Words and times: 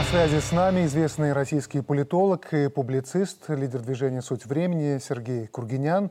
На 0.00 0.04
связи 0.04 0.40
с 0.40 0.50
нами 0.50 0.86
известный 0.86 1.34
российский 1.34 1.82
политолог 1.82 2.54
и 2.54 2.68
публицист, 2.68 3.50
лидер 3.50 3.82
движения 3.82 4.22
«Суть 4.22 4.46
времени» 4.46 4.98
Сергей 4.98 5.46
Кургинян. 5.46 6.10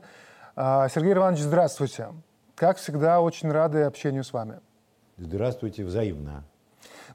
А, 0.54 0.88
Сергей 0.88 1.14
Иванович, 1.14 1.40
здравствуйте. 1.40 2.10
Как 2.54 2.76
всегда, 2.76 3.20
очень 3.20 3.50
рады 3.50 3.82
общению 3.82 4.22
с 4.22 4.32
вами. 4.32 4.60
Здравствуйте, 5.16 5.84
взаимно. 5.84 6.44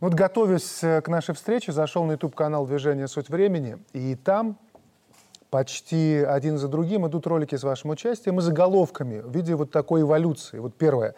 Вот 0.02 0.16
готовясь 0.16 0.80
к 0.82 1.08
нашей 1.08 1.34
встрече, 1.34 1.72
зашел 1.72 2.04
на 2.04 2.12
YouTube-канал 2.12 2.68
движения 2.68 3.08
«Суть 3.08 3.30
времени», 3.30 3.78
и 3.94 4.16
там 4.16 4.58
почти 5.50 6.26
один 6.28 6.58
за 6.58 6.68
другим 6.68 7.08
идут 7.08 7.26
ролики 7.26 7.56
с 7.56 7.64
вашим 7.64 7.92
участием 7.92 8.40
и 8.40 8.42
заголовками 8.42 9.22
в 9.22 9.34
виде 9.34 9.56
вот 9.56 9.72
такой 9.72 10.02
эволюции. 10.02 10.60
Вот 10.60 10.76
первое. 10.76 11.16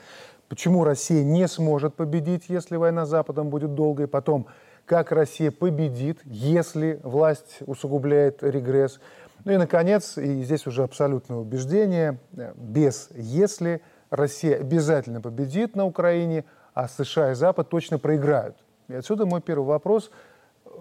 Почему 0.50 0.84
Россия 0.84 1.24
не 1.24 1.48
сможет 1.48 1.96
победить, 1.96 2.46
если 2.48 2.76
война 2.76 3.08
с 3.08 3.10
Западом 3.10 3.50
будет 3.50 3.74
долгой? 3.74 4.08
Потом, 4.08 4.46
как 4.88 5.12
Россия 5.12 5.52
победит, 5.52 6.22
если 6.24 7.00
власть 7.04 7.60
усугубляет 7.68 8.42
регресс? 8.42 9.00
Ну 9.44 9.52
и, 9.52 9.58
наконец, 9.58 10.18
и 10.18 10.44
здесь 10.44 10.66
уже 10.66 10.84
абсолютное 10.84 11.38
убеждение, 11.38 12.20
э, 12.36 12.54
без 12.56 13.10
«если» 13.14 13.82
Россия 14.10 14.58
обязательно 14.58 15.20
победит 15.20 15.76
на 15.76 15.86
Украине, 15.86 16.46
а 16.74 16.88
США 16.88 17.32
и 17.32 17.36
Запад 17.36 17.70
точно 17.70 18.00
проиграют. 18.00 18.56
И 18.88 18.94
отсюда 18.94 19.26
мой 19.26 19.42
первый 19.42 19.66
вопрос. 19.66 20.10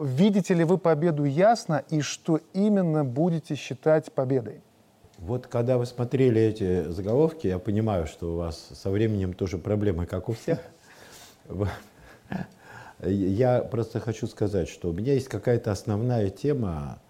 Видите 0.00 0.54
ли 0.54 0.62
вы 0.62 0.78
победу 0.78 1.24
ясно 1.24 1.82
и 1.90 2.00
что 2.00 2.40
именно 2.52 3.04
будете 3.04 3.56
считать 3.56 4.12
победой? 4.12 4.62
Вот 5.18 5.48
когда 5.48 5.78
вы 5.78 5.86
смотрели 5.86 6.40
эти 6.40 6.88
заголовки, 6.90 7.48
я 7.48 7.58
понимаю, 7.58 8.06
что 8.06 8.34
у 8.34 8.36
вас 8.36 8.68
со 8.74 8.90
временем 8.90 9.32
тоже 9.32 9.58
проблемы, 9.58 10.06
как 10.06 10.28
у 10.28 10.34
всех. 10.34 10.60
Я 13.02 13.60
просто 13.60 14.00
хочу 14.00 14.26
сказать, 14.26 14.68
что 14.68 14.90
у 14.90 14.92
меня 14.92 15.12
есть 15.14 15.28
какая-то 15.28 15.70
основная 15.70 16.30
тема, 16.30 17.00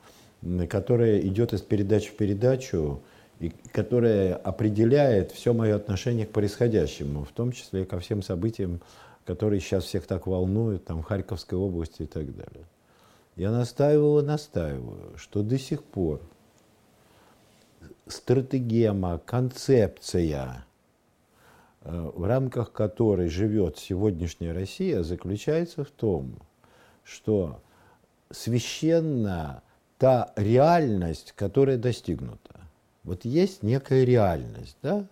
которая 0.69 1.21
идет 1.21 1.53
из 1.53 1.63
передачи 1.63 2.11
в 2.11 2.17
передачу, 2.17 3.03
и 3.39 3.53
которая 3.73 4.35
определяет 4.35 5.31
все 5.31 5.53
мое 5.53 5.77
отношение 5.77 6.27
к 6.27 6.33
происходящему, 6.33 7.25
в 7.25 7.33
том 7.33 7.53
числе 7.53 7.85
ко 7.85 8.01
всем 8.01 8.23
событиям, 8.23 8.81
которые 9.25 9.61
сейчас 9.61 9.85
всех 9.85 10.07
так 10.07 10.27
волнуют, 10.27 10.85
там, 10.85 11.03
в 11.03 11.05
Харьковской 11.05 11.59
области 11.59 12.03
и 12.03 12.07
так 12.07 12.35
далее. 12.35 12.65
Я 13.37 13.51
настаиваю 13.51 14.23
и 14.23 14.27
настаиваю, 14.27 15.13
что 15.17 15.43
до 15.43 15.59
сих 15.59 15.85
пор 15.85 16.21
стратегема, 18.07 19.21
концепция, 19.25 20.66
в 21.87 22.25
рамках 22.25 22.73
которой 22.73 23.29
живет 23.29 23.79
сегодняшняя 23.79 24.53
Россия, 24.53 25.03
заключается 25.03 25.85
в 25.85 25.91
том, 25.91 26.39
что 27.05 27.61
священна 28.31 29.63
та 29.99 30.33
реальность, 30.37 31.33
которая 31.37 31.79
достигнута. 31.79 32.61
Вот 33.05 33.25
есть 33.25 33.63
некая 33.63 34.05
реальность, 34.05 34.77
да? 34.83 35.07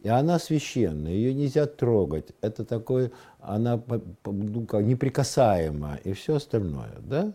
И 0.00 0.08
она 0.08 0.38
священная, 0.38 1.12
ее 1.12 1.34
нельзя 1.34 1.66
трогать. 1.66 2.28
Это 2.40 2.64
такой, 2.64 3.10
она 3.40 3.82
ну, 4.24 4.66
как, 4.66 4.84
неприкасаема 4.84 5.98
и 6.04 6.12
все 6.12 6.36
остальное, 6.36 6.94
да? 7.00 7.32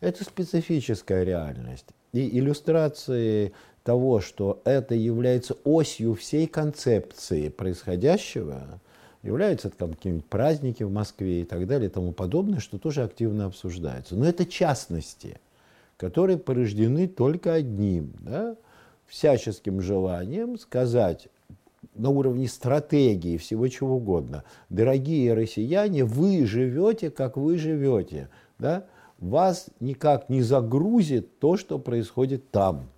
Это 0.00 0.24
специфическая 0.24 1.24
реальность. 1.24 1.86
И 2.12 2.38
иллюстрации 2.38 3.52
того, 3.84 4.20
что 4.20 4.62
это 4.64 4.94
является 4.94 5.54
осью 5.62 6.14
всей 6.14 6.46
концепции 6.46 7.50
происходящего, 7.50 8.80
являются 9.22 9.70
там 9.70 9.92
какие-нибудь 9.92 10.26
праздники 10.26 10.82
в 10.82 10.90
Москве 10.90 11.42
и 11.42 11.44
так 11.44 11.66
далее 11.66 11.88
и 11.88 11.92
тому 11.92 12.12
подобное, 12.12 12.60
что 12.60 12.78
тоже 12.78 13.04
активно 13.04 13.46
обсуждается. 13.46 14.16
Но 14.16 14.26
это 14.26 14.46
частности, 14.46 15.38
которые 15.98 16.38
порождены 16.38 17.06
только 17.06 17.52
одним, 17.52 18.14
да, 18.20 18.56
всяческим 19.06 19.80
желанием 19.80 20.58
сказать 20.58 21.28
на 21.94 22.08
уровне 22.08 22.48
стратегии, 22.48 23.36
всего 23.36 23.68
чего 23.68 23.96
угодно. 23.96 24.44
Дорогие 24.70 25.34
россияне, 25.34 26.04
вы 26.04 26.46
живете, 26.46 27.10
как 27.10 27.36
вы 27.36 27.58
живете. 27.58 28.30
Да? 28.58 28.86
Вас 29.18 29.66
никак 29.78 30.28
не 30.28 30.42
загрузит 30.42 31.38
то, 31.38 31.56
что 31.56 31.78
происходит 31.78 32.50
там. 32.50 32.88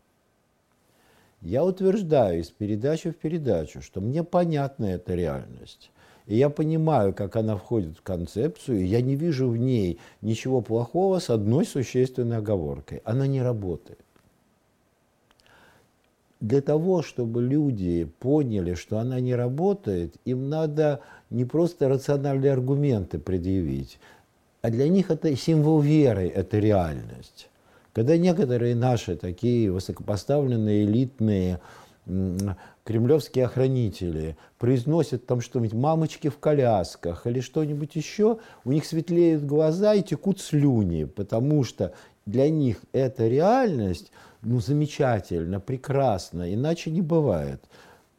Я 1.42 1.64
утверждаю 1.64 2.40
из 2.40 2.50
передачи 2.50 3.10
в 3.10 3.16
передачу, 3.16 3.82
что 3.82 4.00
мне 4.00 4.22
понятна 4.24 4.86
эта 4.86 5.14
реальность. 5.14 5.90
И 6.26 6.36
я 6.36 6.50
понимаю, 6.50 7.14
как 7.14 7.36
она 7.36 7.56
входит 7.56 7.96
в 7.96 8.02
концепцию, 8.02 8.80
и 8.80 8.86
я 8.86 9.00
не 9.00 9.14
вижу 9.14 9.48
в 9.48 9.56
ней 9.56 10.00
ничего 10.22 10.60
плохого 10.60 11.20
с 11.20 11.30
одной 11.30 11.64
существенной 11.64 12.38
оговоркой. 12.38 13.00
Она 13.04 13.26
не 13.26 13.42
работает 13.42 14.00
для 16.40 16.60
того, 16.60 17.02
чтобы 17.02 17.42
люди 17.42 18.04
поняли, 18.18 18.74
что 18.74 18.98
она 18.98 19.20
не 19.20 19.34
работает, 19.34 20.14
им 20.24 20.48
надо 20.48 21.00
не 21.30 21.44
просто 21.44 21.88
рациональные 21.88 22.52
аргументы 22.52 23.18
предъявить, 23.18 23.98
а 24.62 24.70
для 24.70 24.88
них 24.88 25.10
это 25.10 25.34
символ 25.36 25.80
веры, 25.80 26.28
это 26.28 26.58
реальность. 26.58 27.48
Когда 27.96 28.18
некоторые 28.18 28.74
наши 28.74 29.16
такие 29.16 29.72
высокопоставленные, 29.72 30.84
элитные 30.84 31.60
кремлевские 32.84 33.46
охранители 33.46 34.36
произносят 34.58 35.24
там 35.24 35.40
что-нибудь 35.40 35.72
«мамочки 35.72 36.28
в 36.28 36.38
колясках» 36.38 37.26
или 37.26 37.40
что-нибудь 37.40 37.96
еще, 37.96 38.36
у 38.66 38.72
них 38.72 38.84
светлеют 38.84 39.46
глаза 39.46 39.94
и 39.94 40.02
текут 40.02 40.42
слюни, 40.42 41.04
потому 41.04 41.64
что 41.64 41.94
для 42.26 42.50
них 42.50 42.82
эта 42.92 43.28
реальность 43.28 44.12
ну, 44.42 44.60
замечательно, 44.60 45.58
прекрасно, 45.58 46.52
иначе 46.52 46.90
не 46.90 47.00
бывает. 47.00 47.64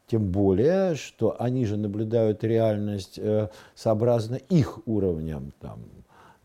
Тем 0.08 0.32
более, 0.32 0.96
что 0.96 1.40
они 1.40 1.66
же 1.66 1.76
наблюдают 1.76 2.42
реальность 2.42 3.16
э, 3.16 3.48
сообразно 3.76 4.40
их 4.48 4.80
уровням 4.86 5.52
там, 5.60 5.78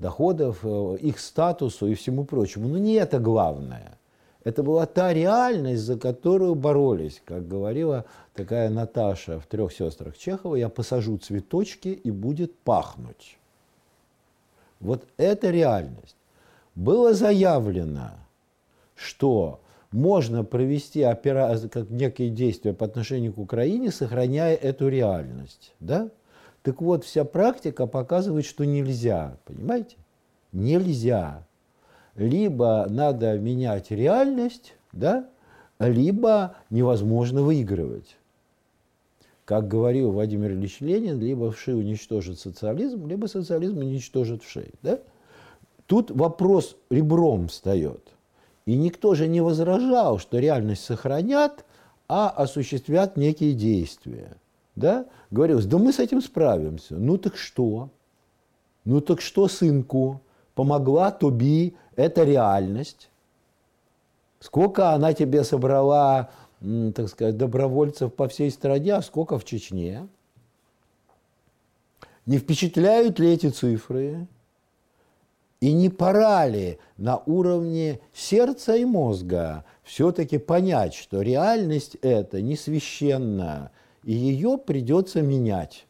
доходов, 0.04 0.60
э, 0.64 0.98
их 1.02 1.20
статусу 1.20 1.88
и 1.88 1.96
всему 1.96 2.26
прочему. 2.26 2.68
Но 2.68 2.78
не 2.78 2.94
это 2.94 3.20
главное. 3.20 3.98
Это 4.44 4.62
была 4.62 4.86
та 4.86 5.14
реальность, 5.14 5.84
за 5.84 5.98
которую 5.98 6.56
боролись. 6.56 7.22
Как 7.26 7.48
говорила 7.48 8.04
такая 8.34 8.70
Наташа 8.70 9.40
в 9.40 9.46
«Трех 9.46 9.72
сестрах 9.72 10.18
Чехова», 10.18 10.58
я 10.58 10.68
посажу 10.68 11.18
цветочки 11.18 11.88
и 11.88 12.12
будет 12.12 12.54
пахнуть. 12.64 13.38
Вот 14.82 15.06
это 15.18 15.50
реальность. 15.50 16.18
Было 16.76 17.14
заявлено, 17.14 18.12
что 18.96 19.62
можно 19.92 20.44
провести 20.44 21.06
опера... 21.06 21.58
как 21.72 21.90
некие 21.90 22.30
действия 22.30 22.74
по 22.74 22.86
отношению 22.86 23.32
к 23.32 23.38
Украине, 23.38 23.92
сохраняя 23.92 24.56
эту 24.56 24.90
реальность. 24.90 25.74
Да? 25.80 26.10
Так 26.64 26.82
вот, 26.82 27.04
вся 27.04 27.26
практика 27.26 27.86
показывает, 27.88 28.46
что 28.46 28.66
нельзя. 28.66 29.38
Понимаете? 29.46 29.98
Нельзя. 30.54 31.46
Либо 32.16 32.88
надо 32.90 33.38
менять 33.38 33.92
реальность, 33.92 34.76
да? 34.94 35.28
либо 35.80 36.56
невозможно 36.70 37.42
выигрывать. 37.42 38.16
Как 39.46 39.68
говорил 39.68 40.12
Владимир 40.12 40.52
Ильич 40.52 40.80
Ленин, 40.80 41.20
либо 41.20 41.52
вши 41.52 41.76
уничтожит 41.76 42.40
социализм, 42.40 43.08
либо 43.08 43.26
социализм 43.26 43.80
уничтожит 43.80 44.42
вши. 44.42 44.70
Да? 44.82 45.00
Тут 45.86 46.12
вопрос 46.12 46.78
ребром 46.90 47.50
встает. 47.50 48.08
И 48.66 48.78
никто 48.78 49.16
же 49.16 49.28
не 49.28 49.42
возражал, 49.42 50.18
что 50.18 50.40
реальность 50.40 50.86
сохранят, 50.86 51.66
а 52.08 52.30
осуществят 52.30 53.18
некие 53.18 53.54
действия. 53.54 54.38
Да? 54.76 55.06
Говорилось, 55.32 55.66
да 55.66 55.78
мы 55.78 55.94
с 55.94 56.00
этим 56.00 56.22
справимся. 56.22 56.96
Ну 56.96 57.18
так 57.18 57.38
что? 57.38 57.90
Ну 58.86 59.02
так 59.02 59.22
что, 59.22 59.48
сынку? 59.48 60.22
Помогла 60.56 61.12
Туби, 61.12 61.76
это 61.96 62.24
реальность. 62.24 63.10
Сколько 64.40 64.90
она 64.92 65.14
тебе 65.14 65.44
собрала, 65.44 66.30
так 66.60 67.08
сказать, 67.08 67.38
добровольцев 67.38 68.14
по 68.14 68.28
всей 68.28 68.52
стране, 68.52 68.96
а 68.96 69.02
сколько 69.02 69.40
в 69.40 69.46
Чечне? 69.46 70.08
Не 72.26 72.38
впечатляют 72.38 73.20
ли 73.20 73.34
эти 73.34 73.50
цифры? 73.50 74.28
И 75.60 75.72
не 75.72 75.90
пора 75.90 76.46
ли 76.46 76.78
на 76.98 77.20
уровне 77.20 78.02
сердца 78.14 78.76
и 78.76 78.84
мозга 78.84 79.64
все-таки 79.84 80.38
понять, 80.38 80.94
что 80.94 81.22
реальность 81.22 81.96
это 82.02 82.42
не 82.42 82.58
священна, 82.58 83.72
и 84.04 84.14
ее 84.14 84.58
придется 84.58 85.22
менять? 85.22 85.86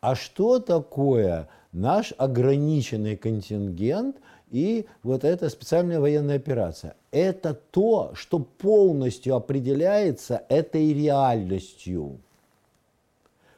А 0.00 0.14
что 0.14 0.58
такое 0.58 1.48
наш 1.72 2.12
ограниченный 2.18 3.16
контингент 3.16 4.16
и 4.50 4.86
вот 5.02 5.24
эта 5.24 5.48
специальная 5.48 6.00
военная 6.00 6.36
операция? 6.36 6.94
Это 7.10 7.54
то, 7.54 8.12
что 8.14 8.38
полностью 8.38 9.34
определяется 9.34 10.42
этой 10.48 10.92
реальностью. 10.92 12.18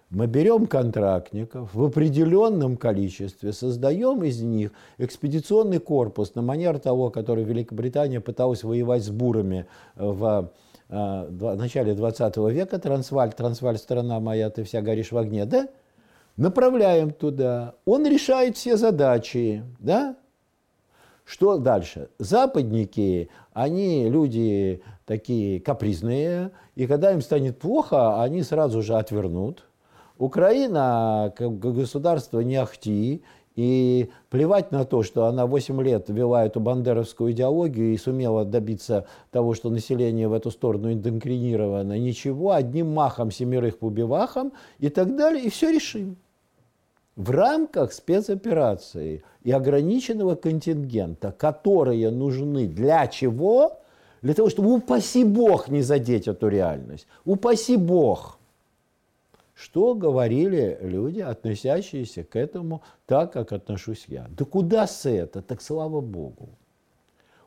Мы 0.09 0.29
берем 0.29 0.69
контрактников 0.69 1.75
в 1.75 1.83
определенном 1.83 2.77
количестве, 2.77 3.53
создаем 3.53 4.23
из 4.23 4.41
них 4.41 4.71
экспедиционный 4.99 5.81
корпус 5.81 6.37
на 6.37 6.43
манер 6.43 6.79
того, 6.79 7.11
который 7.11 7.43
Великобритания 7.43 8.21
пыталась 8.21 8.63
воевать 8.63 9.03
с 9.03 9.11
бурами 9.11 9.67
в 9.97 10.53
э, 10.89 11.55
начале 11.57 11.95
20 11.95 12.37
века. 12.37 12.79
Трансваль, 12.79 13.33
Трансваль, 13.33 13.79
страна 13.79 14.21
моя, 14.21 14.51
ты 14.51 14.65
вся 14.65 14.83
горишь 14.83 15.13
в 15.13 15.19
огне, 15.19 15.45
да? 15.45 15.69
Направляем 16.37 17.13
туда. 17.13 17.75
Он 17.85 18.07
решает 18.07 18.57
все 18.57 18.77
задачи, 18.77 19.63
да? 19.79 20.17
Что 21.25 21.59
дальше? 21.59 22.11
Западники, 22.19 23.31
они 23.53 24.09
люди 24.09 24.83
такие 25.07 25.61
капризные, 25.61 26.53
и 26.77 26.87
когда 26.87 27.13
им 27.13 27.21
станет 27.21 27.59
плохо, 27.59 28.23
они 28.23 28.43
сразу 28.43 28.81
же 28.83 28.95
отвернут. 28.95 29.65
Украина, 30.19 31.33
как 31.37 31.59
государство, 31.59 32.41
не 32.41 32.57
ахти, 32.57 33.23
и 33.57 34.11
плевать 34.29 34.71
на 34.71 34.85
то, 34.85 35.03
что 35.03 35.25
она 35.25 35.47
8 35.47 35.83
лет 35.83 36.09
вела 36.09 36.45
эту 36.45 36.61
бандеровскую 36.61 37.33
идеологию 37.33 37.95
и 37.95 37.97
сумела 37.97 38.45
добиться 38.45 39.07
того, 39.31 39.55
что 39.55 39.71
население 39.71 40.29
в 40.29 40.35
эту 40.35 40.51
сторону 40.51 40.93
индокринировано, 40.93 41.99
ничего, 41.99 42.53
одним 42.53 42.93
махом 42.93 43.31
семерых 43.31 43.79
по 43.79 43.89
бивахам 43.89 44.53
и 44.79 44.91
так 44.91 45.17
далее, 45.17 45.43
и 45.45 45.51
все 45.51 45.71
решим. 45.71 46.17
В 47.17 47.31
рамках 47.31 47.95
спецоперации 47.95 49.25
и 49.43 49.51
ограниченного 49.51 50.35
контингента, 50.35 51.33
которые 51.33 52.11
нужны 52.11 52.67
для 52.67 53.07
чего? 53.07 53.81
Для 54.21 54.35
того, 54.35 54.51
чтобы, 54.51 54.75
упаси 54.75 55.25
Бог, 55.25 55.69
не 55.69 55.81
задеть 55.81 56.29
эту 56.29 56.49
реальность. 56.49 57.07
Упаси 57.25 57.77
Бог. 57.77 58.36
Что 59.57 59.95
говорили 59.95 60.79
люди, 60.83 61.21
относящиеся 61.21 62.25
к 62.25 62.37
этому 62.37 62.83
так, 63.07 63.33
как 63.33 63.53
отношусь 63.53 64.05
я? 64.07 64.27
Да 64.37 64.45
куда 64.45 64.87
с 64.87 65.07
это? 65.07 65.41
Так 65.41 65.63
слава 65.63 66.03
Богу. 66.03 66.51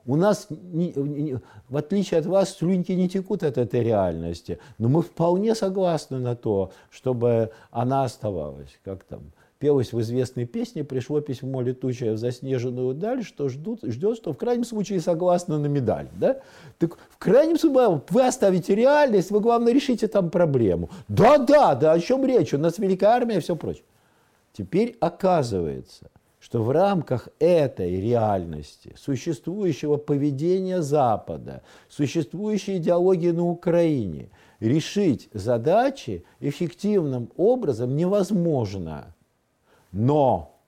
У 0.07 0.15
нас, 0.15 0.47
в 0.49 1.77
отличие 1.77 2.19
от 2.19 2.25
вас, 2.25 2.57
слюньки 2.57 2.93
не 2.93 3.07
текут 3.07 3.43
от 3.43 3.59
этой 3.59 3.83
реальности, 3.83 4.57
но 4.79 4.89
мы 4.89 5.03
вполне 5.03 5.53
согласны 5.53 6.17
на 6.17 6.35
то, 6.35 6.71
чтобы 6.89 7.51
она 7.69 8.05
оставалась, 8.05 8.79
как 8.83 9.03
там, 9.03 9.31
пелось 9.59 9.91
в 9.93 9.99
известной 9.99 10.45
песне, 10.45 10.83
пришло 10.83 11.19
письмо 11.19 11.61
летучее 11.61 12.13
в 12.13 12.17
заснеженную 12.17 12.93
даль, 12.93 13.23
что 13.23 13.49
ждут, 13.49 13.81
ждет, 13.83 14.17
что 14.17 14.33
в 14.33 14.37
крайнем 14.37 14.63
случае 14.63 15.01
согласно 15.01 15.59
на 15.59 15.67
медаль. 15.67 16.07
Да? 16.13 16.39
Так 16.77 16.97
в 17.09 17.17
крайнем 17.17 17.59
случае 17.59 18.01
вы 18.09 18.25
оставите 18.25 18.73
реальность, 18.73 19.31
вы, 19.31 19.41
главное, 19.41 19.73
решите 19.73 20.07
там 20.07 20.29
проблему. 20.29 20.89
Да, 21.09 21.37
да, 21.37 21.75
да, 21.75 21.91
о 21.91 21.99
чем 21.99 22.25
речь? 22.25 22.53
У 22.53 22.57
нас 22.57 22.79
великая 22.79 23.09
армия 23.09 23.37
и 23.37 23.39
все 23.41 23.55
прочее. 23.55 23.83
Теперь 24.53 24.95
оказывается, 24.99 26.09
что 26.39 26.63
в 26.63 26.71
рамках 26.71 27.27
этой 27.39 27.99
реальности, 27.99 28.95
существующего 28.97 29.97
поведения 29.97 30.81
Запада, 30.81 31.63
существующей 31.89 32.77
идеологии 32.77 33.31
на 33.31 33.45
Украине, 33.45 34.29
решить 34.61 35.29
задачи 35.33 36.23
эффективным 36.39 37.29
образом 37.35 37.95
невозможно. 37.95 39.13
Но, 39.91 40.59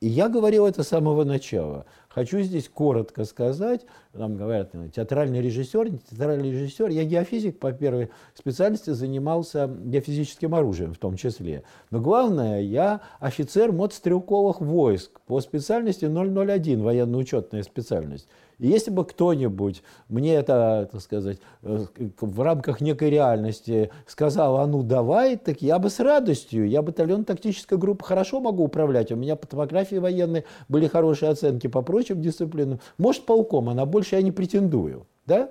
и 0.00 0.08
я 0.08 0.28
говорил 0.28 0.66
это 0.66 0.82
с 0.82 0.88
самого 0.88 1.24
начала, 1.24 1.86
хочу 2.08 2.40
здесь 2.40 2.68
коротко 2.68 3.24
сказать, 3.24 3.84
нам 4.14 4.36
говорят, 4.36 4.72
театральный 4.94 5.40
режиссер, 5.40 5.90
не 5.90 5.98
театральный 5.98 6.50
режиссер, 6.50 6.88
я 6.88 7.04
геофизик 7.04 7.58
по 7.58 7.72
первой 7.72 8.10
специальности, 8.34 8.90
занимался 8.90 9.66
геофизическим 9.68 10.54
оружием 10.54 10.94
в 10.94 10.98
том 10.98 11.16
числе. 11.16 11.62
Но 11.90 12.00
главное, 12.00 12.60
я 12.60 13.00
офицер 13.20 13.72
мотострелковых 13.72 14.60
войск 14.60 15.20
по 15.26 15.40
специальности 15.40 16.06
001, 16.06 16.82
военно-учетная 16.82 17.62
специальность. 17.62 18.28
И 18.58 18.66
если 18.66 18.90
бы 18.90 19.04
кто-нибудь 19.04 19.82
мне 20.08 20.34
это, 20.34 20.88
так 20.90 21.00
сказать, 21.00 21.38
э, 21.62 21.78
в 22.20 22.42
рамках 22.42 22.80
некой 22.80 23.10
реальности 23.10 23.90
сказал, 24.06 24.56
а 24.56 24.66
ну 24.66 24.82
давай, 24.82 25.36
так 25.36 25.62
я 25.62 25.78
бы 25.78 25.90
с 25.90 26.00
радостью, 26.00 26.68
я 26.68 26.82
батальон 26.82 27.24
тактической 27.24 27.78
группы 27.78 28.04
хорошо 28.04 28.40
могу 28.40 28.64
управлять, 28.64 29.12
у 29.12 29.16
меня 29.16 29.36
по 29.36 29.46
топографии 29.46 29.96
военной 29.96 30.44
были 30.68 30.88
хорошие 30.88 31.30
оценки 31.30 31.68
по 31.68 31.82
прочим 31.82 32.20
дисциплинам, 32.20 32.80
может 32.98 33.24
полком, 33.26 33.68
а 33.68 33.74
на 33.74 33.86
больше 33.98 34.16
я 34.16 34.22
не 34.22 34.32
претендую, 34.32 35.06
да? 35.26 35.50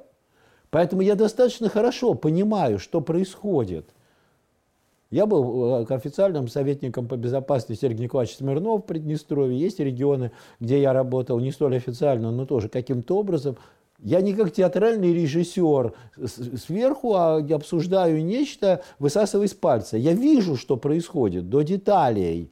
Поэтому 0.70 1.02
я 1.02 1.16
достаточно 1.16 1.70
хорошо 1.70 2.14
понимаю, 2.14 2.80
что 2.80 3.02
происходит 3.02 3.90
я 5.10 5.26
был 5.26 5.82
э, 5.82 5.86
официальным 5.94 6.48
советником 6.48 7.08
по 7.08 7.16
безопасности 7.16 7.80
Сергей 7.80 8.04
Николаевич 8.04 8.36
Смирнов 8.36 8.84
в 8.84 8.86
Приднестровье. 8.86 9.58
Есть 9.58 9.80
регионы, 9.80 10.32
где 10.60 10.82
я 10.82 10.92
работал 10.92 11.40
не 11.40 11.52
столь 11.52 11.78
официально, 11.78 12.32
но 12.32 12.46
тоже 12.46 12.68
каким-то 12.68 13.18
образом. 13.18 13.58
Я 14.00 14.22
не 14.22 14.34
как 14.34 14.52
театральный 14.52 15.14
режиссер 15.14 15.94
сверху 16.26 17.16
а 17.16 17.38
обсуждаю 17.38 18.24
нечто, 18.24 18.84
высасывая 19.00 19.48
из 19.48 19.54
пальца. 19.54 19.98
Я 19.98 20.14
вижу, 20.14 20.58
что 20.58 20.76
происходит 20.78 21.50
до 21.50 21.62
деталей. 21.62 22.52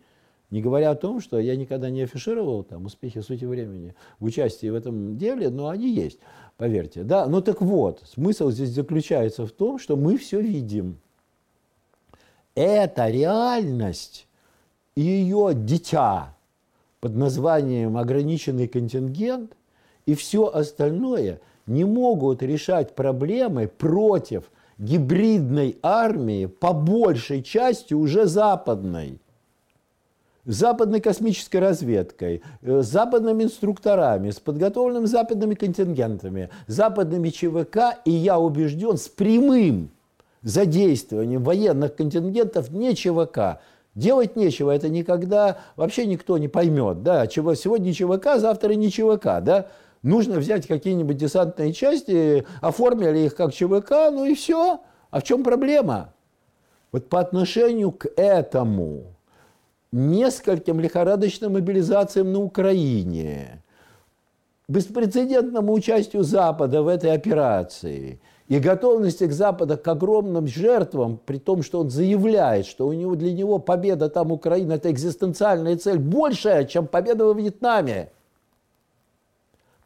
Не 0.52 0.62
говоря 0.62 0.92
о 0.92 0.96
том, 0.96 1.20
что 1.22 1.40
я 1.40 1.56
никогда 1.56 1.90
не 1.90 2.04
афишировал 2.04 2.64
там 2.64 2.86
успехи 2.86 3.22
сути 3.22 3.46
времени 3.46 3.96
в 4.20 4.26
участии 4.26 4.70
в 4.70 4.76
этом 4.76 5.18
деле, 5.18 5.50
но 5.50 5.70
они 5.70 5.90
есть, 5.90 6.20
поверьте. 6.58 7.04
Да, 7.04 7.26
ну 7.28 7.42
так 7.42 7.62
вот, 7.62 8.04
смысл 8.06 8.52
здесь 8.52 8.70
заключается 8.70 9.46
в 9.46 9.52
том, 9.52 9.80
что 9.80 9.96
мы 9.96 10.18
все 10.18 10.40
видим 10.40 11.00
эта 12.56 13.10
реальность 13.10 14.28
и 14.96 15.02
ее 15.02 15.52
дитя 15.54 16.36
под 17.02 17.16
названием 17.16 17.98
ограниченный 17.98 18.68
контингент 18.68 19.56
и 20.06 20.16
все 20.16 20.48
остальное 20.48 21.42
не 21.68 21.84
могут 21.84 22.42
решать 22.42 22.96
проблемы 22.96 23.68
против 23.68 24.50
гибридной 24.78 25.78
армии 25.82 26.46
по 26.46 26.74
большей 26.74 27.44
части 27.44 27.94
уже 27.94 28.26
западной. 28.26 29.20
Западной 30.46 31.02
космической 31.02 31.58
разведкой, 31.58 32.42
э, 32.62 32.82
с 32.82 32.88
западными 32.88 33.44
инструкторами, 33.44 34.30
с 34.30 34.40
подготовленными 34.40 35.06
западными 35.06 35.56
контингентами, 35.56 36.50
западными 36.68 37.30
ЧВК, 37.30 38.00
и 38.06 38.12
я 38.12 38.40
убежден, 38.40 38.98
с 38.98 39.08
прямым 39.08 39.90
задействованием 40.42 41.44
военных 41.44 41.96
контингентов 41.96 42.70
не 42.72 42.96
ЧВК. 42.96 43.60
Делать 43.96 44.36
нечего, 44.36 44.72
это 44.72 44.90
никогда 44.90 45.58
вообще 45.76 46.06
никто 46.06 46.38
не 46.38 46.48
поймет. 46.48 47.02
Да? 47.02 47.28
Чего, 47.28 47.56
сегодня 47.56 47.94
ЧВК, 47.94 48.38
завтра 48.38 48.74
не 48.74 48.92
ЧВК. 48.92 49.42
Да? 49.42 49.68
Нужно 50.04 50.38
взять 50.38 50.68
какие-нибудь 50.68 51.18
десантные 51.18 51.74
части, 51.74 52.46
оформили 52.62 53.20
их 53.20 53.36
как 53.36 53.54
ЧВК, 53.54 54.12
ну 54.12 54.26
и 54.26 54.36
все. 54.36 54.82
А 55.10 55.20
в 55.20 55.24
чем 55.24 55.44
проблема? 55.44 56.14
Вот 56.92 57.10
по 57.10 57.20
отношению 57.20 57.92
к 57.92 58.08
этому 58.16 59.15
нескольким 59.96 60.80
лихорадочным 60.80 61.54
мобилизациям 61.54 62.32
на 62.32 62.40
Украине, 62.40 63.64
беспрецедентному 64.68 65.74
участию 65.74 66.24
Запада 66.24 66.82
в 66.82 66.88
этой 66.88 67.12
операции– 67.14 68.20
и 68.48 68.60
готовности 68.60 69.26
к 69.26 69.32
Запада 69.32 69.76
к 69.76 69.88
огромным 69.88 70.48
жертвам, 70.48 71.20
при 71.26 71.38
том, 71.38 71.64
что 71.64 71.80
он 71.80 71.90
заявляет, 71.90 72.68
что 72.68 72.88
у 72.88 72.94
него, 72.94 73.16
для 73.16 73.34
него 73.34 73.58
победа 73.58 74.10
там 74.10 74.32
Украина– 74.32 74.74
это 74.74 74.92
экзистенциальная 74.92 75.78
цель 75.78 75.98
большая, 75.98 76.66
чем 76.66 76.86
победа 76.86 77.26
во 77.26 77.34
Вьетнаме. 77.34 78.12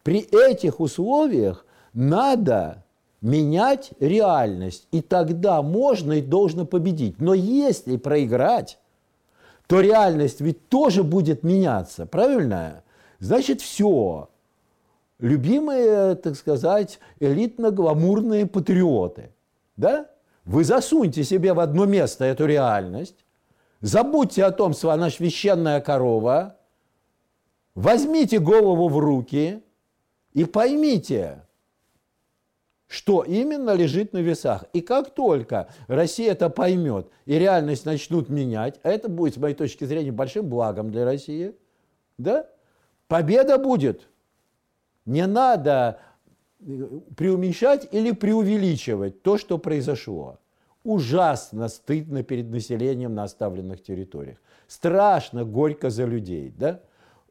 При 0.03 0.19
этих 0.19 0.79
условиях 0.81 1.65
надо 1.93 2.83
менять 3.21 3.91
реальность, 3.99 4.87
и 4.91 5.01
тогда 5.01 5.61
можно 5.61 6.13
и 6.13 6.21
должно 6.21 6.65
победить. 6.65 7.19
Но 7.21 7.33
если 7.33 7.95
проиграть, 7.95 8.77
то 9.69 9.81
реальность 9.81 10.41
ведь 10.41 10.67
тоже 10.67 11.03
будет 11.03 11.43
меняться, 11.43 12.07
правильно? 12.07 12.81
Значит, 13.19 13.61
все, 13.61 14.27
любимые, 15.19 16.15
так 16.15 16.35
сказать, 16.35 16.99
элитно-гламурные 17.19 18.47
патриоты. 18.47 19.29
Да? 19.77 20.07
Вы 20.43 20.63
засуньте 20.63 21.23
себе 21.23 21.53
в 21.53 21.59
одно 21.59 21.85
место 21.85 22.25
эту 22.25 22.47
реальность, 22.47 23.23
забудьте 23.79 24.43
о 24.43 24.49
том, 24.49 24.73
что 24.73 24.89
она 24.89 25.11
священная 25.11 25.81
корова, 25.81 26.57
возьмите 27.75 28.39
голову 28.39 28.89
в 28.89 28.97
руки 28.97 29.61
и 30.33 30.45
поймите, 30.45 31.43
что 32.89 33.23
именно 33.23 33.73
лежит 33.73 34.11
на 34.11 34.17
весах. 34.17 34.65
И 34.73 34.81
как 34.81 35.13
только 35.15 35.69
Россия 35.87 36.33
это 36.33 36.49
поймет 36.49 37.07
и 37.25 37.39
реальность 37.39 37.85
начнут 37.85 38.27
менять, 38.27 38.81
а 38.83 38.89
это 38.89 39.07
будет, 39.07 39.35
с 39.35 39.37
моей 39.37 39.55
точки 39.55 39.85
зрения, 39.85 40.11
большим 40.11 40.49
благом 40.49 40.91
для 40.91 41.05
России, 41.05 41.55
да, 42.17 42.49
победа 43.07 43.57
будет– 43.57 44.09
не 45.09 45.25
надо 45.25 45.99
э, 46.59 46.99
преуменьшать 47.17 47.87
или 47.91 48.11
преувеличивать 48.11 49.23
то, 49.23 49.37
что 49.37 49.57
произошло. 49.57 50.39
ужасно 50.83 51.67
стыдно 51.67 52.23
перед 52.23 52.49
населением 52.49 53.13
на 53.13 53.23
оставленных 53.23 53.83
территориях. 53.83 54.37
Страшно, 54.67 55.43
горько 55.43 55.89
за 55.89 56.05
людей, 56.05 56.53
да? 56.57 56.81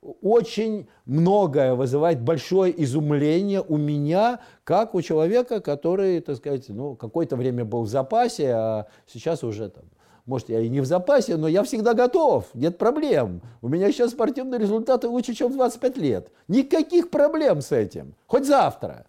Очень 0.00 0.88
многое 1.07 1.75
вызывает 1.75 2.21
большое 2.21 2.83
изумление 2.83 3.62
у 3.67 3.76
меня, 3.76 4.40
как 4.64 4.95
у 4.95 5.02
человека, 5.02 5.61
который, 5.61 6.21
так 6.21 6.37
сказать, 6.37 6.69
ну, 6.69 6.95
какое-то 6.95 7.37
время 7.37 7.64
был 7.64 7.83
в 7.83 7.88
запасе, 7.88 8.52
а 8.52 8.87
сейчас 9.07 9.43
уже 9.43 9.69
там 9.69 9.85
может, 10.28 10.50
я 10.50 10.61
и 10.61 10.69
не 10.69 10.81
в 10.81 10.85
запасе, 10.85 11.38
но 11.38 11.49
я 11.49 11.62
всегда 11.62 11.95
готов, 11.95 12.45
нет 12.52 12.76
проблем. 12.76 13.40
У 13.62 13.69
меня 13.69 13.90
сейчас 13.90 14.11
спортивные 14.11 14.61
результаты 14.61 15.09
лучше, 15.09 15.33
чем 15.33 15.50
в 15.50 15.55
25 15.55 15.97
лет. 15.97 16.31
Никаких 16.49 17.09
проблем 17.09 17.62
с 17.62 17.73
этим. 17.73 18.14
Хоть 18.26 18.47
завтра. 18.47 19.07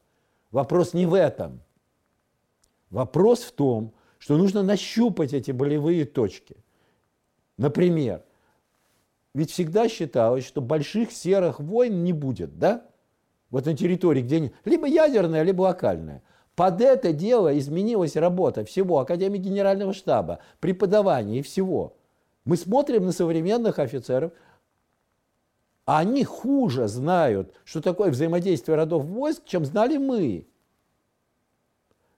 Вопрос 0.50 0.94
не 0.94 1.06
в 1.06 1.14
этом. 1.14 1.60
Вопрос 2.90 3.42
в 3.42 3.52
том, 3.52 3.92
что 4.18 4.38
нужно 4.38 4.64
нащупать 4.64 5.34
эти 5.34 5.52
болевые 5.52 6.06
точки. 6.06 6.56
Например, 7.58 8.24
ведь 9.34 9.52
всегда 9.52 9.88
считалось, 9.88 10.46
что 10.46 10.62
больших 10.62 11.12
серых 11.12 11.60
войн 11.60 12.04
не 12.04 12.14
будет, 12.14 12.58
да? 12.58 12.86
Вот 13.50 13.66
на 13.66 13.76
территории, 13.76 14.22
где 14.22 14.52
либо 14.66 14.88
ядерная, 14.88 15.44
либо 15.44 15.64
локальная. 15.64 16.24
Под 16.56 16.82
это 16.82 17.14
дело 17.14 17.58
изменилась 17.58 18.16
работа 18.16 18.66
всего 18.66 19.00
Академии 19.00 19.38
Генерального 19.38 19.94
штаба, 19.94 20.40
преподавания 20.60 21.40
и 21.40 21.42
всего. 21.42 21.96
Мы 22.44 22.58
смотрим 22.58 23.06
на 23.06 23.12
современных 23.12 23.80
офицеров, 23.80 24.34
а 25.86 26.00
они 26.00 26.24
хуже 26.24 26.88
знают, 26.88 27.54
что 27.64 27.82
такое 27.82 28.12
взаимодействие 28.12 28.76
родов 28.76 29.06
войск, 29.06 29.44
чем 29.46 29.66
знали 29.66 29.98
мы. 29.98 30.48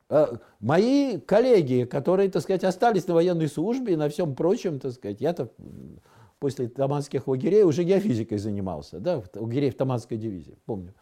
Э, 0.09 0.37
мои 0.59 1.19
коллеги, 1.19 1.85
которые, 1.85 2.29
так 2.29 2.41
сказать, 2.41 2.65
остались 2.65 3.07
на 3.07 3.13
военной 3.13 3.47
службе 3.47 3.93
и 3.93 3.97
на 3.97 4.09
всем 4.09 4.35
прочем, 4.35 4.79
так 4.79 4.91
сказать, 4.91 5.21
я-то 5.21 5.49
после 6.41 6.67
таманских 6.67 7.27
лагерей 7.27 7.63
уже 7.63 7.83
геофизикой 7.83 8.39
занимался, 8.39 8.99
да, 8.99 9.23
лагерей 9.35 9.69
в 9.69 9.77
Таманской 9.77 10.17
дивизии, 10.17 10.57
помню 10.65 10.93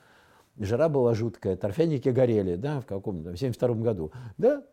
жара 0.60 0.90
была 0.90 1.14
жуткая, 1.16 1.56
торфяники 1.56 2.10
горели, 2.10 2.56
да, 2.56 2.82
в 2.82 2.86
каком-то, 2.86 3.32
в 3.32 3.38
72 3.38 3.76
году, 3.76 4.12
да. 4.38 4.64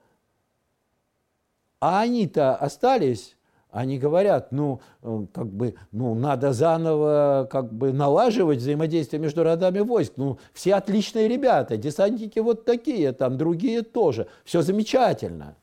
А 1.80 2.00
они-то 2.00 2.56
остались, 2.56 3.36
они 3.70 3.98
говорят, 3.98 4.50
ну, 4.50 4.80
э, 5.02 5.26
как 5.32 5.46
бы, 5.46 5.74
ну, 5.92 6.14
надо 6.14 6.52
заново, 6.52 7.46
как 7.50 7.72
бы, 7.72 7.92
налаживать 7.92 8.58
взаимодействие 8.58 9.20
между 9.20 9.44
родами 9.44 9.80
войск. 9.80 10.14
Ну, 10.16 10.38
все 10.52 10.74
отличные 10.74 11.28
ребята, 11.28 11.76
десантники 11.76 12.38
вот 12.38 12.64
такие, 12.64 13.12
там, 13.12 13.36
другие 13.36 13.82
тоже. 13.82 14.26
Все 14.44 14.62
замечательно. 14.62 15.54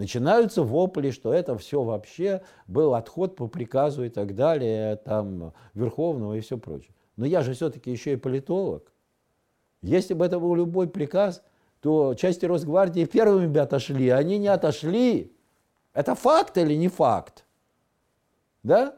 Начинаются 0.00 0.62
вопли, 0.62 1.10
что 1.10 1.34
это 1.34 1.58
все 1.58 1.82
вообще 1.82 2.40
был 2.66 2.94
отход 2.94 3.36
по 3.36 3.48
приказу 3.48 4.02
и 4.02 4.08
так 4.08 4.34
далее, 4.34 4.96
там, 4.96 5.52
Верховного 5.74 6.38
и 6.38 6.40
все 6.40 6.56
прочее. 6.56 6.94
Но 7.16 7.26
я 7.26 7.42
же 7.42 7.52
все-таки 7.52 7.90
еще 7.90 8.14
и 8.14 8.16
политолог. 8.16 8.94
Если 9.82 10.14
бы 10.14 10.24
это 10.24 10.40
был 10.40 10.54
любой 10.54 10.88
приказ, 10.88 11.42
то 11.82 12.14
части 12.14 12.46
Росгвардии 12.46 13.04
первыми 13.04 13.46
бы 13.48 13.60
отошли, 13.60 14.08
а 14.08 14.16
они 14.16 14.38
не 14.38 14.48
отошли. 14.48 15.36
Это 15.92 16.14
факт 16.14 16.56
или 16.56 16.72
не 16.72 16.88
факт? 16.88 17.44
Да? 18.62 18.96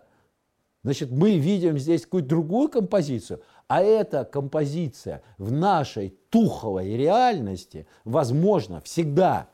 Значит, 0.84 1.10
мы 1.10 1.36
видим 1.36 1.78
здесь 1.78 2.02
какую-то 2.02 2.28
другую 2.28 2.68
композицию, 2.68 3.42
а 3.66 3.82
эта 3.82 4.24
композиция 4.24 5.24
в 5.36 5.50
нашей 5.50 6.10
туховой 6.30 6.96
реальности 6.96 7.88
возможно 8.04 8.80
всегда. 8.82 9.48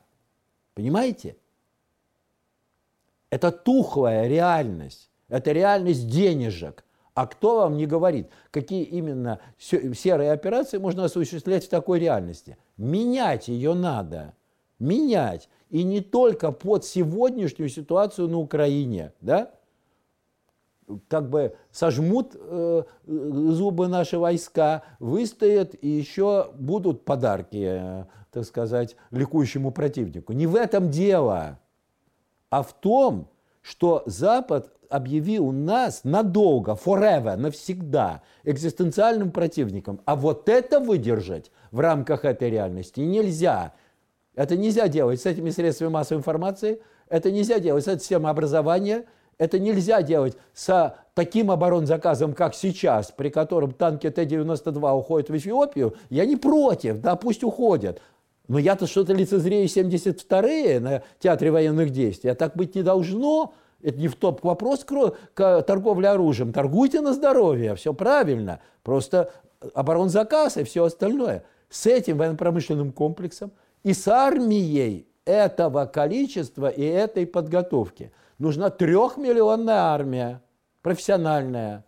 Понимаете? 0.78 1.36
Это 3.30 3.50
тухлая 3.50 4.28
реальность, 4.28 5.10
это 5.28 5.50
реальность 5.50 6.08
денежек, 6.08 6.84
а 7.14 7.26
кто 7.26 7.56
вам 7.62 7.76
не 7.76 7.84
говорит, 7.84 8.28
какие 8.52 8.84
именно 8.84 9.40
серые 9.58 10.30
операции 10.30 10.78
можно 10.78 11.06
осуществлять 11.06 11.64
в 11.64 11.68
такой 11.68 11.98
реальности? 11.98 12.56
Менять 12.76 13.48
ее 13.48 13.74
надо. 13.74 14.36
Менять. 14.78 15.48
И 15.68 15.82
не 15.82 16.00
только 16.00 16.52
под 16.52 16.84
сегодняшнюю 16.84 17.70
ситуацию 17.70 18.28
на 18.28 18.38
Украине. 18.38 19.12
Да? 19.20 19.50
Как 21.08 21.28
бы 21.28 21.54
сожмут 21.70 22.34
э, 22.34 22.82
зубы 23.06 23.88
наши 23.88 24.18
войска, 24.18 24.82
выстоят 24.98 25.74
и 25.80 25.88
еще 25.88 26.50
будут 26.54 27.04
подарки, 27.04 27.66
э, 27.68 28.04
так 28.30 28.44
сказать, 28.44 28.96
ликующему 29.10 29.70
противнику. 29.70 30.32
Не 30.32 30.46
в 30.46 30.56
этом 30.56 30.90
дело, 30.90 31.58
а 32.50 32.62
в 32.62 32.72
том, 32.72 33.28
что 33.62 34.02
Запад 34.06 34.72
объявил 34.88 35.52
нас 35.52 36.02
надолго, 36.04 36.72
forever, 36.72 37.36
навсегда, 37.36 38.22
экзистенциальным 38.44 39.30
противником. 39.30 40.00
А 40.04 40.16
вот 40.16 40.48
это 40.48 40.80
выдержать 40.80 41.50
в 41.70 41.80
рамках 41.80 42.24
этой 42.24 42.50
реальности 42.50 43.00
нельзя. 43.00 43.74
Это 44.34 44.56
нельзя 44.56 44.88
делать 44.88 45.20
с 45.20 45.26
этими 45.26 45.50
средствами 45.50 45.90
массовой 45.90 46.20
информации, 46.20 46.80
это 47.08 47.30
нельзя 47.30 47.58
делать 47.58 47.84
с 47.84 47.88
этой 47.88 48.00
системой 48.00 48.30
образования, 48.30 49.04
это 49.38 49.58
нельзя 49.58 50.02
делать 50.02 50.36
с 50.52 50.94
таким 51.14 51.50
оборонзаказом, 51.50 52.34
как 52.34 52.54
сейчас, 52.54 53.10
при 53.10 53.30
котором 53.30 53.72
танки 53.72 54.10
Т-92 54.10 54.98
уходят 54.98 55.30
в 55.30 55.36
Эфиопию. 55.36 55.94
Я 56.10 56.26
не 56.26 56.36
против, 56.36 56.98
да 56.98 57.16
пусть 57.16 57.42
уходят. 57.42 58.00
Но 58.48 58.58
я-то 58.58 58.86
что-то 58.86 59.12
лицезрею 59.12 59.66
72-е 59.66 60.80
на 60.80 61.02
театре 61.18 61.50
военных 61.50 61.90
действий, 61.90 62.30
а 62.30 62.34
так 62.34 62.56
быть 62.56 62.74
не 62.74 62.82
должно– 62.82 63.54
это 63.82 63.98
не 63.98 64.08
в 64.08 64.16
топ 64.16 64.42
вопрос 64.42 64.84
к 64.84 65.62
торговле 65.62 66.08
оружием. 66.08 66.52
Торгуйте 66.52 67.00
на 67.00 67.12
здоровье, 67.14 67.74
все 67.76 67.94
правильно. 67.94 68.60
Просто 68.82 69.32
оборонзаказ 69.74 70.56
и 70.56 70.64
все 70.64 70.84
остальное. 70.84 71.44
С 71.68 71.86
этим 71.86 72.18
военно-промышленным 72.18 72.92
комплексом 72.92 73.52
и 73.84 73.92
с 73.92 74.08
армией 74.08 75.06
этого 75.28 75.84
количества 75.84 76.68
и 76.68 76.82
этой 76.82 77.26
подготовки 77.26 78.10
нужна 78.38 78.70
трехмиллионная 78.70 79.76
армия, 79.76 80.42
профессиональная, 80.82 81.84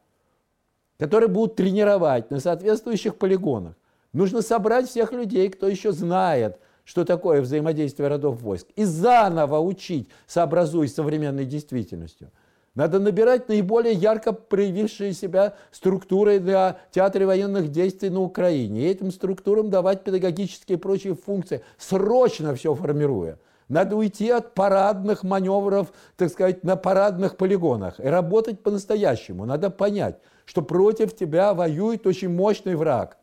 которая 0.99 1.29
будет 1.29 1.57
тренировать 1.57 2.31
на 2.31 2.39
соответствующих 2.39 3.17
полигонах. 3.17 3.75
Нужно 4.13 4.43
собрать 4.43 4.89
всех 4.89 5.13
людей, 5.13 5.49
кто 5.49 5.67
еще 5.67 5.93
знает– 5.93 6.59
что 6.91 7.05
такое 7.05 7.41
взаимодействие 7.41 8.09
родов 8.09 8.43
войск, 8.43 8.67
и 8.75 8.83
заново 8.83 9.61
учить, 9.61 10.09
сообразуясь 10.27 10.91
с 10.91 10.97
современной 10.97 11.45
действительностью. 11.45 12.33
Надо 12.75 13.01
набирать 13.01 13.49
наиболее 13.49 13.95
ярко 13.95 14.33
проявившие 14.33 15.13
себя 15.13 15.55
структуры 15.73 16.39
для 16.39 16.79
театра 16.93 17.27
военных 17.27 17.71
действий 17.71 18.11
на 18.11 18.21
Украине. 18.21 18.83
И 18.83 18.89
этим 18.89 19.11
структурам 19.11 19.71
давать 19.71 20.05
педагогические 20.05 20.79
и 20.79 20.81
прочие 20.81 21.15
функции, 21.15 21.65
срочно 21.79 22.55
все 22.55 22.75
формируя. 22.75 23.39
Надо 23.69 23.97
уйти 23.97 24.31
от 24.31 24.55
парадных 24.55 25.23
маневров, 25.23 25.93
так 26.17 26.31
сказать, 26.31 26.65
на 26.65 26.77
парадных 26.77 27.37
полигонах 27.37 28.01
и 28.01 28.05
работать 28.05 28.63
по-настоящему. 28.63 29.45
Надо 29.47 29.71
понять, 29.71 30.19
что 30.45 30.63
против 30.63 31.17
тебя 31.17 31.55
воюет 31.55 32.07
очень 32.07 32.31
мощный 32.31 32.77
враг. 32.77 33.17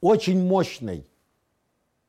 Очень 0.00 0.42
мощный. 0.42 1.08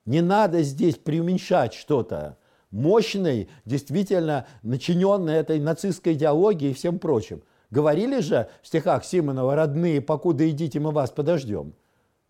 Не 0.05 0.21
надо 0.21 0.61
здесь 0.61 0.97
преуменьшать 0.97 1.73
что-то. 1.73 2.37
Мощный, 2.71 3.49
действительно 3.65 4.45
начиненный 4.61 5.35
этой 5.35 5.59
нацистской 5.59 6.13
идеологией 6.13 6.71
и 6.71 6.73
всем 6.73 6.99
прочим. 6.99 7.43
Говорили 7.69 8.19
же 8.19 8.49
в 8.61 8.67
стихах 8.67 9.05
Симонова 9.05 9.55
«Родные, 9.55 10.01
покуда 10.01 10.49
идите, 10.49 10.79
мы 10.79 10.91
вас 10.91 11.11
подождем». 11.11 11.73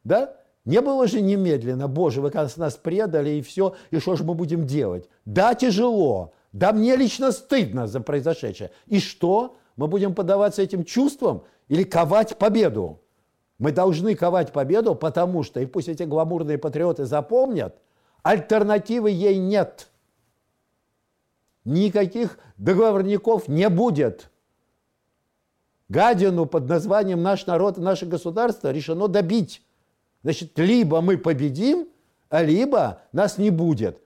Да? 0.04 0.36
Не 0.66 0.82
было 0.82 1.08
же 1.08 1.22
немедленно, 1.22 1.88
боже, 1.88 2.22
вы 2.22 2.30
нас 2.58 2.76
предали 2.76 3.30
и 3.32 3.42
все, 3.42 3.76
и 3.90 4.00
что 4.00 4.16
же 4.18 4.26
мы 4.26 4.34
будем 4.34 4.66
делать? 4.68 5.08
Да, 5.24 5.56
тяжело, 5.56 6.34
да 6.52 6.74
мне 6.74 6.96
лично 6.96 7.32
стыдно 7.32 7.88
за 7.88 8.02
произошедшее. 8.02 8.72
И 8.86 9.00
что? 9.00 9.56
Мы 9.78 9.88
будем 9.88 10.14
подаваться 10.14 10.62
этим 10.62 10.84
чувствам 10.84 11.44
или 11.68 11.84
ковать 11.84 12.38
победу? 12.38 13.00
Мы 13.60 13.72
должны 13.72 14.16
ковать 14.16 14.52
победу, 14.52 14.94
потому 14.94 15.44
что, 15.44 15.60
и 15.60 15.66
пусть 15.66 15.88
эти 15.88 16.04
гламурные 16.04 16.58
патриоты 16.58 17.06
запомнят, 17.06 17.78
альтернативы 18.24 19.10
ей 19.10 19.38
нет. 19.38 19.88
Никаких 21.68 22.40
договорников 22.56 23.50
не 23.50 23.68
будет. 23.68 24.30
Гадину 25.90 26.46
под 26.46 26.70
названием 26.70 27.22
«Наш 27.22 27.46
народ 27.46 27.78
и 27.78 27.82
наше 27.82 28.06
государство» 28.06 28.72
решено 28.72 29.10
добить. 29.10 29.62
Значит, 30.24 30.58
либо 30.58 31.02
мы 31.02 31.18
победим, 31.18 31.90
а 32.30 32.42
либо 32.42 33.02
нас 33.12 33.38
не 33.38 33.50
будет. 33.50 34.02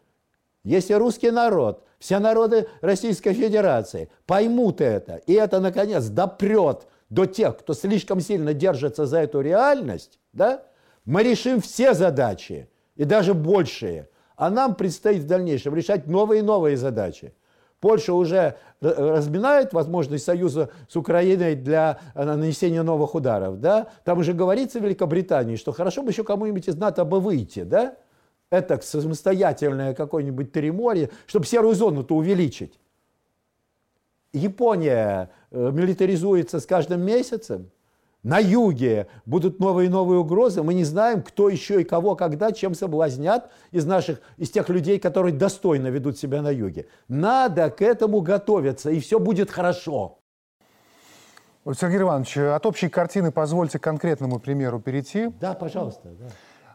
Если 0.63 0.93
русский 0.93 1.29
народ, 1.29 1.85
все 1.99 2.17
народы 2.17 2.67
Российской 2.81 3.33
Федерации 3.33 4.09
поймут 4.25 4.81
это, 4.81 5.17
и 5.27 5.33
это, 5.33 5.59
наконец, 5.59 6.05
допрет 6.05 6.87
до 7.11 7.27
тех, 7.27 7.59
кто 7.59 7.75
слишком 7.75 8.21
сильно 8.21 8.55
держится 8.55 9.05
за 9.05 9.19
эту 9.19 9.39
реальность, 9.39 10.17
да, 10.33 10.63
мы 11.05 11.21
решим 11.21 11.61
все 11.61 11.93
задачи, 11.93 12.67
и 12.95 13.03
даже 13.03 13.35
большие. 13.35 14.09
А 14.35 14.49
нам 14.49 14.73
предстоит 14.73 15.21
в 15.21 15.27
дальнейшем 15.27 15.75
решать 15.75 16.07
новые 16.07 16.39
и 16.39 16.43
новые 16.43 16.75
задачи. 16.75 17.35
Польша 17.81 18.13
уже 18.13 18.57
разминает 18.79 19.73
возможность 19.73 20.23
союза 20.23 20.69
с 20.88 20.95
Украиной 20.95 21.55
для 21.55 22.00
нанесения 22.13 22.83
новых 22.83 23.15
ударов. 23.15 23.59
Да? 23.59 23.88
Там 24.05 24.19
уже 24.19 24.33
говорится 24.33 24.79
в 24.79 24.83
Великобритании, 24.83 25.55
что 25.55 25.73
хорошо 25.73 26.03
бы 26.03 26.11
еще 26.11 26.23
кому-нибудь 26.23 26.67
из 26.69 26.77
НАТО 26.77 27.03
бы 27.03 27.19
выйти. 27.19 27.63
Да? 27.63 27.95
Это 28.51 28.79
самостоятельное 28.81 29.95
какое-нибудь 29.95 30.51
Тереморье, 30.51 31.09
чтобы 31.25 31.47
серую 31.47 31.73
зону-то 31.73 32.15
увеличить. 32.15 32.79
Япония 34.31 35.31
э, 35.50 35.71
милитаризуется 35.73 36.59
с 36.59 36.65
каждым 36.67 37.01
месяцем. 37.01 37.71
На 38.23 38.37
юге 38.37 39.07
будут 39.25 39.59
новые 39.59 39.87
и 39.87 39.89
новые 39.89 40.19
угрозы. 40.19 40.61
Мы 40.61 40.75
не 40.75 40.83
знаем, 40.83 41.23
кто 41.23 41.49
еще 41.49 41.81
и 41.81 41.83
кого, 41.83 42.15
когда, 42.15 42.51
чем 42.51 42.75
соблазнят 42.75 43.49
из 43.71 43.85
наших, 43.85 44.21
из 44.37 44.51
тех 44.51 44.69
людей, 44.69 44.99
которые 44.99 45.33
достойно 45.33 45.87
ведут 45.87 46.19
себя 46.19 46.43
на 46.43 46.51
юге. 46.51 46.87
Надо 47.07 47.71
к 47.71 47.81
этому 47.81 48.21
готовиться, 48.21 48.91
и 48.91 48.99
все 48.99 49.19
будет 49.19 49.49
хорошо. 49.49 50.19
Сергей 51.73 52.01
Иванович, 52.01 52.37
от 52.37 52.65
общей 52.65 52.89
картины 52.89 53.31
позвольте 53.31 53.79
конкретному 53.79 54.39
примеру 54.39 54.79
перейти. 54.79 55.31
Да, 55.39 55.53
пожалуйста. 55.53 56.09
Да. 56.19 56.25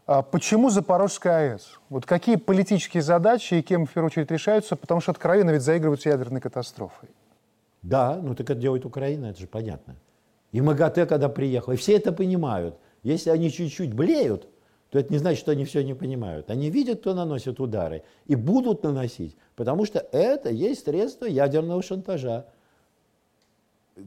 А 0.06 0.22
почему 0.22 0.70
Запорожская 0.70 1.54
АЭС? 1.54 1.80
Вот 1.90 2.06
какие 2.06 2.36
политические 2.36 3.02
задачи 3.02 3.54
и 3.54 3.62
кем 3.62 3.86
в 3.86 3.92
первую 3.92 4.10
очередь 4.10 4.30
решаются? 4.30 4.76
Потому 4.76 5.00
что 5.00 5.10
откровенно 5.10 5.50
ведь 5.50 5.62
заигрывают 5.62 6.06
ядерной 6.06 6.40
катастрофой. 6.40 7.08
Да, 7.82 8.16
ну 8.22 8.34
так 8.34 8.50
это 8.50 8.60
делает 8.60 8.84
Украина, 8.84 9.26
это 9.26 9.40
же 9.40 9.46
понятно. 9.48 9.96
И 10.56 10.60
МАГАТЭ, 10.62 11.04
когда 11.04 11.28
приехал, 11.28 11.75
и 11.75 11.76
все 11.76 11.96
это 11.96 12.12
понимают. 12.12 12.78
Если 13.02 13.28
они 13.28 13.50
чуть-чуть 13.50 13.92
блеют, 13.92 14.48
то 14.88 14.98
это 14.98 15.12
не 15.12 15.18
значит, 15.18 15.40
что 15.40 15.50
они 15.52 15.66
все 15.66 15.84
не 15.84 15.92
понимают. 15.92 16.50
Они 16.50 16.70
видят, 16.70 17.00
кто 17.00 17.12
наносит 17.12 17.60
удары, 17.60 18.04
и 18.25 18.36
будут 18.36 18.82
наносить, 18.82 19.36
потому 19.54 19.84
что 19.84 19.98
это 19.98 20.48
есть 20.48 20.84
средство 20.84 21.26
ядерного 21.26 21.82
шантажа. 21.82 22.46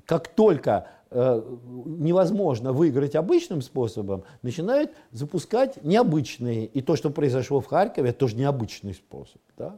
Как 0.08 0.28
только 0.30 0.88
э, 1.12 1.40
невозможно 1.86 2.74
выиграть 2.74 3.16
обычным 3.16 3.62
способом, 3.62 4.24
начинают 4.42 4.90
запускать 5.12 5.84
необычные. 5.84 6.66
И 6.66 6.82
то, 6.82 6.96
что 6.96 7.12
произошло 7.12 7.62
в 7.62 7.68
Харькове, 7.68 8.10
это 8.10 8.18
тоже 8.18 8.36
необычный 8.36 8.96
способ. 8.96 9.40
Да? 9.56 9.78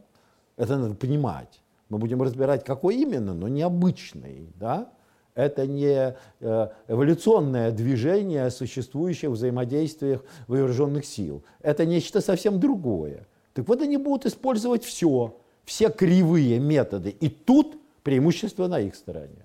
Это 0.56 0.78
надо 0.78 0.94
понимать. 0.94 1.60
Мы 1.90 1.98
будем 1.98 2.22
разбирать, 2.22 2.64
какой 2.64 2.96
именно, 2.96 3.34
но 3.34 3.48
необычный. 3.48 4.48
Да? 4.54 4.90
Это 5.34 5.66
не 5.66 6.14
э, 6.40 6.68
эволюционное 6.88 7.70
движение 7.70 8.50
существующих 8.50 9.30
взаимодействиях 9.30 10.22
вооруженных 10.46 11.06
сил. 11.06 11.42
Это 11.62 11.86
нечто 11.86 12.20
совсем 12.20 12.60
другое. 12.60 13.26
Так 13.54 13.66
вот 13.68 13.80
они 13.80 13.96
будут 13.96 14.26
использовать 14.26 14.84
все, 14.84 15.34
все 15.64 15.88
кривые 15.88 16.58
методы. 16.58 17.10
И 17.10 17.28
тут 17.28 17.76
преимущество 18.02 18.66
на 18.66 18.80
их 18.80 18.94
стороне. 18.94 19.44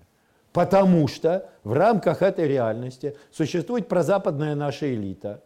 Потому 0.51 1.07
что 1.07 1.49
в 1.63 1.71
рамках 1.73 2.21
этой 2.21 2.47
реальности 2.47 3.15
существует 3.31 3.87
прозападная 3.87 4.55
наша 4.55 4.93
элита, 4.93 5.43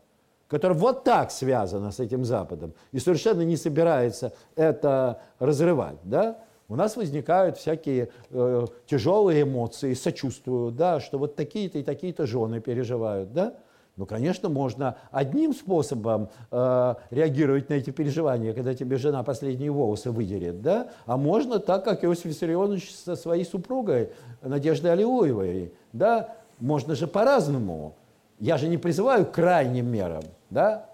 которая 0.48 0.78
вот 0.78 1.04
так 1.04 1.32
связана 1.32 1.92
с 1.92 2.00
этим 2.00 2.26
Западом 2.26 2.74
и 2.92 3.00
совершенно 3.00 3.42
не 3.42 3.58
собирается 3.58 4.34
это 4.56 5.22
разрывать. 5.40 5.98
Да? 6.04 6.40
У 6.72 6.76
нас 6.78 6.96
возникают 6.96 7.58
всякие 7.58 8.12
э, 8.30 8.66
тяжелые 8.86 9.42
эмоции, 9.42 9.94
сочувствую, 9.94 10.72
да, 10.72 11.02
что 11.02 11.18
вот 11.18 11.36
такие-то 11.36 11.80
и 11.80 11.84
такие-то 11.84 12.26
жены 12.26 12.62
переживают, 12.62 13.34
да. 13.34 13.56
Ну, 13.98 14.06
конечно, 14.06 14.48
можно 14.48 14.96
одним 15.12 15.54
способом 15.54 16.30
э, 16.50 16.96
реагировать 17.10 17.68
на 17.68 17.74
эти 17.74 17.90
переживания, 17.90 18.54
когда 18.54 18.74
тебе 18.74 18.96
жена 18.96 19.22
последние 19.22 19.70
волосы 19.70 20.12
выдерет, 20.12 20.62
да, 20.62 20.92
а 21.06 21.18
можно 21.18 21.60
так, 21.60 21.84
как 21.84 22.06
Иосиф 22.06 22.24
Виссарионович 22.24 22.96
со 22.96 23.18
своей 23.18 23.44
супругой 23.44 24.12
Надеждой 24.42 24.94
Алиуевой, 24.94 25.74
да, 25.92 26.36
можно 26.62 26.96
же 26.96 27.06
по-разному. 27.06 27.96
Я 28.40 28.58
же 28.58 28.70
не 28.70 28.78
призываю 28.78 29.26
к 29.26 29.34
крайним 29.34 29.88
мерам, 29.88 30.24
да, 30.50 30.86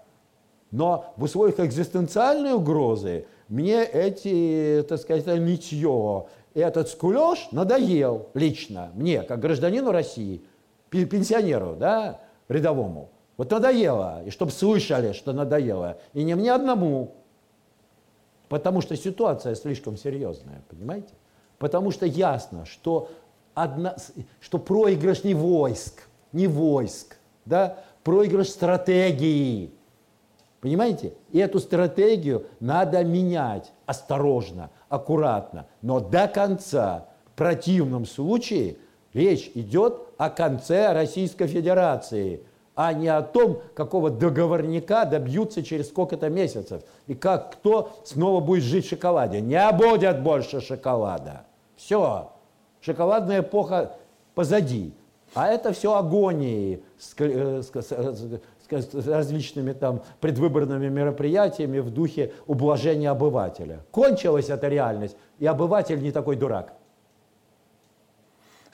но 0.72 1.14
в 1.16 1.22
условиях 1.22 1.60
экзистенциальной 1.60 2.54
угрозы 2.54 3.26
мне 3.48 3.82
эти, 3.82 4.84
так 4.88 5.00
сказать, 5.00 5.26
нытье, 5.26 6.26
этот 6.54 6.88
скулеж 6.88 7.48
надоел 7.50 8.28
лично 8.34 8.90
мне, 8.94 9.22
как 9.22 9.40
гражданину 9.40 9.90
России, 9.90 10.42
пенсионеру, 10.90 11.76
да, 11.76 12.20
рядовому. 12.48 13.10
Вот 13.36 13.50
надоело, 13.50 14.22
и 14.24 14.30
чтобы 14.30 14.50
слышали, 14.50 15.12
что 15.12 15.32
надоело. 15.32 15.98
И 16.12 16.24
не 16.24 16.34
мне 16.34 16.52
одному, 16.52 17.14
потому 18.48 18.80
что 18.80 18.96
ситуация 18.96 19.54
слишком 19.54 19.96
серьезная, 19.96 20.62
понимаете? 20.68 21.14
Потому 21.58 21.90
что 21.90 22.06
ясно, 22.06 22.66
что, 22.66 23.10
одна, 23.54 23.96
что 24.40 24.58
проигрыш 24.58 25.24
не 25.24 25.34
войск, 25.34 26.02
не 26.32 26.46
войск, 26.46 27.16
да, 27.44 27.78
проигрыш 28.02 28.50
стратегии– 28.50 29.72
Понимаете? 30.60 31.14
И 31.30 31.38
эту 31.38 31.60
стратегию 31.60 32.46
надо 32.58 33.04
менять 33.04 33.72
осторожно, 33.86 34.70
аккуратно, 34.88 35.66
но 35.82 36.00
до 36.00 36.26
конца. 36.26 37.06
В 37.26 37.36
противном 37.38 38.06
случае 38.06 38.78
речь 39.12 39.50
идет 39.54 40.08
о 40.16 40.30
конце 40.30 40.92
Российской 40.92 41.46
Федерации, 41.46 42.42
а 42.74 42.92
не 42.92 43.08
о 43.08 43.22
том, 43.22 43.60
какого 43.74 44.10
договорника 44.10 45.04
добьются 45.04 45.62
через 45.62 45.88
сколько-то 45.88 46.28
месяцев. 46.28 46.82
И 47.06 47.14
как 47.14 47.52
кто 47.52 47.92
снова 48.04 48.40
будет 48.40 48.64
жить 48.64 48.86
в 48.86 48.88
шоколаде. 48.88 49.40
Не 49.40 49.70
будет 49.72 50.22
больше 50.22 50.60
шоколада. 50.60 51.44
Все. 51.76 52.32
Шоколадная 52.80 53.40
эпоха 53.40 53.92
позади. 54.34 54.92
А 55.34 55.48
это 55.48 55.72
все 55.72 55.94
агонии 55.94 56.82
различными 58.70 59.72
там 59.72 60.02
предвыборными 60.20 60.88
мероприятиями 60.88 61.78
в 61.78 61.90
духе 61.90 62.32
ублажения 62.46 63.10
обывателя. 63.10 63.80
Кончилась 63.90 64.48
эта 64.48 64.68
реальность, 64.68 65.16
и 65.38 65.46
обыватель 65.46 66.02
не 66.02 66.12
такой 66.12 66.36
дурак. 66.36 66.72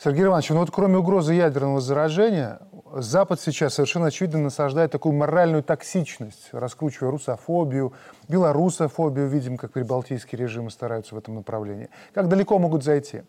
Сергей 0.03 0.25
Иванович, 0.25 0.51
ну 0.51 0.59
вот 0.59 0.71
кроме 0.71 0.99
угрозы 0.99 1.35
ядерного 1.35 1.81
заражения, 1.81 2.61
Запад 2.93 3.41
сейчас 3.41 3.75
совершенно 3.75 4.07
очевидно 4.07 4.39
насаждает 4.41 4.91
такую 4.91 5.15
моральную 5.15 5.63
токсичность, 5.63 6.49
раскручивая 6.53 7.11
русофобию, 7.11 7.93
белорусофобию, 8.29 9.29
видим, 9.29 9.57
как 9.57 9.73
прибалтийские 9.73 10.41
режимы 10.41 10.71
стараются 10.71 11.15
в 11.15 11.19
этом 11.19 11.37
направлении. 11.37 11.89
Как 12.13 12.29
далеко 12.29 12.59
могут 12.59 12.85
зайти? 12.85 13.23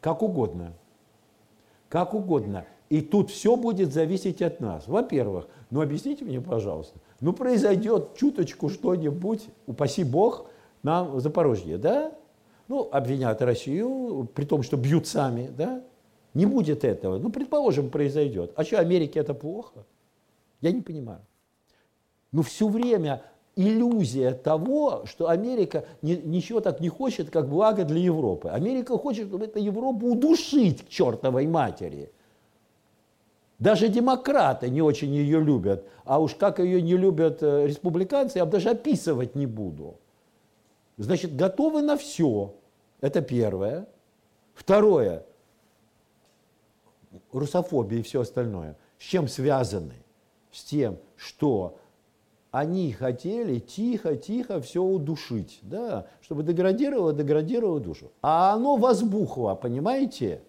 Как 0.00 0.22
угодно. 0.22 0.72
Как 1.88 2.14
угодно. 2.14 2.64
И 2.88 3.02
тут 3.02 3.30
все 3.30 3.56
будет 3.56 3.92
зависеть 3.92 4.40
от 4.40 4.60
нас. 4.60 4.88
Во-первых, 4.88 5.46
ну 5.70 5.82
объясните 5.82 6.24
мне, 6.24 6.40
пожалуйста, 6.40 6.98
ну 7.20 7.32
произойдет 7.32 8.16
чуточку 8.16 8.70
что-нибудь, 8.70 9.46
упаси 9.66 10.04
Бог, 10.04 10.46
нам 10.82 11.12
в 11.12 11.20
Запорожье, 11.20 11.76
да? 11.76 12.12
Ну, 12.68 12.88
обвинят 12.90 13.40
Россию, 13.42 14.28
при 14.34 14.44
том, 14.44 14.62
что 14.62 14.76
бьют 14.76 15.06
сами, 15.06 15.50
да? 15.56 15.82
Не 16.34 16.46
будет 16.46 16.84
этого. 16.84 17.18
Ну, 17.18 17.30
предположим, 17.30 17.90
произойдет. 17.90 18.52
А 18.56 18.64
что, 18.64 18.78
Америке 18.78 19.20
это 19.20 19.34
плохо? 19.34 19.84
Я 20.60 20.72
не 20.72 20.82
понимаю. 20.82 21.20
Ну, 22.30 22.42
все 22.42 22.68
время 22.68 23.22
иллюзия 23.56 24.32
того, 24.32 25.04
что 25.06 25.28
Америка 25.28 25.86
ни, 26.02 26.12
ничего 26.14 26.60
так 26.60 26.80
не 26.80 26.90
хочет, 26.90 27.30
как 27.30 27.48
благо 27.48 27.84
для 27.84 28.00
Европы. 28.00 28.48
Америка 28.50 28.96
хочет, 28.98 29.28
чтобы 29.28 29.46
эту 29.46 29.58
Европу 29.58 30.06
удушить 30.06 30.86
к 30.86 30.88
чертовой 30.88 31.46
матери– 31.46 32.12
даже 33.58 33.88
демократы 33.88 34.70
не 34.70 34.82
очень 34.82 35.12
ее 35.12 35.40
любят. 35.40 35.84
А 36.04 36.20
уж 36.20 36.34
как 36.34 36.60
ее 36.60 36.80
не 36.80 36.96
любят 36.96 37.42
э, 37.42 37.66
республиканцы, 37.66 38.38
я 38.38 38.46
даже 38.46 38.70
описывать 38.70 39.34
не 39.34 39.46
буду. 39.46 39.96
Значит, 40.96 41.34
готовы 41.34 41.82
на 41.82 41.96
все. 41.96 42.54
Это 43.00 43.20
первое. 43.20 43.86
Второе. 44.54 45.24
Русофобия 47.32 48.00
и 48.00 48.02
все 48.02 48.20
остальное. 48.20 48.76
С 48.98 49.02
чем 49.02 49.28
связаны? 49.28 49.94
С 50.52 50.62
тем, 50.64 50.98
что 51.16 51.78
они 52.50 52.92
хотели 52.92 53.58
тихо-тихо 53.58 54.60
все 54.60 54.82
удушить, 54.82 55.58
да, 55.62 56.06
чтобы 56.20 56.42
деградировало, 56.42 57.12
деградировало 57.12 57.80
душу. 57.80 58.10
А 58.22 58.54
оно 58.54 58.76
возбухло, 58.76 59.54
понимаете? 59.54 60.42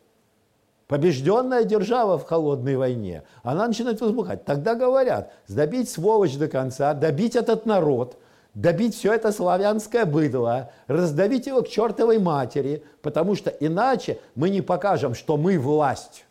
Побежденная 0.90 1.66
держава 1.66 2.18
в 2.18 2.26
холодной 2.26 2.76
войне, 2.76 3.24
она 3.44 3.68
начинает 3.68 4.02
возбухать. 4.02 4.44
Тогда 4.44 4.74
говорят, 4.74 5.32
добить 5.48 5.88
сволочь 5.88 6.36
до 6.36 6.48
конца, 6.48 6.96
добить 6.96 7.36
этот 7.36 7.68
народ, 7.68 8.18
добить 8.56 8.96
все 8.96 9.14
это 9.14 9.32
славянское 9.32 10.06
быдло, 10.06 10.72
раздавить 10.88 11.46
его 11.46 11.62
к 11.62 11.70
чертовой 11.70 12.18
матери, 12.18 12.84
потому 13.04 13.36
что 13.36 13.52
иначе 13.52 14.18
мы 14.34 14.50
не 14.50 14.62
покажем, 14.62 15.14
что 15.14 15.38
мы 15.38 15.60
власть. 15.60 16.26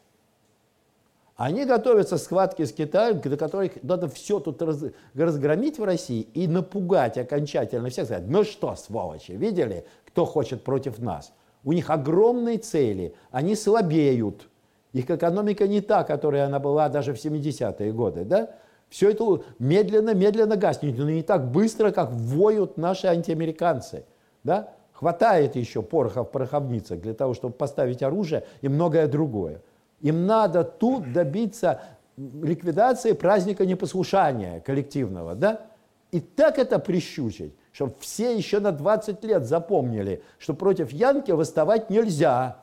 Они 1.36 1.64
готовятся 1.64 2.16
к 2.16 2.20
схватке 2.20 2.66
с 2.66 2.72
Китаем, 2.72 3.20
до 3.20 3.36
которой 3.36 3.70
надо 3.84 4.08
все 4.08 4.40
тут 4.40 4.60
раз, 4.60 4.82
разгромить 5.14 5.78
в 5.78 5.84
России 5.84 6.22
и 6.34 6.48
напугать 6.48 7.16
окончательно 7.16 7.90
всех. 7.90 8.06
Сказать, 8.06 8.26
ну 8.26 8.42
что, 8.42 8.74
сволочи, 8.74 9.30
видели, 9.30 9.86
кто 10.04 10.24
хочет 10.24 10.64
против 10.64 10.98
нас? 10.98 11.32
У 11.64 11.72
них 11.72 11.90
огромные 11.90 12.58
цели, 12.58 13.14
они 13.30 13.54
слабеют. 13.54 14.48
Их 14.92 15.10
экономика 15.10 15.66
не 15.68 15.80
та, 15.80 16.04
которая 16.04 16.46
она 16.46 16.58
была 16.58 16.88
даже 16.88 17.12
в 17.12 17.16
70-е 17.16 17.92
годы. 17.92 18.24
Да? 18.24 18.50
Все 18.88 19.10
это 19.10 19.42
медленно-медленно 19.58 20.56
гаснет, 20.56 20.96
но 20.96 21.10
не 21.10 21.22
так 21.22 21.50
быстро, 21.50 21.90
как 21.90 22.10
воют 22.10 22.78
наши 22.78 23.06
антиамериканцы. 23.06 24.04
Да? 24.44 24.70
Хватает 24.92 25.56
еще 25.56 25.82
пороха 25.82 26.24
в 26.24 26.30
пороховницах 26.30 27.00
для 27.00 27.14
того, 27.14 27.34
чтобы 27.34 27.54
поставить 27.54 28.02
оружие 28.02 28.44
и 28.62 28.68
многое 28.68 29.06
другое. 29.06 29.60
Им 30.00 30.26
надо 30.26 30.64
тут 30.64 31.12
добиться 31.12 31.82
ликвидации 32.16 33.12
праздника 33.12 33.66
непослушания 33.66 34.60
коллективного, 34.60 35.34
да? 35.34 35.66
И 36.10 36.20
так 36.20 36.58
это 36.58 36.78
прищучить, 36.78 37.52
чтобы 37.72 37.94
все 38.00 38.36
еще 38.36 38.60
на 38.60 38.72
20 38.72 39.22
лет 39.24 39.44
запомнили, 39.44 40.22
что 40.38 40.54
против 40.54 40.92
Янки 40.92 41.30
восставать 41.30 41.90
нельзя. 41.90 42.58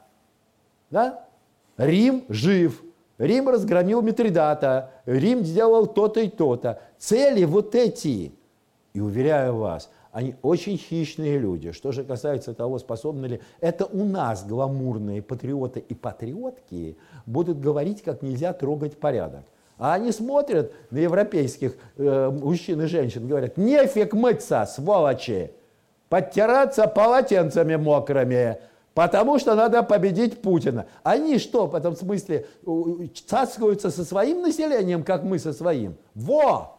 Да? 0.90 1.26
Рим 1.78 2.26
жив, 2.30 2.84
Рим 3.18 3.50
разгромил 3.50 4.02
Митридата, 4.02 4.92
Рим 5.06 5.44
сделал 5.44 5.88
то-то 5.88 6.20
и 6.20 6.30
то-то. 6.30 6.82
Цели 6.98 7.46
вот 7.46 7.76
эти. 7.76 8.34
И 8.94 9.00
уверяю 9.02 9.58
вас, 9.58 9.90
они 10.12 10.36
очень 10.42 10.78
хищные 10.78 11.38
люди. 11.38 11.72
Что 11.72 11.92
же 11.92 12.06
касается 12.06 12.54
того, 12.54 12.80
способны 12.80 13.26
ли... 13.26 13.42
Это 13.60 13.86
у 13.86 14.06
нас 14.06 14.46
гламурные 14.46 15.22
патриоты 15.22 15.82
и 15.82 15.94
патриотки 15.94 16.98
будут 17.26 17.60
говорить, 17.60 18.02
как 18.02 18.22
нельзя 18.22 18.54
трогать 18.54 18.98
порядок. 18.98 19.44
А 19.78 19.94
они 19.94 20.12
смотрят 20.12 20.72
на 20.92 21.00
европейских 21.00 21.76
э, 21.98 22.30
мужчин 22.30 22.82
и 22.82 22.86
женщин, 22.86 23.28
говорят, 23.28 23.58
нефиг 23.58 24.14
мыться, 24.14 24.66
сволочи, 24.66 25.52
подтираться 26.10 26.88
полотенцами 26.88 27.76
мокрыми, 27.76 28.58
потому 28.94 29.38
что 29.38 29.56
надо 29.56 29.84
победить 29.84 30.42
Путина. 30.42 30.86
Они 31.04 31.40
что, 31.40 31.68
в 31.68 31.76
этом 31.76 31.96
смысле, 31.96 32.46
цаскаются 33.28 33.92
со 33.92 34.06
своим 34.06 34.42
населением, 34.42 35.04
как 35.04 35.24
мы 35.24 35.40
со 35.40 35.52
своим? 35.52 35.98
Во! 36.14 36.78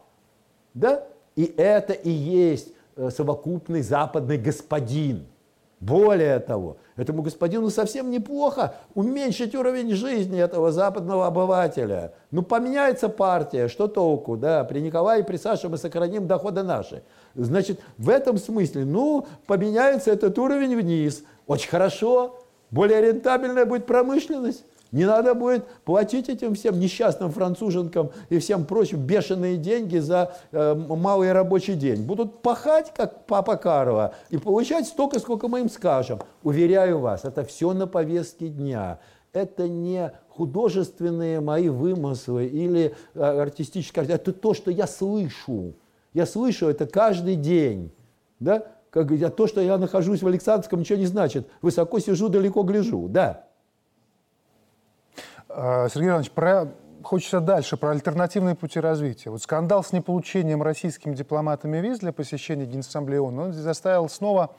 Да? 0.73 1.03
И 1.35 1.53
это 1.57 1.93
и 1.93 2.09
есть 2.09 2.69
Э, 2.97 3.11
совокупный 3.11 3.83
западный 3.83 4.39
господин. 4.39 5.27
Более 5.79 6.39
того, 6.39 6.77
этому 6.95 7.21
господину 7.21 7.69
совсем 7.69 8.09
неплохо 8.09 8.73
уменьшить 8.95 9.53
уровень 9.53 9.93
жизни 9.93 10.41
этого 10.41 10.71
западного 10.71 11.27
обывателя. 11.27 12.13
Ну, 12.31 12.41
поменяется 12.41 13.09
партия, 13.09 13.67
что 13.67 13.87
толку, 13.87 14.37
да, 14.37 14.63
при 14.63 14.79
Николае 14.79 15.21
и 15.21 15.25
при 15.25 15.37
Саше 15.37 15.69
мы 15.69 15.77
сохраним 15.77 16.25
доходы 16.25 16.63
наши. 16.63 17.03
Значит, 17.35 17.79
в 17.99 18.09
этом 18.09 18.39
смысле, 18.39 18.85
ну, 18.85 19.27
поменяется 19.45 20.11
этот 20.11 20.39
уровень 20.39 20.75
вниз. 20.75 21.23
Очень 21.45 21.69
хорошо, 21.69 22.39
более 22.71 22.99
рентабельная 22.99 23.65
будет 23.65 23.85
промышленность. 23.85 24.63
Не 24.91 25.05
надо 25.05 25.33
будет 25.33 25.65
платить 25.85 26.29
этим 26.29 26.55
всем 26.55 26.79
несчастным 26.79 27.31
француженкам 27.31 28.11
и 28.29 28.39
всем 28.39 28.65
прочим 28.65 28.99
бешеные 28.99 29.57
деньги 29.57 29.97
за 29.97 30.33
э, 30.51 30.75
малый 30.75 31.31
рабочий 31.33 31.75
день. 31.75 32.03
Будут 32.03 32.41
пахать, 32.41 32.93
как 32.95 33.25
папа 33.25 33.57
Карла, 33.57 34.13
и 34.29 34.37
получать 34.37 34.87
столько, 34.87 35.19
сколько 35.19 35.47
мы 35.47 35.61
им 35.61 35.69
скажем. 35.69 36.19
Уверяю 36.43 36.99
вас, 36.99 37.25
это 37.25 37.43
все 37.43 37.73
на 37.73 37.87
повестке 37.87 38.47
дня. 38.47 38.99
Это 39.33 39.67
не 39.67 40.11
художественные 40.29 41.41
мои 41.41 41.69
вымыслы 41.69 42.45
или 42.45 42.95
э, 43.13 43.21
артистические. 43.21 44.05
Это 44.05 44.31
то, 44.31 44.53
что 44.53 44.71
я 44.71 44.87
слышу. 44.87 45.73
Я 46.13 46.25
слышу 46.25 46.67
это 46.67 46.87
каждый 46.87 47.35
день. 47.35 47.91
Да? 48.39 48.63
Как 48.89 49.07
говорят, 49.07 49.35
то, 49.35 49.47
что 49.47 49.61
я 49.61 49.77
нахожусь 49.77 50.23
в 50.23 50.27
Александровском, 50.27 50.79
ничего 50.79 50.97
не 50.97 51.05
значит. 51.05 51.47
Высоко 51.61 51.99
сижу, 51.99 52.29
далеко 52.29 52.63
гляжу. 52.63 53.07
Да. 53.09 53.46
А, 55.59 55.89
Сергей 55.89 56.09
Иванович, 56.09 56.29
про... 56.29 56.71
хочется 57.01 57.39
дальше, 57.39 57.77
про 57.77 57.89
альтернативные 57.89 58.53
пути 58.53 58.79
развития. 58.79 59.31
Вот 59.31 59.41
скандал 59.41 59.83
с 59.83 59.91
неполучением 59.91 60.61
российскими 60.61 61.15
дипломатами 61.15 61.77
виз 61.79 61.97
для 61.97 62.13
посещения 62.13 62.65
Генассамблеи 62.65 63.17
ООН, 63.17 63.39
он 63.39 63.53
заставил 63.53 64.07
снова 64.07 64.55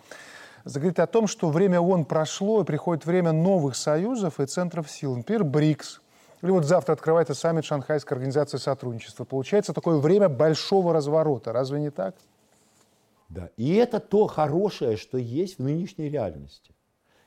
заговорить 0.65 0.99
о 0.99 1.07
том, 1.07 1.29
что 1.29 1.51
время 1.51 1.81
ООН 1.81 2.05
прошло, 2.05 2.63
и 2.63 2.65
приходит 2.65 3.07
время 3.07 3.31
новых 3.31 3.77
союзов 3.77 4.41
и 4.41 4.47
центров 4.47 4.91
сил. 4.91 5.15
Например, 5.15 5.45
БРИКС. 5.45 6.01
Или 6.43 6.51
вот 6.51 6.65
завтра 6.65 6.95
открывается 6.95 7.35
саммит 7.35 7.65
Шанхайской 7.65 8.17
организации 8.17 8.59
сотрудничества. 8.59 9.25
Получается 9.25 9.73
такое 9.73 9.99
время 9.99 10.29
большого 10.29 10.93
разворота. 10.93 11.53
Разве 11.53 11.79
не 11.79 11.91
так? 11.91 12.17
Да. 13.29 13.51
И 13.57 13.75
это 13.75 14.01
то 14.01 14.27
хорошее, 14.27 14.97
что 14.97 15.17
есть 15.17 15.59
в 15.59 15.63
нынешней 15.63 16.09
реальности. 16.09 16.75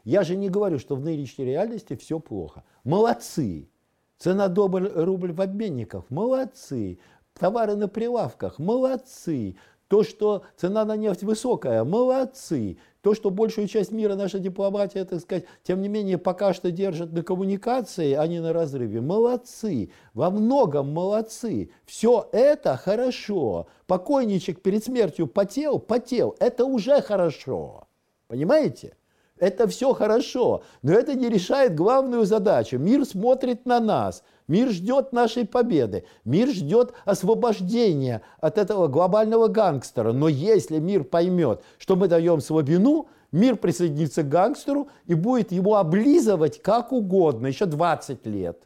Я 0.03 0.23
же 0.23 0.35
не 0.35 0.49
говорю, 0.49 0.79
что 0.79 0.95
в 0.95 1.01
нынешней 1.01 1.45
реальности 1.45 1.95
все 1.95 2.19
плохо. 2.19 2.63
Молодцы. 2.83 3.69
Цена 4.17 4.47
дубль, 4.47 4.87
рубль 4.87 5.31
в 5.31 5.41
обменниках. 5.41 6.05
Молодцы. 6.09 6.99
Товары 7.33 7.75
на 7.75 7.87
прилавках. 7.87 8.59
Молодцы. 8.59 9.55
То, 9.91 10.03
что 10.03 10.43
цена 10.55 10.85
на 10.85 10.95
нефть 10.95 11.23
высокая, 11.23 11.83
молодцы. 11.83 12.77
То, 13.01 13.13
что 13.13 13.29
большую 13.29 13.67
часть 13.67 13.91
мира 13.91 14.15
наша 14.15 14.39
дипломатия, 14.39 15.03
так 15.03 15.19
сказать, 15.19 15.43
тем 15.63 15.81
не 15.81 15.89
менее 15.89 16.17
пока 16.17 16.53
что 16.53 16.71
держит 16.71 17.11
на 17.11 17.23
коммуникации, 17.23 18.13
а 18.13 18.25
не 18.25 18.39
на 18.39 18.53
разрыве, 18.53 19.01
молодцы. 19.01 19.91
Во 20.13 20.29
многом 20.29 20.93
молодцы. 20.93 21.71
Все 21.85 22.29
это 22.31 22.77
хорошо. 22.77 23.67
Покойничек 23.85 24.61
перед 24.61 24.85
смертью 24.85 25.27
потел, 25.27 25.77
потел. 25.77 26.37
Это 26.39 26.63
уже 26.63 27.01
хорошо. 27.01 27.87
Понимаете? 28.27 28.95
Это 29.41 29.67
все 29.67 29.95
хорошо, 29.95 30.61
но 30.83 30.93
это 30.93 31.15
не 31.15 31.27
решает 31.27 31.73
главную 31.73 32.25
задачу. 32.25 32.77
Мир 32.77 33.05
смотрит 33.05 33.65
на 33.65 33.79
нас, 33.79 34.23
мир 34.47 34.69
ждет 34.69 35.13
нашей 35.13 35.47
победы, 35.47 36.05
мир 36.25 36.49
ждет 36.49 36.93
освобождения 37.05 38.21
от 38.39 38.59
этого 38.59 38.87
глобального 38.87 39.47
гангстера. 39.47 40.13
Но 40.13 40.27
если 40.27 40.77
мир 40.77 41.03
поймет, 41.03 41.63
что 41.79 41.95
мы 41.95 42.07
даем 42.07 42.39
слабину, 42.39 43.07
мир 43.31 43.55
присоединится 43.55 44.21
к 44.21 44.29
гангстеру 44.29 44.89
и 45.07 45.15
будет 45.15 45.51
его 45.51 45.77
облизывать 45.77 46.61
как 46.61 46.91
угодно, 46.91 47.47
еще 47.47 47.65
20 47.65 48.23
лет. 48.27 48.61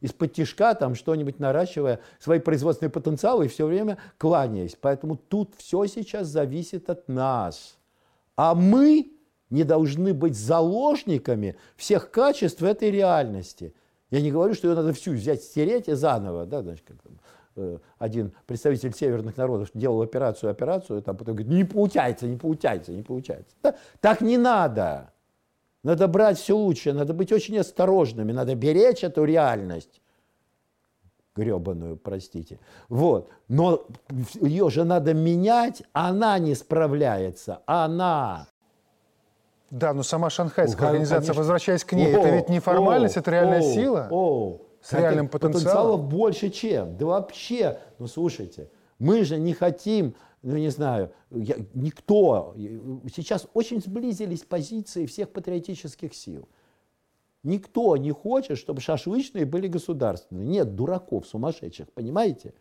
Из-под 0.00 0.32
тяжка 0.32 0.72
там 0.72 0.94
что-нибудь 0.94 1.38
наращивая 1.38 2.00
свои 2.18 2.38
производственные 2.38 2.92
потенциалы 2.92 3.44
и 3.44 3.48
все 3.48 3.66
время 3.66 3.98
кланяясь. 4.16 4.78
Поэтому 4.80 5.18
тут 5.18 5.52
все 5.58 5.84
сейчас 5.84 6.28
зависит 6.28 6.88
от 6.88 7.08
нас. 7.08 7.76
А 8.36 8.54
мы 8.54 9.17
не 9.50 9.64
должны 9.64 10.14
быть 10.14 10.36
заложниками 10.36 11.56
всех 11.76 12.10
качеств 12.10 12.62
этой 12.62 12.90
реальности. 12.90 13.74
Я 14.10 14.20
не 14.20 14.30
говорю, 14.30 14.54
что 14.54 14.68
ее 14.68 14.74
надо 14.74 14.92
всю 14.92 15.12
взять, 15.12 15.42
стереть 15.42 15.88
и 15.88 15.94
заново. 15.94 16.46
Да, 16.46 16.62
значит, 16.62 16.84
как 16.86 16.96
там, 17.02 17.12
э, 17.56 17.78
один 17.98 18.32
представитель 18.46 18.94
северных 18.94 19.36
народов 19.36 19.70
делал 19.74 20.02
операцию, 20.02 20.50
операцию, 20.50 21.00
и 21.00 21.02
там 21.02 21.16
потом 21.16 21.34
говорит, 21.34 21.52
не 21.52 21.64
получается, 21.64 22.26
не 22.26 22.36
получается, 22.36 22.92
не 22.92 23.02
получается. 23.02 23.54
Да? 23.62 23.76
Так 24.00 24.20
не 24.20 24.38
надо. 24.38 25.12
Надо 25.82 26.08
брать 26.08 26.38
все 26.38 26.56
лучшее, 26.56 26.94
надо 26.94 27.14
быть 27.14 27.32
очень 27.32 27.58
осторожными, 27.58 28.32
надо 28.32 28.54
беречь 28.54 29.04
эту 29.04 29.24
реальность 29.24 30.00
гребаную, 31.38 31.96
простите. 31.96 32.58
Вот. 32.88 33.30
Но 33.48 33.86
ее 34.40 34.68
же 34.70 34.84
надо 34.84 35.14
менять, 35.14 35.82
она 35.92 36.38
не 36.38 36.54
справляется, 36.54 37.62
она. 37.66 38.48
Да, 39.70 39.92
но 39.92 40.02
сама 40.02 40.30
шанхайская 40.30 40.80
ну, 40.80 40.86
организация, 40.88 41.20
конечно. 41.20 41.40
возвращаясь 41.40 41.84
к 41.84 41.92
ней, 41.92 42.14
о, 42.14 42.20
это 42.20 42.30
ведь 42.30 42.48
не 42.48 42.60
формальность, 42.60 43.16
о, 43.16 43.20
это 43.20 43.30
реальная 43.30 43.60
о, 43.60 43.62
сила 43.62 44.08
о, 44.10 44.60
с 44.80 44.92
реальным 44.92 45.28
потенциалом. 45.28 45.52
Потенциалов 45.52 46.08
больше 46.08 46.50
чем. 46.50 46.96
Да 46.96 47.06
вообще, 47.06 47.78
ну 47.98 48.06
слушайте, 48.06 48.70
мы 48.98 49.24
же 49.24 49.38
не 49.38 49.52
хотим, 49.52 50.14
ну 50.42 50.56
не 50.56 50.70
знаю, 50.70 51.12
я, 51.30 51.56
никто, 51.74 52.54
сейчас 53.14 53.46
очень 53.52 53.80
сблизились 53.82 54.40
позиции 54.40 55.06
всех 55.06 55.30
патриотических 55.30 56.14
сил. 56.14 56.48
Никто 57.42 57.96
не 57.96 58.10
хочет, 58.10 58.58
чтобы 58.58 58.80
шашлычные 58.80 59.46
были 59.46 59.68
государственные. 59.68 60.46
Нет 60.46 60.74
дураков, 60.74 61.26
сумасшедших, 61.26 61.90
понимаете? 61.92 62.54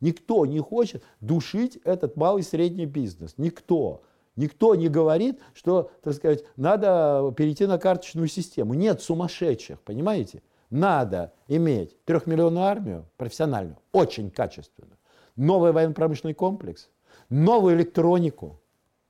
Никто 0.00 0.44
не 0.46 0.58
хочет 0.60 1.02
душить 1.20 1.78
этот 1.84 2.16
малый 2.16 2.40
и 2.40 2.44
средний 2.44 2.86
бизнес. 2.86 3.34
Никто. 3.36 4.02
Никто 4.36 4.74
не 4.74 4.88
говорит, 4.88 5.40
что, 5.54 5.90
так 6.02 6.14
сказать, 6.14 6.44
надо 6.56 7.34
перейти 7.36 7.66
на 7.66 7.78
карточную 7.78 8.28
систему. 8.28 8.74
Нет 8.74 9.00
сумасшедших, 9.00 9.80
понимаете? 9.80 10.42
Надо 10.68 11.32
иметь 11.48 11.96
трехмиллионную 12.04 12.64
армию 12.64 13.06
профессиональную, 13.16 13.78
очень 13.92 14.30
качественную, 14.30 14.98
новый 15.36 15.72
военно-промышленный 15.72 16.34
комплекс, 16.34 16.90
новую 17.30 17.76
электронику, 17.76 18.60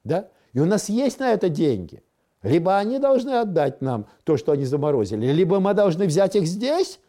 да? 0.05 0.29
И 0.53 0.61
у 0.61 0.65
нас 0.65 0.89
есть 0.89 1.19
на 1.19 1.33
это 1.33 1.49
деньги. 1.49 2.03
Либо 2.43 2.77
они 2.77 2.99
должны 2.99 3.31
отдать 3.31 3.81
нам 3.81 4.07
то, 4.25 4.37
что 4.37 4.53
они 4.53 4.65
заморозили, 4.65 5.27
либо 5.33 5.59
мы 5.59 5.75
должны 5.75 6.07
взять 6.07 6.37
их 6.37 6.47
здесь, 6.47 7.01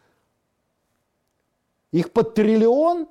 Их 1.90 2.12
под 2.12 2.34
триллион, 2.34 3.08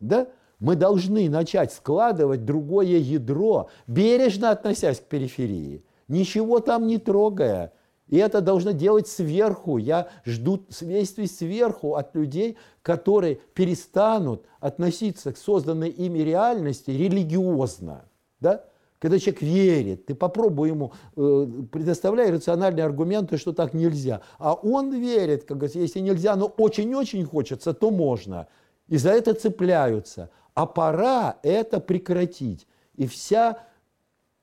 да? 0.00 0.26
Мы 0.60 0.76
должны 0.76 1.28
начать 1.30 1.72
складывать 1.72 2.44
другое 2.44 2.98
ядро, 2.98 3.70
бережно 3.86 4.50
относясь 4.50 5.00
к 5.00 5.04
периферии, 5.04 5.84
ничего 6.06 6.60
там 6.60 6.86
не 6.86 6.98
трогая. 6.98 7.72
И 8.08 8.16
это 8.16 8.40
должно 8.40 8.72
делать 8.72 9.06
сверху. 9.06 9.78
Я 9.78 10.08
жду 10.24 10.60
действий 10.80 11.26
сверху 11.26 11.94
от 11.94 12.14
людей, 12.14 12.58
которые 12.82 13.36
перестанут 13.54 14.44
относиться 14.58 15.32
к 15.32 15.38
созданной 15.38 15.88
ими 15.88 16.18
реальности 16.18 16.90
религиозно. 16.90 18.04
Да? 18.40 18.64
Когда 18.98 19.18
человек 19.18 19.40
верит, 19.40 20.06
ты 20.06 20.14
попробуй 20.14 20.68
ему, 20.68 20.92
э, 21.16 21.46
предоставляй 21.72 22.30
рациональные 22.30 22.84
аргументы, 22.84 23.38
что 23.38 23.52
так 23.52 23.72
нельзя. 23.72 24.20
А 24.38 24.54
он 24.54 24.92
верит, 24.92 25.44
как 25.44 25.56
говорится, 25.56 25.78
если 25.78 26.00
нельзя, 26.00 26.36
но 26.36 26.46
очень-очень 26.46 27.24
хочется, 27.24 27.72
то 27.72 27.90
можно. 27.90 28.48
И 28.88 28.98
за 28.98 29.10
это 29.10 29.32
цепляются. 29.32 30.30
А 30.60 30.66
пора 30.66 31.38
это 31.42 31.80
прекратить. 31.80 32.66
И 32.94 33.06
вся 33.06 33.60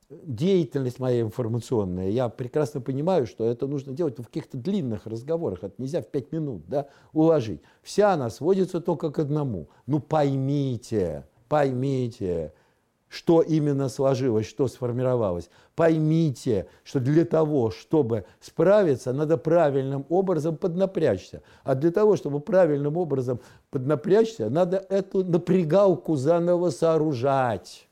деятельность 0.09 0.97
моя 0.97 1.21
информационная, 1.21 2.09
я 2.09 2.27
прекрасно 2.27 2.81
понимаю, 2.81 3.27
что 3.27 3.45
это 3.45 3.67
нужно 3.67 3.93
делать 3.93 4.17
в 4.17 4.23
каких-то 4.23 4.57
длинных 4.57 5.05
разговорах, 5.05 5.63
это 5.63 5.75
нельзя 5.77 6.01
в 6.01 6.07
пять 6.07 6.31
минут 6.31 6.63
да, 6.67 6.87
уложить. 7.13 7.61
Вся 7.83 8.13
она 8.13 8.31
сводится 8.31 8.81
только 8.81 9.11
к 9.11 9.19
одному. 9.19 9.69
Ну 9.85 9.99
поймите, 9.99 11.27
поймите, 11.47 12.51
что 13.09 13.41
именно 13.41 13.87
сложилось, 13.89 14.47
что 14.47 14.67
сформировалось. 14.67 15.49
Поймите, 15.75 16.67
что 16.83 16.99
для 16.99 17.25
того, 17.25 17.71
чтобы 17.71 18.25
справиться, 18.41 19.13
надо 19.13 19.37
правильным 19.37 20.05
образом 20.09 20.57
поднапрячься. 20.57 21.41
А 21.63 21.75
для 21.75 21.91
того, 21.91 22.17
чтобы 22.17 22.39
правильным 22.39 22.97
образом 22.97 23.39
поднапрячься, 23.69 24.49
надо 24.49 24.85
эту 24.89 25.23
напрягалку 25.23 26.15
заново 26.15 26.69
сооружать. 26.69 27.87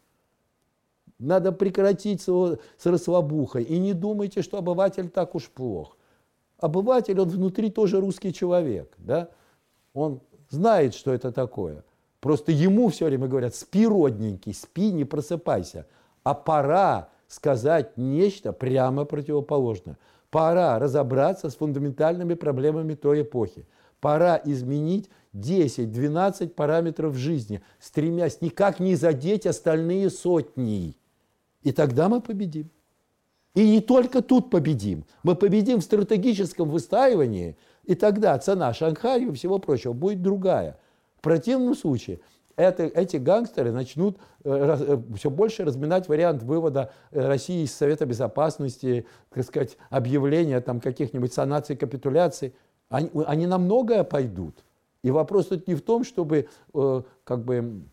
Надо 1.17 1.53
прекратить 1.53 2.21
с 2.21 2.59
расслабухой. 2.83 3.63
И 3.63 3.79
не 3.79 3.93
думайте, 3.93 4.41
что 4.41 4.57
обыватель 4.57 5.09
так 5.09 5.33
уж 5.33 5.49
плох. 5.49 5.97
Обыватель, 6.59 7.19
он 7.19 7.29
внутри 7.29 7.69
тоже 7.69 8.01
русский 8.01 8.33
человек. 8.33 8.93
Да? 8.97 9.29
Он 9.93 10.19
знает, 10.49 10.93
что 10.93 11.13
это 11.13 11.31
такое– 11.31 11.85
Просто 12.25 12.51
ему 12.51 12.89
все 12.89 13.05
время 13.05 13.27
говорят, 13.27 13.53
спи, 13.53 13.85
родненький, 13.85 14.51
спи, 14.51 14.91
не 14.91 15.05
просыпайся. 15.05 15.85
А 16.23 16.33
пора 16.33 17.09
сказать 17.27 17.97
нечто 17.97 18.51
прямо 18.51 19.05
противоположное. 19.05 19.99
Пора 20.31 20.79
разобраться 20.79 21.51
с 21.51 21.55
фундаментальными 21.55 22.33
проблемами 22.33 22.95
той 22.95 23.21
эпохи. 23.21 23.67
Пора 23.99 24.41
изменить 24.43 25.07
10-12 25.35 26.47
параметров 26.47 27.13
жизни, 27.13 27.61
стремясь 27.79 28.41
никак 28.41 28.79
не 28.79 28.95
задеть 28.95 29.45
остальные 29.45 30.09
сотни. 30.09 30.97
И 31.61 31.71
тогда 31.71 32.09
мы 32.09 32.21
победим. 32.21 32.71
И 33.53 33.69
не 33.69 33.81
только 33.81 34.23
тут 34.23 34.49
победим. 34.49 35.05
Мы 35.21 35.35
победим 35.35 35.77
в 35.79 35.83
стратегическом 35.83 36.71
выстаивании, 36.71 37.55
и 37.83 37.93
тогда 37.93 38.35
цена 38.39 38.73
Шанхая 38.73 39.19
и 39.19 39.31
всего 39.33 39.59
прочего 39.59 39.93
будет 39.93 40.23
другая– 40.23 40.79
противном 41.25 41.75
случае 41.75 42.19
это, 42.55 42.83
эти 42.83 43.17
гангстеры 43.17 43.71
начнут 43.71 44.17
э, 44.43 44.77
э, 44.79 45.15
все 45.17 45.29
больше 45.29 45.65
разминать 45.65 46.07
вариант 46.07 46.43
вывода 46.43 46.91
э, 47.11 47.25
России 47.25 47.63
из 47.63 47.73
Совета 47.73 48.05
Безопасности, 48.05 49.05
так 49.29 49.43
сказать, 49.43 49.77
объявления 49.89 50.61
там 50.61 50.79
каких-нибудь 50.79 51.33
санаций, 51.33 51.75
капитуляций. 51.75 52.53
Они, 52.89 53.09
они 53.27 53.47
на 53.47 53.57
многое 53.57 54.03
пойдут. 54.03 54.63
И 55.03 55.11
вопрос 55.11 55.47
тут 55.47 55.67
не 55.67 55.75
в 55.75 55.81
том, 55.81 56.03
чтобы 56.03 56.47
как 57.23 57.43
бы 57.43 57.83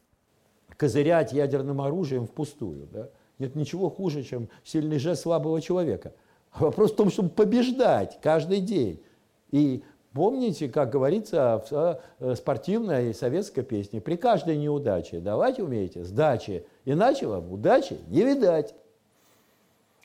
козырять 0.77 1.33
ядерным 1.33 1.81
оружием 1.81 2.27
впустую. 2.27 2.88
Да? 2.90 3.09
Нет 3.38 3.55
ничего 3.55 3.90
хуже, 3.90 4.23
чем 4.23 4.49
сильный 4.64 4.99
жест 4.99 5.23
слабого 5.23 5.61
человека. 5.61 6.12
Вопрос 6.55 6.92
в 6.92 6.97
том, 6.97 7.11
чтобы 7.11 7.31
побеждать 7.31 8.18
каждый 8.23 8.61
день. 8.61 9.03
И 9.51 9.83
Помните, 10.12 10.68
как 10.68 10.90
говорится 10.90 11.64
в 11.70 12.01
э, 12.20 12.35
спортивной 12.35 13.14
советской 13.14 13.62
песне, 13.62 14.01
при 14.01 14.16
каждой 14.16 14.59
неудаче 14.59 15.20
давайте 15.20 15.62
умеете 15.62 16.05
сдачи, 16.05 16.66
иначе 16.85 17.27
вам 17.27 17.51
удачи 17.51 17.98
не 18.09 18.22
видать. 18.22 18.75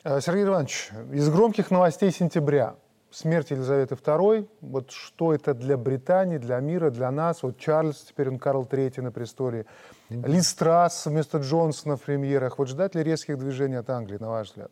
Э, 0.04 0.20
Сергей 0.20 0.44
Иванович, 0.44 0.90
из 1.12 1.28
громких 1.28 1.70
новостей 1.70 2.10
сентября 2.10 2.76
смерть 3.10 3.50
Елизаветы 3.50 3.96
II, 3.96 4.48
вот 4.62 4.90
что 4.92 5.34
это 5.34 5.52
для 5.52 5.76
Британии, 5.76 6.38
для 6.38 6.58
мира, 6.60 6.90
для 6.90 7.10
нас, 7.10 7.42
вот 7.42 7.58
Чарльз, 7.58 8.06
теперь 8.08 8.30
он 8.30 8.38
Карл 8.38 8.64
III 8.64 9.02
на 9.02 9.12
престоле, 9.12 9.66
mm-hmm. 10.08 10.28
Ли 10.28 10.40
Страсс 10.40 11.04
вместо 11.06 11.38
Джонсона 11.38 11.96
в 11.96 12.02
премьерах, 12.02 12.58
вот 12.58 12.68
ждать 12.68 12.94
ли 12.94 13.02
резких 13.02 13.38
движений 13.38 13.76
от 13.76 13.90
Англии, 13.90 14.18
на 14.18 14.30
ваш 14.30 14.48
взгляд? 14.48 14.70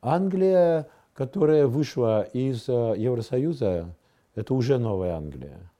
Англия 0.00 0.88
которая 1.16 1.66
вышла 1.66 2.22
из 2.22 2.68
э, 2.68 2.94
Евросоюза, 2.96 3.94
это 4.34 4.54
уже 4.54 4.78
новая 4.78 5.16
Англия. 5.16 5.72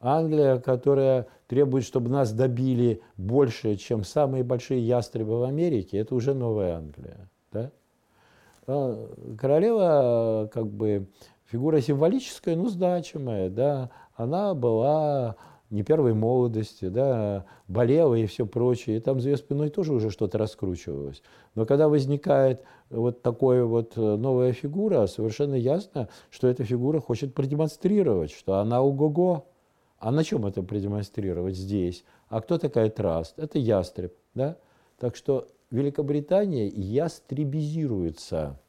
Англия, 0.00 0.58
которая 0.58 1.26
требует, 1.46 1.84
чтобы 1.84 2.08
нас 2.08 2.32
добили 2.32 3.02
больше, 3.16 3.76
чем 3.76 4.02
самые 4.02 4.44
большие 4.44 4.80
ястребы 4.80 5.38
в 5.38 5.42
Америке, 5.42 5.98
это 5.98 6.14
уже 6.14 6.32
новая 6.32 6.76
Англия. 6.76 7.28
Да? 7.52 7.70
А, 8.66 9.08
королева, 9.38 10.48
как 10.52 10.66
бы, 10.68 11.06
фигура 11.44 11.80
символическая, 11.80 12.56
но 12.56 12.68
значимая, 12.68 13.50
да, 13.50 13.90
она 14.14 14.54
была 14.54 15.36
не 15.70 15.82
первой 15.82 16.14
молодости, 16.14 16.88
да, 16.88 17.44
болела 17.68 18.14
и 18.14 18.26
все 18.26 18.46
прочее. 18.46 18.96
И 18.96 19.00
там 19.00 19.20
за 19.20 19.30
ее 19.30 19.36
спиной 19.36 19.70
тоже 19.70 19.92
уже 19.92 20.10
что-то 20.10 20.38
раскручивалось. 20.38 21.22
Но 21.54 21.66
когда 21.66 21.88
возникает 21.88 22.62
вот 22.90 23.22
такая 23.22 23.64
вот 23.64 23.94
э, 23.96 24.16
новая 24.16 24.52
фигура, 24.52 25.06
совершенно 25.06 25.54
ясно, 25.54 26.08
что 26.30 26.48
эта 26.48 26.64
фигура 26.64 27.00
хочет 27.00 27.34
продемонстрировать, 27.34 28.30
что 28.30 28.54
она 28.54 28.82
ого-го. 28.82 29.46
А 29.98 30.12
на 30.12 30.22
чем 30.22 30.46
это 30.46 30.62
продемонстрировать 30.62 31.56
здесь? 31.56 32.04
А 32.28 32.40
кто 32.40 32.58
такая 32.58 32.90
Траст? 32.90 33.38
Это 33.38 33.58
ястреб. 33.58 34.14
Да? 34.34 34.56
Так 34.98 35.16
что 35.16 35.48
Великобритания 35.70 36.68
ястребизируется 36.68 38.60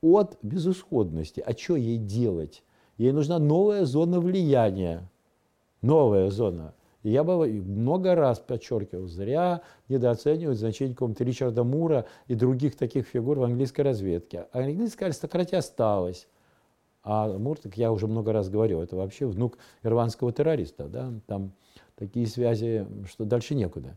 от 0.00 0.38
безысходности. 0.42 1.40
А 1.44 1.52
что 1.52 1.76
ей 1.76 1.98
делать? 1.98 2.62
Ей 2.96 3.12
нужна 3.12 3.38
новая 3.38 3.84
зона 3.84 4.20
влияния 4.20 5.08
новая 5.82 6.30
зона. 6.30 6.74
Я 7.02 7.24
бы 7.24 7.46
много 7.46 8.14
раз 8.14 8.40
подчеркивал, 8.40 9.06
зря 9.06 9.62
недооценивать 9.88 10.58
значение 10.58 10.94
какого-то 10.94 11.24
Ричарда 11.24 11.64
Мура 11.64 12.04
и 12.26 12.34
других 12.34 12.76
таких 12.76 13.06
фигур 13.06 13.38
в 13.38 13.42
английской 13.42 13.80
разведке. 13.82 14.46
А 14.52 14.60
английская 14.60 15.06
аристократия 15.06 15.58
осталась. 15.58 16.28
А 17.02 17.26
Мур, 17.38 17.58
так 17.58 17.78
я 17.78 17.90
уже 17.90 18.06
много 18.06 18.32
раз 18.32 18.50
говорил, 18.50 18.82
это 18.82 18.96
вообще 18.96 19.26
внук 19.26 19.56
ирландского 19.82 20.30
террориста. 20.32 20.88
Да? 20.88 21.12
Там 21.26 21.52
такие 21.96 22.26
связи, 22.26 22.86
что 23.06 23.24
дальше 23.24 23.54
некуда. 23.54 23.96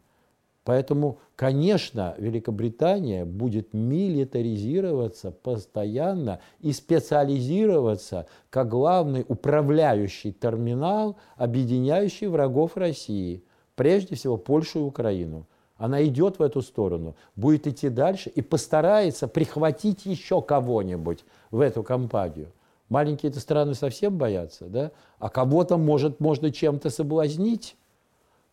Поэтому, 0.64 1.20
конечно, 1.36 2.16
Великобритания 2.18 3.26
будет 3.26 3.74
милитаризироваться 3.74 5.32
постоянно 5.32 6.40
и 6.62 6.72
специализироваться 6.72 8.28
как 8.50 8.70
главный 8.70 9.26
управляющий 9.28 10.32
терминал, 10.32 11.18
объединяющий 11.36 12.28
врагов 12.28 12.78
России, 12.78 13.44
прежде 13.76 14.16
всего 14.16 14.38
Польшу 14.38 14.80
и 14.80 14.84
Украину. 14.84 15.48
Она 15.76 16.06
идет 16.06 16.40
в 16.40 16.42
эту 16.42 16.62
сторону, 16.62 17.16
будет 17.36 17.68
идти 17.68 17.90
дальше 17.90 18.30
и 18.30 18.42
постарается 18.42 19.28
прихватить 19.28 20.06
еще 20.06 20.42
кого-нибудь 20.42 21.26
в 21.52 21.60
эту 21.60 21.84
компанию. 21.84 22.54
Маленькие-то 22.88 23.42
страны 23.42 23.74
совсем 23.74 24.18
боятся, 24.18 24.66
да? 24.66 24.92
А 25.20 25.30
кого-то, 25.30 25.78
может, 25.78 26.22
можно 26.22 26.52
чем-то 26.52 26.90
соблазнить. 26.90 27.76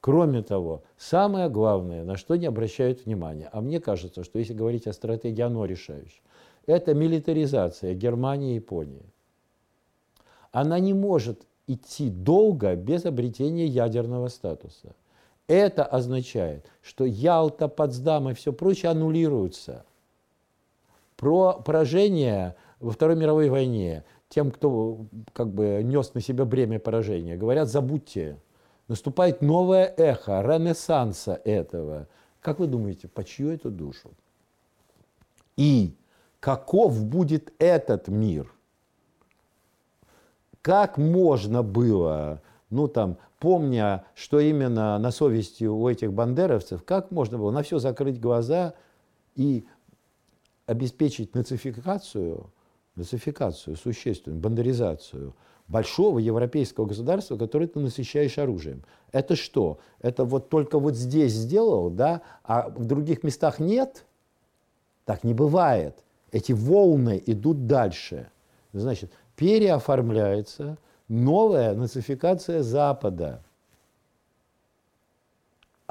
Кроме 0.00 0.42
того, 0.42 0.82
самое 0.96 1.50
главное, 1.50 2.04
на 2.04 2.16
что 2.16 2.36
не 2.36 2.46
обращают 2.46 3.04
внимания, 3.04 3.50
а 3.52 3.60
мне 3.60 3.80
кажется, 3.80 4.24
что 4.24 4.38
если 4.38 4.54
говорить 4.54 4.86
о 4.86 4.94
стратегии, 4.94 5.42
оно 5.42 5.66
решающее, 5.66 6.22
это 6.66 6.94
милитаризация 6.94 7.94
Германии 7.94 8.52
и 8.52 8.54
Японии. 8.56 9.04
Она 10.52 10.78
не 10.78 10.94
может 10.94 11.42
идти 11.66 12.08
долго 12.08 12.74
без 12.76 13.04
обретения 13.04 13.66
ядерного 13.66 14.28
статуса. 14.28 14.94
Это 15.46 15.84
означает, 15.84 16.64
что 16.80 17.04
Ялта, 17.04 17.68
Потсдам 17.68 18.30
и 18.30 18.34
все 18.34 18.52
прочее 18.52 18.90
аннулируются. 18.90 19.84
Про 21.16 21.60
поражение 21.64 22.56
во 22.78 22.90
Второй 22.90 23.16
мировой 23.16 23.50
войне 23.50 24.04
тем, 24.30 24.50
кто 24.50 25.04
как 25.32 25.52
бы 25.52 25.82
нес 25.84 26.14
на 26.14 26.20
себя 26.20 26.44
бремя 26.44 26.78
поражения, 26.78 27.36
говорят, 27.36 27.68
забудьте 27.68 28.38
наступает 28.90 29.40
новое 29.40 29.86
эхо, 29.96 30.42
ренессанса 30.42 31.40
этого. 31.44 32.08
Как 32.42 32.58
вы 32.58 32.66
думаете, 32.66 33.08
по 33.08 33.24
чью 33.24 33.50
эту 33.50 33.70
душу? 33.70 34.10
И 35.56 35.94
каков 36.40 37.02
будет 37.04 37.52
этот 37.58 38.08
мир? 38.08 38.52
Как 40.60 40.98
можно 40.98 41.62
было 41.62 42.42
ну 42.70 42.86
там, 42.86 43.18
помня, 43.40 44.04
что 44.14 44.38
именно 44.38 44.98
на 44.98 45.10
совести 45.10 45.64
у 45.64 45.88
этих 45.88 46.12
бандеровцев, 46.12 46.84
как 46.84 47.10
можно 47.10 47.36
было 47.36 47.50
на 47.50 47.62
все 47.62 47.78
закрыть 47.78 48.20
глаза 48.20 48.74
и 49.34 49.66
обеспечить 50.66 51.34
нацификацию, 51.34 52.50
нацификацию 52.94 53.76
существенную, 53.76 54.40
бандеризацию 54.40 55.34
большого 55.70 56.18
европейского 56.18 56.86
государства, 56.86 57.36
которое 57.36 57.68
ты 57.68 57.78
насыщаешь 57.78 58.38
оружием. 58.38 58.82
Это 59.12 59.36
что? 59.36 59.78
Это 60.00 60.24
вот 60.24 60.48
только 60.48 60.78
вот 60.78 60.96
здесь 60.96 61.32
сделал, 61.32 61.90
да, 61.90 62.22
а 62.44 62.68
в 62.68 62.84
других 62.84 63.22
местах 63.22 63.60
нет? 63.60 64.04
Так 65.04 65.24
не 65.24 65.32
бывает. 65.32 65.96
Эти 66.32 66.52
волны 66.52 67.22
идут 67.24 67.66
дальше. 67.66 68.30
Значит, 68.72 69.12
переоформляется 69.36 70.76
новая 71.08 71.74
нацификация 71.74 72.62
Запада. 72.62 73.42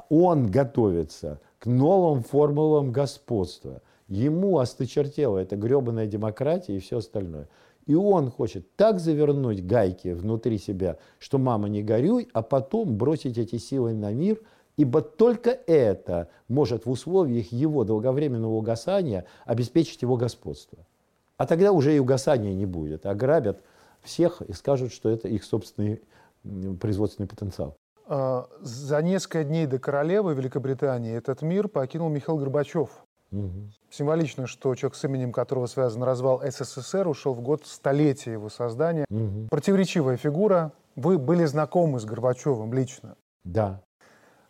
Он 0.09 0.47
готовится 0.47 1.39
к 1.59 1.65
новым 1.65 2.23
формулам 2.23 2.91
господства. 2.91 3.81
Ему 4.07 4.59
осточертела 4.59 5.37
эта 5.37 5.55
гребаная 5.55 6.07
демократия 6.07 6.75
и 6.75 6.79
все 6.79 6.97
остальное. 6.97 7.47
И 7.89 7.95
он 7.95 8.29
хочет 8.29 8.75
так 8.75 8.99
завернуть 8.99 9.65
гайки 9.65 10.09
внутри 10.09 10.59
себя, 10.59 10.99
что 11.17 11.39
мама 11.39 11.69
не 11.69 11.81
горюй, 11.81 12.29
а 12.33 12.43
потом 12.43 12.95
бросить 12.95 13.39
эти 13.39 13.57
силы 13.57 13.95
на 13.95 14.13
мир, 14.13 14.39
ибо 14.77 15.01
только 15.01 15.49
это 15.49 16.29
может 16.47 16.85
в 16.85 16.91
условиях 16.91 17.51
его 17.51 17.85
долговременного 17.85 18.53
угасания 18.53 19.25
обеспечить 19.43 20.03
его 20.03 20.17
господство. 20.17 20.85
А 21.37 21.47
тогда 21.47 21.71
уже 21.71 21.95
и 21.95 21.99
угасания 21.99 22.53
не 22.53 22.67
будет. 22.67 23.07
Ограбят 23.07 23.63
всех 24.03 24.43
и 24.43 24.53
скажут, 24.53 24.93
что 24.93 25.09
это 25.09 25.27
их 25.27 25.43
собственный 25.43 25.99
производственный 26.79 27.27
потенциал. 27.27 27.75
А, 28.05 28.47
за 28.61 29.01
несколько 29.01 29.43
дней 29.43 29.65
до 29.65 29.79
королевы 29.79 30.35
Великобритании 30.35 31.15
этот 31.15 31.41
мир 31.41 31.67
покинул 31.67 32.09
Михаил 32.09 32.37
Горбачев. 32.37 33.03
Угу. 33.31 33.71
Символично, 33.89 34.47
что 34.47 34.73
человек, 34.75 34.95
с 34.95 35.03
именем 35.03 35.31
которого 35.31 35.67
связан 35.67 36.03
развал 36.03 36.41
СССР, 36.43 37.07
ушел 37.07 37.33
в 37.33 37.41
год 37.41 37.65
столетия 37.65 38.33
его 38.33 38.49
создания. 38.49 39.05
Угу. 39.09 39.47
Противоречивая 39.49 40.17
фигура. 40.17 40.71
Вы 40.95 41.17
были 41.17 41.45
знакомы 41.45 41.99
с 41.99 42.05
Горбачевым 42.05 42.73
лично? 42.73 43.15
Да. 43.43 43.81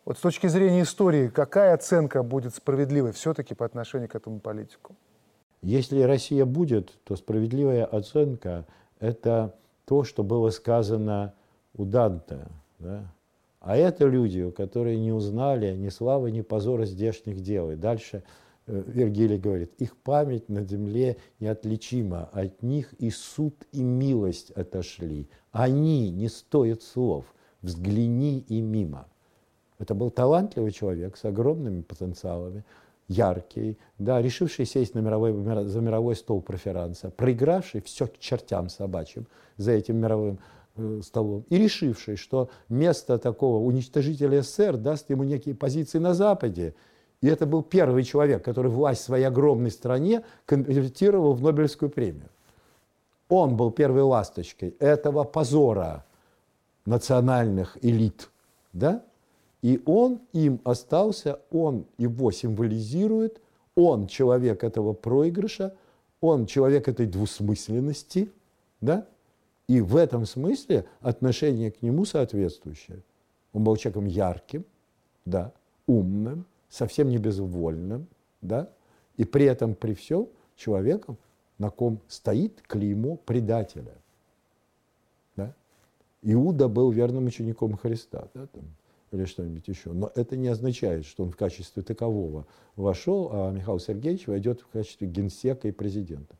Вот 0.06 0.18
с 0.18 0.22
точки 0.22 0.48
зрения 0.48 0.82
истории, 0.82 1.28
какая 1.28 1.76
оценка 1.76 2.24
будет 2.24 2.56
справедливой 2.56 3.12
все-таки 3.12 3.54
по 3.54 3.66
отношению 3.66 4.10
к 4.10 4.16
этому 4.16 4.40
политику? 4.40 4.96
Если 5.62 6.02
Россия 6.02 6.46
будет, 6.46 6.92
то 7.04 7.16
справедливая 7.16 7.86
оценка– 7.86 8.66
это 9.00 9.54
то, 9.86 10.04
что 10.04 10.24
было 10.24 10.50
сказано 10.50 11.34
у 11.76 11.86
Данте. 11.86 12.48
Да? 12.80 13.14
А 13.60 13.76
это 13.76 14.06
люди, 14.06 14.50
которые 14.52 14.98
не 14.98 15.12
узнали 15.12 15.76
ни 15.76 15.90
славы, 15.90 16.32
ни 16.32 16.42
позора 16.42 16.86
здешних 16.86 17.42
дел. 17.42 17.72
И 17.72 17.76
дальше 17.76 18.24
Вергилий 18.70 19.38
говорит, 19.38 19.74
их 19.80 19.98
память 19.98 20.48
на 20.48 20.64
земле 20.64 21.18
неотличима, 21.40 22.30
от 22.32 22.62
них 22.62 22.94
и 22.94 23.10
суд, 23.10 23.56
и 23.72 23.82
милость 23.82 24.52
отошли. 24.52 25.28
Они 25.52 26.12
не 26.12 26.30
стоят 26.30 26.84
слов, 26.84 27.26
взгляни 27.62 28.46
и 28.48 28.62
мимо. 28.62 29.08
Это 29.80 29.96
был 29.96 30.12
талантливый 30.12 30.72
человек 30.72 31.18
с 31.18 31.26
огромными 31.26 31.82
потенциалами, 31.82 32.64
яркий, 33.08 33.80
да, 33.98 34.22
решивший 34.22 34.66
сесть 34.66 34.94
на 34.94 35.00
мировой, 35.00 35.34
за 35.66 35.82
мировой 35.82 36.16
стол 36.16 36.42
проферанса, 36.42 37.10
проигравший 37.10 37.82
все 37.82 38.06
к 38.06 38.20
чертям 38.20 38.70
собачьим 38.70 39.26
за 39.58 39.72
этим 39.72 39.98
мировым 39.98 40.40
э, 40.76 41.02
столом, 41.04 41.44
и 41.50 41.58
решивший, 41.58 42.18
что 42.18 42.50
место 42.68 43.18
такого 43.18 43.66
уничтожителя 43.66 44.44
СССР 44.44 44.78
даст 44.78 45.10
ему 45.10 45.24
некие 45.24 45.56
позиции 45.56 45.98
на 45.98 46.14
Западе. 46.14 46.76
И 47.22 47.28
это 47.28 47.46
был 47.46 47.64
первый 47.64 48.04
человек, 48.04 48.44
который 48.44 48.72
власть 48.72 49.02
в 49.02 49.06
своей 49.06 49.26
огромной 49.26 49.72
стране 49.72 50.24
конвертировал 50.46 51.34
в 51.34 51.42
Нобелевскую 51.42 51.90
премию. 51.90 52.30
Он 53.28 53.58
был 53.58 53.72
первой 53.72 54.02
ласточкой 54.02 54.76
этого 54.80 55.24
позора 55.24 56.06
национальных 56.86 57.78
элит. 57.82 58.30
Да? 58.74 59.04
И 59.62 59.82
он 59.86 60.22
им 60.32 60.62
остался, 60.64 61.40
он 61.52 61.86
его 61.98 62.32
символизирует, 62.32 63.42
он 63.76 64.08
человек 64.08 64.64
этого 64.64 64.94
проигрыша, 64.94 65.76
он 66.22 66.46
человек 66.46 66.88
этой 66.88 67.06
двусмысленности, 67.06 68.30
да? 68.82 69.06
И 69.68 69.82
в 69.82 69.96
этом 69.96 70.26
смысле 70.26 70.86
отношение 71.00 71.72
к 71.72 71.82
нему 71.82 72.06
соответствующее. 72.06 73.04
Он 73.54 73.64
был 73.64 73.76
человеком 73.78 74.06
ярким, 74.06 74.66
да, 75.26 75.52
умным, 75.86 76.46
совсем 76.70 77.10
не 77.10 77.18
безвольным, 77.18 78.08
да, 78.42 78.70
и 79.18 79.26
при 79.26 79.46
этом, 79.46 79.76
при 79.76 79.94
всем, 79.94 80.30
человеком, 80.56 81.18
на 81.58 81.70
ком 81.70 82.00
стоит 82.08 82.62
клеймо 82.68 83.18
предателя. 83.18 83.96
Да? 85.36 85.54
Иуда 86.22 86.68
был 86.68 86.92
верным 86.92 87.26
учеником 87.26 87.76
Христа. 87.76 88.28
Да, 88.34 88.48
там, 88.48 88.64
или 89.12 89.26
что-нибудь 89.26 89.68
еще. 89.68 89.92
Но 89.92 90.12
это 90.16 90.38
не 90.38 90.48
означает, 90.48 91.06
что 91.06 91.24
он 91.24 91.32
в 91.32 91.36
качестве 91.36 91.82
такового 91.82 92.46
вошел, 92.76 93.30
а 93.32 93.52
Михаил 93.52 93.80
Сергеевич 93.80 94.28
войдет 94.28 94.62
в 94.62 94.68
качестве 94.68 95.08
генсека 95.08 95.68
и 95.68 95.72
президента. 95.72 96.36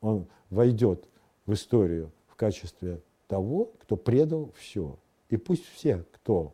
Он 0.00 0.26
войдет 0.50 1.04
в 1.46 1.54
историю 1.54 2.12
в 2.28 2.36
качестве 2.36 3.00
того, 3.28 3.72
кто 3.80 3.96
предал 3.96 4.52
все. 4.56 4.96
И 5.30 5.36
пусть 5.36 5.64
все, 5.64 6.04
кто 6.12 6.52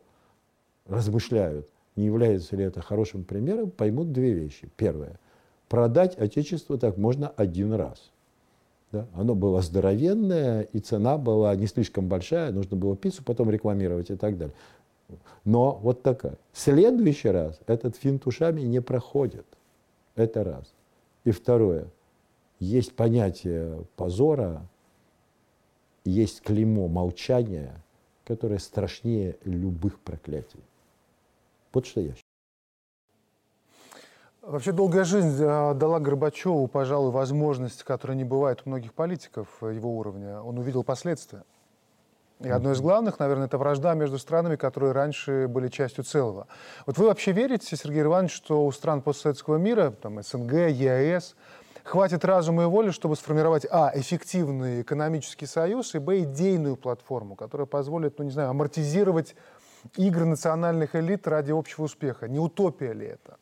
размышляют, 0.85 1.69
не 1.95 2.05
является 2.05 2.55
ли 2.55 2.63
это 2.63 2.81
хорошим 2.81 3.23
примером, 3.23 3.71
поймут 3.71 4.11
две 4.11 4.33
вещи. 4.33 4.69
Первое. 4.75 5.19
Продать 5.69 6.17
Отечество 6.17 6.77
так 6.77 6.97
можно 6.97 7.29
один 7.29 7.73
раз. 7.73 8.11
Да? 8.91 9.07
Оно 9.13 9.35
было 9.35 9.61
здоровенное, 9.61 10.61
и 10.61 10.79
цена 10.79 11.17
была 11.17 11.55
не 11.55 11.67
слишком 11.67 12.07
большая, 12.07 12.51
нужно 12.51 12.77
было 12.77 12.95
пиццу 12.95 13.23
потом 13.23 13.49
рекламировать 13.49 14.11
и 14.11 14.15
так 14.15 14.37
далее. 14.37 14.55
Но 15.45 15.79
вот 15.81 16.03
такая. 16.03 16.37
В 16.51 16.59
следующий 16.59 17.29
раз 17.29 17.59
этот 17.67 17.95
финт 17.95 18.25
ушами 18.27 18.61
не 18.61 18.81
проходит. 18.81 19.45
Это 20.15 20.43
раз. 20.43 20.73
И 21.23 21.31
второе. 21.31 21.87
Есть 22.59 22.95
понятие 22.95 23.83
позора, 23.95 24.67
есть 26.05 26.41
клеймо 26.41 26.87
молчания, 26.87 27.73
которое 28.25 28.59
страшнее 28.59 29.37
любых 29.43 29.99
проклятий. 29.99 30.59
Вот 31.73 31.85
что 31.87 32.01
я. 32.01 32.13
Вообще 34.41 34.73
долгая 34.73 35.05
жизнь 35.05 35.41
э, 35.41 35.73
дала 35.73 35.99
Горбачеву, 35.99 36.67
пожалуй, 36.67 37.11
возможность, 37.11 37.83
которая 37.83 38.17
не 38.17 38.25
бывает 38.25 38.61
у 38.65 38.69
многих 38.69 38.93
политиков 38.93 39.47
его 39.61 39.97
уровня. 39.97 40.41
Он 40.41 40.57
увидел 40.59 40.83
последствия. 40.83 41.43
И 42.41 42.49
одно 42.49 42.73
из 42.73 42.81
главных, 42.81 43.19
наверное, 43.19 43.45
это 43.45 43.57
вражда 43.57 43.93
между 43.93 44.19
странами, 44.19 44.57
которые 44.57 44.91
раньше 44.91 45.47
были 45.47 45.69
частью 45.69 46.03
целого. 46.03 46.47
Вот 46.85 46.97
вы 46.97 47.05
вообще 47.05 47.31
верите, 47.31 47.75
Сергей 47.77 48.01
Иванович, 48.01 48.33
что 48.33 48.65
у 48.65 48.71
стран 48.73 49.01
постсоветского 49.01 49.55
мира, 49.55 49.91
там, 49.91 50.21
СНГ, 50.21 50.51
ЕАЭС, 50.51 51.35
хватит 51.83 52.25
разума 52.25 52.63
и 52.63 52.65
воли, 52.65 52.91
чтобы 52.91 53.15
сформировать, 53.15 53.65
а, 53.69 53.91
эффективный 53.95 54.81
экономический 54.81 55.45
союз, 55.45 55.95
и, 55.95 55.99
б, 55.99 56.23
идейную 56.23 56.75
платформу, 56.75 57.35
которая 57.35 57.65
позволит, 57.67 58.17
ну, 58.17 58.25
не 58.25 58.31
знаю, 58.31 58.49
амортизировать 58.49 59.35
игры 59.97 60.25
национальных 60.25 60.95
элит 60.95 61.27
ради 61.27 61.51
общего 61.51 61.83
успеха? 61.83 62.27
Не 62.27 62.39
утопия 62.39 62.93
ли 62.93 63.07
это? 63.07 63.37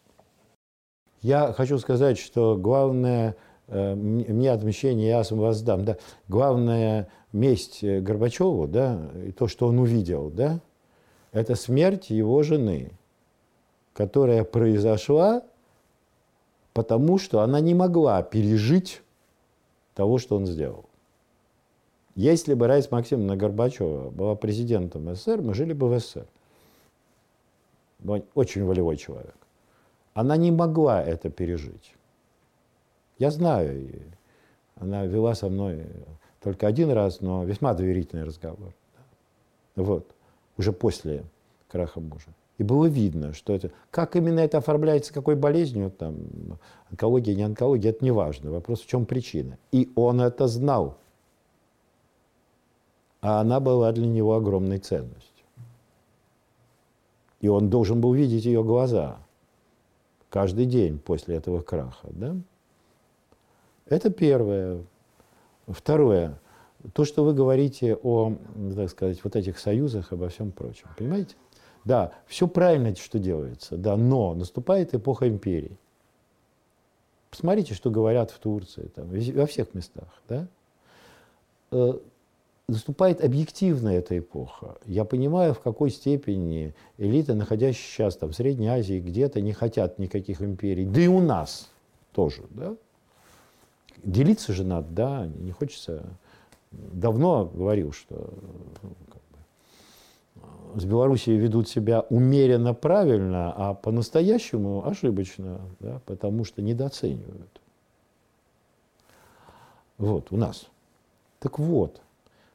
Я 1.21 1.53
хочу 1.53 1.77
сказать, 1.77 2.17
что 2.17 2.57
главное– 2.57 3.35
Э, 3.71 3.95
мне 3.95 4.51
отмещение 4.51 5.07
я 5.07 5.23
воздам. 5.29 5.85
Да. 5.85 5.97
Главная 6.27 7.07
месть 7.31 7.83
э, 7.83 8.01
Горбачеву, 8.01 8.67
да, 8.67 9.09
и 9.25 9.31
то, 9.31 9.47
что 9.47 9.67
он 9.67 9.79
увидел, 9.79 10.29
да, 10.29 10.59
это 11.31 11.55
смерть 11.55 12.09
его 12.09 12.43
жены, 12.43 12.91
которая 13.93 14.43
произошла 14.43 15.43
потому, 16.73 17.17
что 17.17 17.39
она 17.39 17.61
не 17.61 17.73
могла 17.73 18.21
пережить 18.23 19.01
того, 19.95 20.17
что 20.17 20.35
он 20.35 20.45
сделал. 20.45 20.85
Если 22.15 22.53
бы 22.53 22.67
Раиса 22.67 22.89
Максимовна 22.91 23.37
Горбачева 23.37 24.09
была 24.09 24.35
президентом 24.35 25.15
СССР, 25.15 25.41
мы 25.41 25.53
жили 25.53 25.71
бы 25.71 25.87
в 25.87 25.97
СССР. 25.97 26.27
Очень 28.33 28.65
волевой 28.65 28.97
человек. 28.97 29.35
Она 30.13 30.37
не 30.37 30.51
могла 30.51 31.01
это 31.01 31.29
пережить. 31.29 31.93
Я 33.17 33.31
знаю, 33.31 33.89
она 34.75 35.05
вела 35.05 35.35
со 35.35 35.47
мной 35.49 35.85
только 36.41 36.67
один 36.67 36.91
раз, 36.91 37.21
но 37.21 37.43
весьма 37.43 37.73
доверительный 37.73 38.23
разговор. 38.23 38.73
Вот, 39.75 40.05
уже 40.57 40.73
после 40.73 41.23
краха 41.67 41.99
мужа. 41.99 42.33
И 42.57 42.63
было 42.63 42.85
видно, 42.85 43.33
что 43.33 43.53
это... 43.53 43.71
Как 43.89 44.15
именно 44.15 44.39
это 44.39 44.57
оформляется, 44.57 45.13
какой 45.13 45.35
болезнью, 45.35 45.89
там, 45.89 46.15
онкология, 46.91 47.33
не 47.33 47.43
онкология, 47.43 47.91
это 47.91 48.03
не 48.03 48.11
важно. 48.11 48.51
Вопрос, 48.51 48.81
в 48.81 48.87
чем 48.87 49.05
причина. 49.05 49.57
И 49.71 49.91
он 49.95 50.21
это 50.21 50.47
знал. 50.47 50.97
а 53.21 53.41
она 53.41 53.59
была 53.59 53.91
для 53.91 54.07
него 54.07 54.35
огромной 54.35 54.79
ценностью. 54.79 55.30
И 57.41 57.47
он 57.47 57.69
должен 57.69 57.99
был 57.99 58.13
видеть 58.13 58.45
ее 58.45 58.63
глаза 58.63 59.17
каждый 60.29 60.65
день 60.65 60.99
после 60.99 61.35
этого 61.35 61.61
краха. 61.61 62.07
Да? 62.11 62.35
Это 63.87 64.09
первое. 64.09 64.83
Второе. 65.67 66.39
То, 66.93 67.03
что 67.03 67.23
вы 67.23 67.33
говорите 67.33 67.95
о, 67.95 68.33
так 68.75 68.89
сказать, 68.89 69.23
вот 69.23 69.35
этих 69.35 69.59
союзах, 69.59 70.13
обо 70.13 70.29
всем 70.29 70.51
прочем. 70.51 70.87
Понимаете? 70.97 71.35
Да, 71.83 72.13
все 72.27 72.47
правильно, 72.47 72.95
что 72.95 73.19
делается, 73.19 73.75
да, 73.75 73.97
но 73.97 74.35
наступает 74.35 74.93
эпоха 74.93 75.27
империи. 75.27 75.77
Посмотрите, 77.31 77.73
что 77.73 77.89
говорят 77.89 78.29
в 78.29 78.39
Турции, 78.39 78.91
там, 78.93 79.09
во 79.09 79.45
всех 79.45 79.73
местах. 79.73 80.09
Да? 80.27 80.47
Наступает 82.71 83.21
объективная 83.21 83.99
эта 83.99 84.17
эпоха. 84.17 84.77
Я 84.85 85.03
понимаю, 85.03 85.53
в 85.53 85.59
какой 85.59 85.89
степени 85.89 86.73
элиты, 86.97 87.33
находящиеся 87.33 87.91
сейчас 87.91 88.15
там, 88.15 88.29
в 88.29 88.33
Средней 88.33 88.67
Азии, 88.67 89.01
где-то 89.01 89.41
не 89.41 89.51
хотят 89.51 89.99
никаких 89.99 90.41
империй. 90.41 90.85
Да 90.85 91.01
и 91.01 91.07
у 91.07 91.19
нас 91.19 91.69
тоже. 92.13 92.43
Да? 92.51 92.77
Делиться 94.05 94.53
же 94.53 94.63
надо, 94.63 94.87
да, 94.89 95.27
не 95.27 95.51
хочется. 95.51 96.05
Давно 96.71 97.51
говорил, 97.53 97.91
что 97.91 98.29
с 100.73 100.85
Белоруссией 100.85 101.37
ведут 101.37 101.67
себя 101.67 102.05
умеренно 102.09 102.73
правильно, 102.73 103.51
а 103.53 103.73
по-настоящему 103.73 104.87
ошибочно, 104.87 105.59
да, 105.81 105.99
потому 106.05 106.45
что 106.45 106.61
недооценивают. 106.61 107.59
Вот, 109.97 110.31
у 110.31 110.37
нас. 110.37 110.67
Так 111.39 111.59
вот, 111.59 111.99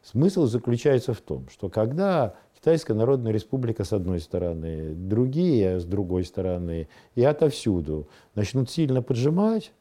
Смысл 0.06 0.46
заключается 0.46 1.14
в 1.14 1.20
том, 1.20 1.48
что 1.48 1.68
когда 1.68 2.36
Китайская 2.54 2.94
Народная 2.94 3.32
Республика 3.32 3.82
с 3.82 3.92
одной 3.92 4.20
стороны, 4.20 4.94
другие 4.94 5.80
с 5.80 5.84
другой 5.84 6.24
стороны, 6.24 6.88
и 7.16 7.24
отовсюду 7.24 8.06
начнут 8.36 8.70
сильно 8.70 9.02
поджимать, 9.02 9.72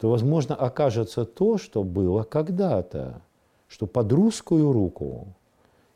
то, 0.00 0.08
возможно, 0.08 0.54
окажется 0.54 1.26
то, 1.26 1.58
что 1.58 1.82
было 1.82 2.22
когда-то, 2.22 3.20
что 3.68 3.86
под 3.86 4.10
русскую 4.10 4.72
руку 4.72 5.26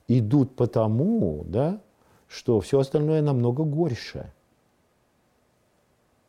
идут 0.07 0.55
потому, 0.55 1.47
да, 1.49 1.81
что 2.27 2.61
все 2.61 2.81
остальное 2.81 3.23
намного 3.23 3.65
горьше. 3.65 4.31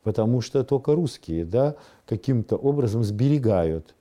Потому 0.03 0.39
что 0.39 0.64
только 0.64 0.95
русские 0.95 1.43
да, 1.43 1.76
каким-то 2.05 2.55
образом 2.55 3.03
сберегают 3.03 3.95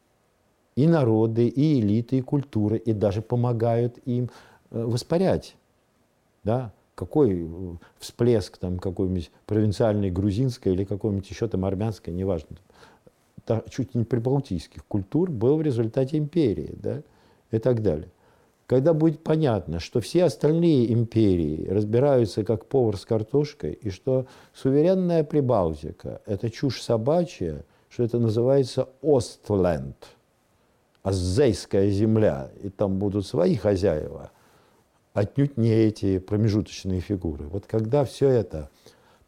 и 0.79 0.87
народы, 0.87 1.49
и 1.49 1.81
элиты, 1.81 2.19
и 2.19 2.21
культуры, 2.21 2.79
и 2.79 2.93
даже 2.93 3.21
помогают 3.21 3.99
им 4.05 4.31
э, 4.71 4.81
воспарять. 4.81 5.57
Да? 6.45 6.73
Какой 6.95 7.33
э, 7.33 7.47
всплеск 7.99 8.59
там 8.59 8.79
какой-нибудь 8.79 9.33
провинциальной 9.45 10.13
грузинской 10.13 10.73
или 10.75 10.85
какой-нибудь 10.85 11.29
еще 11.29 11.49
там 11.49 11.65
армянской, 11.65 12.15
неважно, 12.15 12.59
чуть 13.69 13.97
не 13.97 14.05
прибалтийских 14.05 14.85
культур 14.85 15.33
был 15.33 15.57
в 15.57 15.63
результате 15.63 16.17
империи 16.17 16.77
да? 16.81 17.03
и 17.51 17.59
так 17.59 17.83
далее. 17.83 18.11
Когда 18.69 18.93
будет 18.93 19.25
понятно, 19.25 19.81
что 19.81 20.01
все 20.01 20.25
остальные 20.25 20.93
империи 20.93 21.67
разбираются 21.69 22.45
как 22.45 22.67
повар 22.67 22.97
с 22.97 23.05
картошкой, 23.05 23.73
и 23.73 23.91
что 23.91 24.27
суверенная 24.55 25.25
Прибалтика– 25.25 26.23
это 26.27 26.51
чушь 26.51 26.81
собачья, 26.83 27.65
что 27.89 28.05
это 28.05 28.21
называется 28.21 28.89
Остленд– 29.03 29.97
азейская 31.09 31.91
земля, 31.91 32.51
и 32.63 32.69
там 32.69 32.99
будут 32.99 33.27
свои 33.27 33.57
хозяева, 33.57 34.31
отнюдь 35.15 35.57
не 35.57 35.71
эти 35.71 36.19
промежуточные 36.19 37.01
фигуры. 37.01 37.45
Вот 37.45 37.65
когда 37.67 38.05
все 38.05 38.29
это 38.29 38.69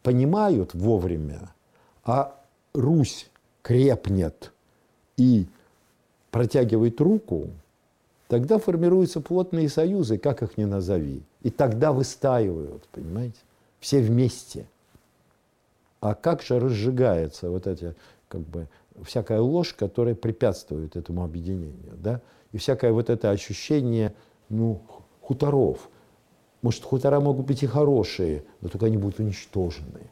понимают 0.02 0.74
вовремя, 0.74 1.50
а 2.04 2.36
Русь 2.74 3.30
крепнет 3.62 4.52
и 5.16 5.46
протягивает 6.30 7.00
руку, 7.00 7.48
тогда 8.28 8.58
формируются 8.58 9.20
плотные 9.20 9.68
союзы, 9.68 10.18
как 10.18 10.42
их 10.42 10.58
ни 10.58 10.64
назови. 10.64 11.22
И 11.42 11.50
тогда 11.50 11.92
выстаивают, 11.92 12.86
понимаете, 12.92 13.38
все 13.80 14.00
вместе. 14.00 14.66
А 16.00 16.14
как 16.14 16.42
же 16.42 16.60
разжигается 16.60 17.50
вот 17.50 17.66
эти 17.66 17.94
как 18.28 18.42
бы 18.42 18.68
всякая 19.04 19.40
ложь, 19.40 19.74
которая 19.74 20.14
препятствует 20.14 20.96
этому 20.96 21.24
объединению, 21.24 21.96
да, 21.96 22.20
и 22.52 22.58
всякое 22.58 22.92
вот 22.92 23.10
это 23.10 23.30
ощущение, 23.30 24.14
ну, 24.48 24.82
хуторов. 25.20 25.88
Может, 26.62 26.84
хутора 26.84 27.20
могут 27.20 27.46
быть 27.46 27.62
и 27.62 27.66
хорошие, 27.66 28.44
но 28.60 28.68
только 28.68 28.86
они 28.86 28.96
будут 28.96 29.18
уничтожены. 29.18 30.10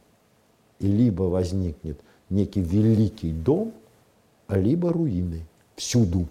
И 0.79 0.87
либо 0.87 1.25
возникнет 1.25 2.01
некий 2.31 2.61
великий 2.61 3.33
дом, 3.33 3.73
а 4.47 4.59
либо 4.59 4.93
руины 4.93 5.47
всюду. 5.77 6.27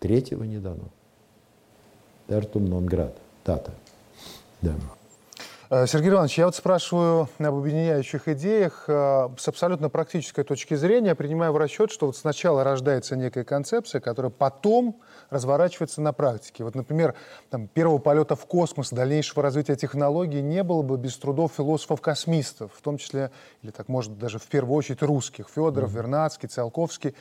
Третьего 0.00 0.44
не 0.44 0.58
дано. 0.58 0.88
Тертум 2.26 2.66
нон 2.66 2.86
град. 2.86 3.16
Тата. 3.44 3.72
Да. 4.60 4.74
Э, 5.70 5.86
Сергей 5.86 6.10
Иванович, 6.10 6.38
я 6.38 6.46
вот 6.46 6.56
спрашиваю 6.56 7.28
об 7.38 7.54
объединяющих 7.54 8.26
идеях 8.28 8.84
э, 8.88 9.28
с 9.36 9.48
абсолютно 9.48 9.90
практической 9.90 10.42
точки 10.42 10.74
зрения, 10.74 11.14
принимая 11.14 11.50
в 11.50 11.58
расчет, 11.58 11.90
что 11.90 12.06
вот 12.06 12.16
сначала 12.16 12.64
рождается 12.64 13.16
некая 13.16 13.44
концепция, 13.44 14.00
которая 14.00 14.30
потом 14.30 14.96
разворачивается 15.28 16.00
на 16.00 16.14
практике. 16.14 16.64
Вот, 16.64 16.74
например, 16.74 17.14
там, 17.50 17.68
первого 17.68 17.98
полета 17.98 18.34
в 18.34 18.46
космос, 18.46 18.90
дальнейшего 18.90 19.42
развития 19.42 19.76
технологий 19.76 20.40
не 20.40 20.62
было 20.62 20.80
бы 20.80 20.96
без 20.96 21.18
трудов 21.18 21.52
философов-космистов, 21.58 22.72
в 22.74 22.80
том 22.80 22.96
числе, 22.96 23.30
или 23.62 23.70
так 23.70 23.88
может 23.88 24.18
даже 24.18 24.38
в 24.38 24.46
первую 24.46 24.74
очередь 24.74 25.02
русских, 25.02 25.48
Федоров. 25.54 25.92
Вернадский, 25.92 26.48
Циолковский. 26.48 27.14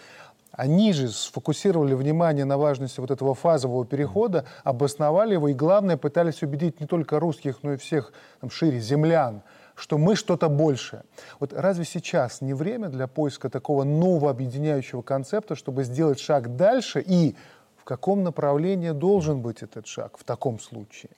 Они 0.51 0.93
же 0.93 1.09
сфокусировали 1.09 1.93
внимание 1.93 2.45
на 2.45 2.57
важности 2.57 2.99
вот 2.99 3.11
этого 3.11 3.35
фазового 3.35 3.85
перехода, 3.85 4.45
обосновали 4.63 5.33
его 5.33 5.49
и, 5.49 5.53
главное, 5.53 5.97
пытались 5.97 6.41
убедить 6.41 6.79
не 6.79 6.87
только 6.87 7.19
русских, 7.19 7.63
но 7.63 7.73
и 7.73 7.77
всех 7.77 8.13
там, 8.39 8.49
шире 8.49 8.79
землян, 8.79 9.43
что 9.75 9.97
мы 9.97 10.15
что-то 10.15 10.49
большее. 10.49 11.03
Вот 11.39 11.53
разве 11.53 11.85
сейчас 11.85 12.41
не 12.41 12.53
время 12.53 12.89
для 12.89 13.07
поиска 13.07 13.49
такого 13.49 13.83
нового 13.83 14.31
объединяющего 14.31 15.01
концепта, 15.01 15.55
чтобы 15.55 15.83
сделать 15.83 16.19
шаг 16.19 16.55
дальше 16.55 17.03
и 17.05 17.35
в 17.75 17.83
каком 17.83 18.23
направлении 18.23 18.91
должен 18.91 19.41
быть 19.41 19.61
этот 19.61 19.85
шаг 19.85 20.17
в 20.17 20.23
таком 20.23 20.59
случае? 20.59 21.11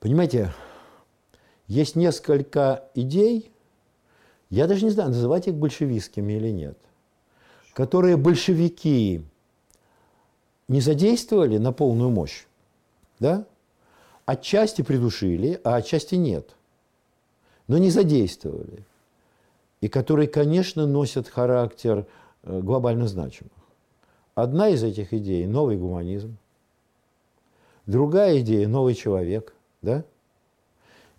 Понимаете, 0.00 0.52
есть 1.66 1.94
несколько 1.94 2.84
идей, 2.94 3.52
я 4.50 4.66
даже 4.66 4.84
не 4.84 4.90
знаю, 4.90 5.10
называть 5.10 5.46
их 5.46 5.54
большевистскими 5.54 6.32
или 6.34 6.50
нет, 6.50 6.76
которые 7.72 8.16
большевики 8.16 9.22
не 10.68 10.80
задействовали 10.80 11.58
на 11.58 11.72
полную 11.72 12.10
мощь, 12.10 12.46
да? 13.20 13.46
Отчасти 14.26 14.82
придушили, 14.82 15.60
а 15.64 15.76
отчасти 15.76 16.14
нет. 16.14 16.54
Но 17.66 17.78
не 17.78 17.90
задействовали. 17.90 18.84
И 19.80 19.88
которые, 19.88 20.28
конечно, 20.28 20.86
носят 20.86 21.26
характер 21.28 22.06
э, 22.42 22.60
глобально 22.60 23.08
значимых. 23.08 23.52
Одна 24.34 24.68
из 24.68 24.84
этих 24.84 25.12
идей– 25.12 25.46
новый 25.48 25.76
гуманизм. 25.76 26.36
Другая 27.86 28.40
идея– 28.40 28.68
новый 28.68 28.94
человек. 28.94 29.54
Да? 29.82 30.04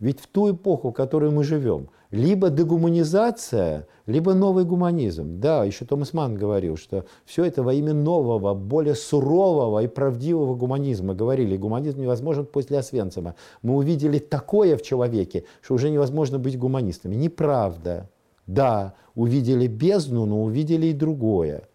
Ведь 0.02 0.20
в 0.20 0.28
ту 0.28 0.52
эпоху, 0.52 0.90
в 0.90 0.94
которой 0.94 1.32
мы 1.32 1.46
живем– 1.46 1.88
либо 2.12 2.50
дегуманизация, 2.50 3.88
либо 4.06 4.34
новый 4.34 4.66
гуманизм. 4.66 5.40
Да, 5.40 5.64
еще 5.64 5.86
Томас 5.86 6.14
Манн 6.14 6.36
говорил, 6.36 6.76
что 6.76 7.06
все 7.26 7.46
это 7.46 7.64
во 7.64 7.74
имя 7.74 7.94
нового, 7.94 8.54
более 8.54 8.96
сурового 8.96 9.82
и 9.82 9.88
правдивого 9.88 10.56
гуманизма. 10.56 11.14
Говорили, 11.14 11.56
гуманизм 11.56 12.02
невозможен 12.02 12.46
после 12.46 12.80
Освенцима. 12.80 13.36
Мы 13.62 13.76
увидели 13.76 14.20
такое 14.20 14.76
в 14.78 14.82
человеке, 14.82 15.46
что 15.62 15.76
уже 15.76 15.90
невозможно 15.90 16.38
быть 16.38 16.60
гуманистами. 16.60 17.16
Неправда. 17.16 18.10
Да, 18.46 18.94
увидели 19.16 19.68
бездну, 19.68 20.26
но 20.26 20.44
увидели 20.44 20.88
и 20.88 20.94
другое. 20.94 21.70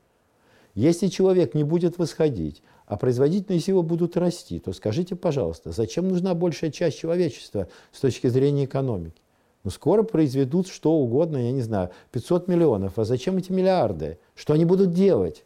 Если 0.75 1.07
человек 1.07 1.55
не 1.55 1.65
будет 1.65 1.97
восходить, 1.97 2.63
а 2.87 2.97
производительные 2.97 3.61
силы 3.61 3.83
будут 3.83 4.17
расти, 4.17 4.59
то 4.59 4.73
скажите, 4.73 5.17
пожалуйста, 5.17 5.73
зачем 5.73 6.09
нужна 6.09 6.35
большая 6.35 6.71
часть 6.71 6.99
человечества 6.99 7.69
с 7.93 8.01
точки 8.01 8.29
зрения 8.29 8.65
экономики? 8.65 9.21
Ну, 9.65 9.71
скоро 9.71 10.05
произведут 10.05 10.69
что 10.69 10.93
угодно, 10.93 11.39
я 11.39 11.51
не 11.51 11.63
знаю, 11.63 11.91
500 12.13 12.47
миллионов. 12.47 13.01
А 13.01 13.05
зачем 13.05 13.37
эти 13.37 13.51
миллиарды? 13.51 14.19
Что 14.37 14.55
они 14.55 14.65
будут 14.65 14.93
делать? 14.93 15.45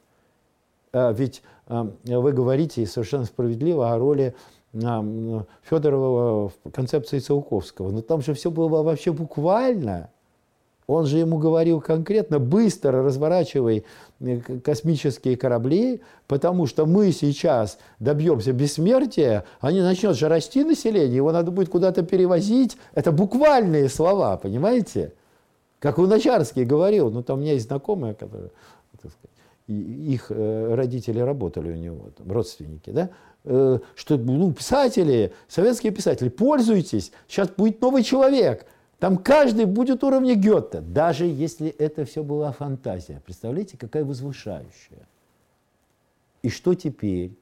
А, 0.93 1.13
ведь 1.13 1.43
а, 1.67 1.91
вы 2.05 2.33
говорите 2.33 2.85
совершенно 2.85 3.25
справедливо 3.25 3.95
о 3.95 3.99
роли 3.99 4.35
а, 4.75 5.03
Федорова 5.63 6.51
в 6.51 6.71
концепции 6.71 7.19
Циолковского. 7.19 7.91
Но 7.91 8.03
там 8.03 8.21
же 8.21 8.35
все 8.35 8.51
было 8.51 8.83
вообще 8.83 9.11
буквально. 9.13 10.11
Он 10.91 11.07
же 11.07 11.19
ему 11.19 11.39
говорил 11.39 11.81
конкретно, 11.81 12.41
быстро 12.41 13.05
разворачивай 13.05 13.85
э, 14.19 14.41
космические 14.65 15.37
корабли, 15.37 16.01
потому 16.27 16.67
что 16.67 16.85
мы 16.85 17.13
сейчас 17.13 17.79
добьемся 18.01 18.53
бессмертия, 18.53 19.45
они 19.61 19.83
начнет 19.83 20.17
же 20.17 20.29
расти 20.29 20.65
население, 20.65 21.15
его 21.15 21.31
надо 21.31 21.53
будет 21.53 21.69
куда-то 21.69 22.03
перевозить. 22.03 22.77
Это 22.93 23.13
буквальные 23.13 23.89
слова, 23.89 24.37
понимаете? 24.37 25.13
Как 25.79 25.97
Луначарский 25.97 26.65
говорил, 26.65 27.09
ну 27.13 27.23
там 27.23 27.39
у 27.39 27.43
меня 27.43 27.53
есть 27.53 27.69
знакомые, 27.69 28.15
которые, 28.15 28.51
так 29.01 29.13
сказать, 29.13 29.31
их 29.69 30.27
э, 30.31 30.75
родители 30.75 31.21
работали 31.21 31.71
у 31.71 31.77
него, 31.77 32.09
там, 32.19 32.33
родственники, 32.33 32.91
да, 32.91 33.11
э, 33.45 33.79
что 33.95 34.17
ну, 34.17 34.53
писатели, 34.53 35.33
советские 35.47 35.93
писатели, 35.93 36.31
пользуйтесь, 36.31 37.13
сейчас 37.29 37.49
будет 37.49 37.81
новый 37.81 38.03
человек– 38.03 38.67
там 39.01 39.17
каждый 39.17 39.65
будет 39.65 40.05
уровня 40.05 40.35
Гетта, 40.35 40.83
даже 40.83 41.25
если 41.25 41.69
это 41.69 42.05
все 42.05 42.23
была 42.23 42.53
фантазия. 42.53 43.23
Представляете, 43.25 43.79
какая 43.79 44.05
возвышающая. 44.05 45.09
И 46.43 46.51
что 46.51 46.75
теперь? 46.75 47.35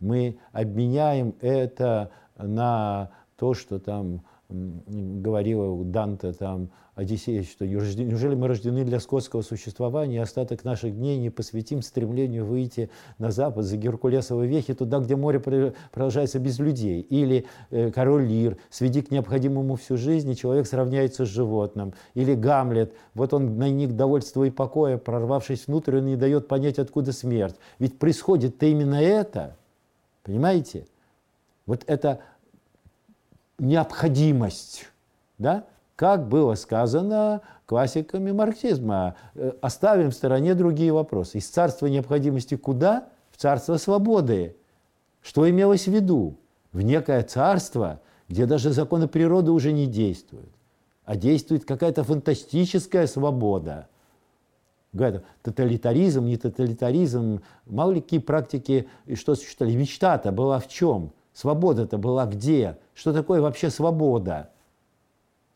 Мы 0.00 0.36
обменяем 0.50 1.34
это 1.40 2.10
на 2.36 3.10
то, 3.36 3.54
что 3.54 3.78
там 3.78 4.22
говорила 4.52 5.68
у 5.68 5.84
Данте 5.84 6.32
там 6.32 6.70
Одиссея, 6.94 7.42
что 7.42 7.66
неужели 7.66 8.34
мы 8.34 8.48
рождены 8.48 8.84
для 8.84 9.00
скотского 9.00 9.40
существования, 9.40 10.16
и 10.16 10.18
остаток 10.18 10.62
наших 10.62 10.94
дней 10.94 11.18
не 11.18 11.30
посвятим 11.30 11.80
стремлению 11.80 12.44
выйти 12.44 12.90
на 13.16 13.30
запад 13.30 13.64
за 13.64 13.78
Геркулесовой 13.78 14.46
вехи, 14.46 14.74
туда, 14.74 14.98
где 14.98 15.16
море 15.16 15.40
продолжается 15.90 16.38
без 16.38 16.58
людей. 16.58 17.00
Или 17.00 17.46
э, 17.70 17.90
король 17.90 18.26
Лир, 18.26 18.58
сведи 18.68 19.00
к 19.00 19.10
необходимому 19.10 19.76
всю 19.76 19.96
жизнь, 19.96 20.30
и 20.30 20.36
человек 20.36 20.66
сравняется 20.66 21.24
с 21.24 21.28
животным. 21.28 21.94
Или 22.12 22.34
Гамлет, 22.34 22.92
вот 23.14 23.32
он 23.32 23.56
на 23.56 23.70
них 23.70 23.96
довольства 23.96 24.44
и 24.44 24.50
покоя, 24.50 24.98
прорвавшись 24.98 25.68
внутрь, 25.68 25.96
он 25.96 26.04
не 26.04 26.16
дает 26.16 26.46
понять, 26.46 26.78
откуда 26.78 27.12
смерть. 27.12 27.56
Ведь 27.78 27.98
происходит-то 27.98 28.66
именно 28.66 29.02
это, 29.02 29.56
понимаете? 30.24 30.86
Вот 31.64 31.84
это 31.86 32.20
необходимость, 33.58 34.88
да? 35.38 35.66
как 35.96 36.28
было 36.28 36.54
сказано 36.54 37.42
классиками 37.66 38.32
марксизма. 38.32 39.14
Э, 39.34 39.52
оставим 39.60 40.10
в 40.10 40.14
стороне 40.14 40.54
другие 40.54 40.92
вопросы. 40.92 41.38
Из 41.38 41.46
царства 41.46 41.86
необходимости 41.86 42.56
куда? 42.56 43.08
В 43.30 43.36
царство 43.36 43.76
свободы. 43.76 44.56
Что 45.22 45.48
имелось 45.48 45.86
в 45.86 45.92
виду? 45.92 46.38
В 46.72 46.82
некое 46.82 47.22
царство, 47.22 48.00
где 48.28 48.46
даже 48.46 48.72
законы 48.72 49.06
природы 49.06 49.52
уже 49.52 49.72
не 49.72 49.86
действуют, 49.86 50.50
а 51.04 51.16
действует 51.16 51.64
какая-то 51.64 52.02
фантастическая 52.02 53.06
свобода. 53.06 53.86
Говорят, 54.92 55.24
тоталитаризм, 55.42 56.24
не 56.24 56.36
тоталитаризм, 56.36 57.42
мало 57.66 57.92
ли 57.92 58.00
какие 58.00 58.20
практики, 58.20 58.88
и 59.06 59.14
что 59.14 59.34
существовали. 59.34 59.76
Мечта-то 59.76 60.32
была 60.32 60.58
в 60.58 60.68
чем? 60.68 61.12
Свобода-то 61.34 61.98
была 61.98 62.26
где? 62.26 62.78
Что 62.94 63.12
такое 63.12 63.40
вообще 63.40 63.70
свобода? 63.70 64.50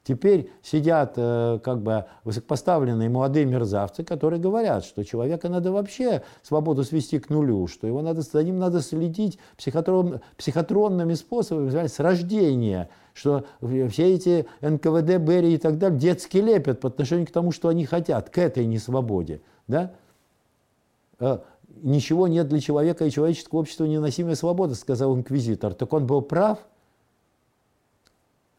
Теперь 0.07 0.53
сидят 0.62 1.14
э, 1.16 1.59
как 1.64 1.83
бы 1.83 2.05
высокопоставленные 2.22 3.09
молодые 3.09 3.45
мерзавцы, 3.45 4.05
которые 4.05 4.41
говорят, 4.41 4.85
что 4.85 5.03
человека 5.03 5.49
надо 5.49 5.72
вообще 5.72 6.22
свободу 6.45 6.85
свести 6.85 7.18
к 7.18 7.29
нулю, 7.29 7.66
что 7.66 7.89
его 7.89 8.03
надо, 8.03 8.22
за 8.22 8.41
ним 8.45 8.61
надо 8.61 8.83
следить 8.83 9.37
психотрон, 9.57 10.20
психотронными 10.37 11.14
способами, 11.14 11.89
с 11.89 11.99
рождения, 11.99 12.89
что 13.14 13.47
все 13.61 14.14
эти 14.14 14.47
НКВД, 14.61 15.16
Берри 15.16 15.55
и 15.55 15.59
так 15.59 15.77
далее 15.77 15.99
детски 15.99 16.37
лепят 16.37 16.79
по 16.79 16.87
отношению 16.87 17.27
к 17.27 17.33
тому, 17.33 17.51
что 17.51 17.66
они 17.66 17.85
хотят, 17.85 18.31
к 18.31 18.39
этой 18.39 18.64
несвободе. 18.64 19.41
Да? 19.66 19.93
Ничего 21.83 22.29
нет 22.29 22.49
для 22.49 22.61
человека 22.61 23.05
и 23.05 23.11
человеческого 23.11 23.61
общества 23.61 23.85
невыносимая 23.85 24.35
свобода, 24.35 24.74
сказал 24.74 25.16
инквизитор. 25.16 25.74
Так 25.74 25.93
он 25.93 26.07
был 26.07 26.22
прав– 26.22 26.59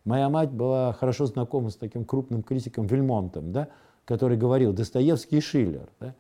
Моя 0.08 0.30
мать 0.30 0.52
была 0.52 0.94
хорошо 0.94 1.26
знакома 1.26 1.70
с 1.70 1.76
таким 1.76 2.06
крупным 2.06 2.42
критиком 2.42 2.86
Вельмонтом, 2.86 3.52
да, 3.52 3.68
который 4.06 4.38
говорил 4.38 4.72
Достоевский 4.72 5.40
и 5.40 5.42
Шиллер. 5.42 5.90
Да. 6.00 6.16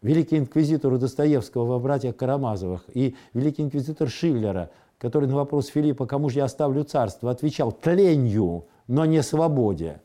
Великий 0.00 0.38
инквизитор 0.38 0.94
у 0.94 0.96
Достоевского 0.96 1.66
во 1.66 1.78
«Братьях 1.78 2.16
Карамазовых» 2.16 2.84
и 2.94 3.16
великий 3.34 3.64
инквизитор 3.64 4.08
Шиллера, 4.08 4.70
который 4.96 5.28
на 5.28 5.36
вопрос 5.36 5.66
Филиппа 5.66 6.06
«Кому 6.06 6.30
же 6.30 6.38
я 6.38 6.46
оставлю 6.46 6.84
царство?» 6.84 7.30
отвечал 7.30 7.70
«Тленью, 7.70 8.64
но 8.86 9.04
не 9.04 9.22
свободе». 9.22 10.00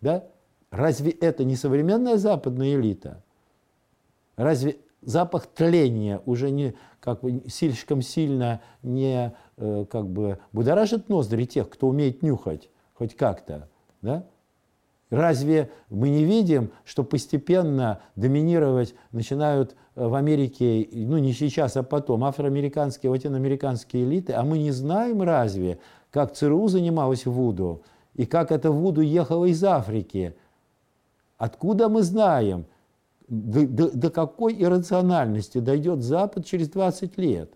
Да? 0.00 0.22
Разве 0.70 1.10
это 1.10 1.42
не 1.42 1.56
современная 1.56 2.16
западная 2.16 2.76
элита? 2.76 3.24
Разве 4.36 4.76
запах 5.02 5.46
тления 5.46 6.20
уже 6.26 6.50
не 6.50 6.74
как 7.00 7.20
бы 7.20 7.42
слишком 7.48 8.02
сильно 8.02 8.60
не 8.82 9.32
э, 9.56 9.86
как 9.90 10.08
бы 10.08 10.38
будоражит 10.52 11.08
ноздри 11.08 11.44
тех, 11.44 11.68
кто 11.68 11.88
умеет 11.88 12.22
нюхать 12.22 12.68
хоть 12.94 13.16
как-то, 13.16 13.68
да? 14.02 14.24
Разве 15.08 15.70
мы 15.88 16.08
не 16.08 16.24
видим, 16.24 16.72
что 16.84 17.04
постепенно 17.04 18.00
доминировать 18.16 18.94
начинают 19.12 19.76
э, 19.94 20.04
в 20.04 20.14
Америке, 20.14 20.88
ну 20.92 21.18
не 21.18 21.32
сейчас, 21.32 21.76
а 21.76 21.84
потом, 21.84 22.24
афроамериканские, 22.24 23.10
латиноамериканские 23.10 24.04
элиты, 24.04 24.32
а 24.32 24.42
мы 24.42 24.58
не 24.58 24.72
знаем 24.72 25.22
разве, 25.22 25.78
как 26.10 26.34
ЦРУ 26.34 26.66
занималась 26.66 27.24
Вуду, 27.24 27.82
и 28.14 28.26
как 28.26 28.50
это 28.50 28.72
Вуду 28.72 29.00
ехало 29.00 29.44
из 29.44 29.62
Африки? 29.62 30.34
Откуда 31.38 31.88
мы 31.88 32.02
знаем? 32.02 32.66
До, 33.28 33.66
до, 33.66 33.90
до 33.90 34.10
какой 34.10 34.60
иррациональности 34.62 35.58
дойдет 35.58 36.02
Запад 36.02 36.46
через 36.46 36.68
20 36.68 37.18
лет? 37.18 37.52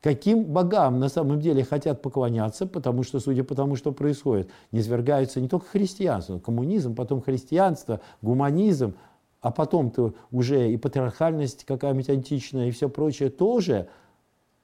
Каким 0.00 0.44
богам 0.44 1.00
на 1.00 1.08
самом 1.08 1.40
деле 1.40 1.64
хотят 1.64 2.02
поклоняться, 2.02 2.66
потому 2.66 3.02
что, 3.02 3.18
судя 3.18 3.42
по 3.42 3.54
тому, 3.54 3.74
что 3.74 3.92
происходит, 3.92 4.48
не 4.70 4.80
свергаются 4.80 5.40
не 5.40 5.48
только 5.48 5.66
христианство, 5.66 6.38
коммунизм, 6.38 6.94
потом 6.94 7.20
христианство, 7.20 8.00
гуманизм, 8.22 8.94
а 9.40 9.50
потом-то 9.50 10.14
уже 10.30 10.70
и 10.70 10.76
патриархальность 10.76 11.64
какая-нибудь 11.64 12.10
античная 12.10 12.68
и 12.68 12.70
все 12.70 12.88
прочее 12.88 13.28
тоже. 13.28 13.88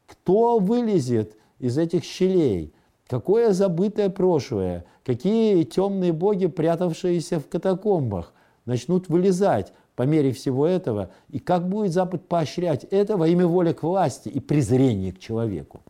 Кто 0.07 0.59
вылезет 0.59 1.37
из 1.59 1.79
этих 1.79 2.05
щелей? 2.05 2.73
Какое 3.09 3.53
забытое 3.53 4.11
прошлое? 4.11 4.85
Какие 5.05 5.65
темные 5.65 6.13
боги, 6.13 6.47
прятавшиеся 6.47 7.41
в 7.41 7.49
катакомбах? 7.49 8.33
Начнут 8.67 9.09
вылезать 9.09 9.73
по 9.97 10.03
мере 10.03 10.33
всего 10.33 10.67
этого. 10.67 11.11
И 11.31 11.39
как 11.39 11.69
будет 11.69 11.93
Запад 11.93 12.27
поощрять 12.27 12.85
это 12.85 13.17
во 13.17 13.29
имя 13.29 13.47
воли 13.47 13.73
к 13.73 13.83
власти 13.83 14.29
и 14.29 14.41
презрения 14.41 15.12
к 15.12 15.19
человеку? 15.19 15.83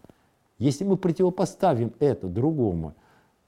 Если 0.59 0.85
мы 0.85 0.97
противопоставим 0.97 1.93
это 1.99 2.29
другому, 2.29 2.95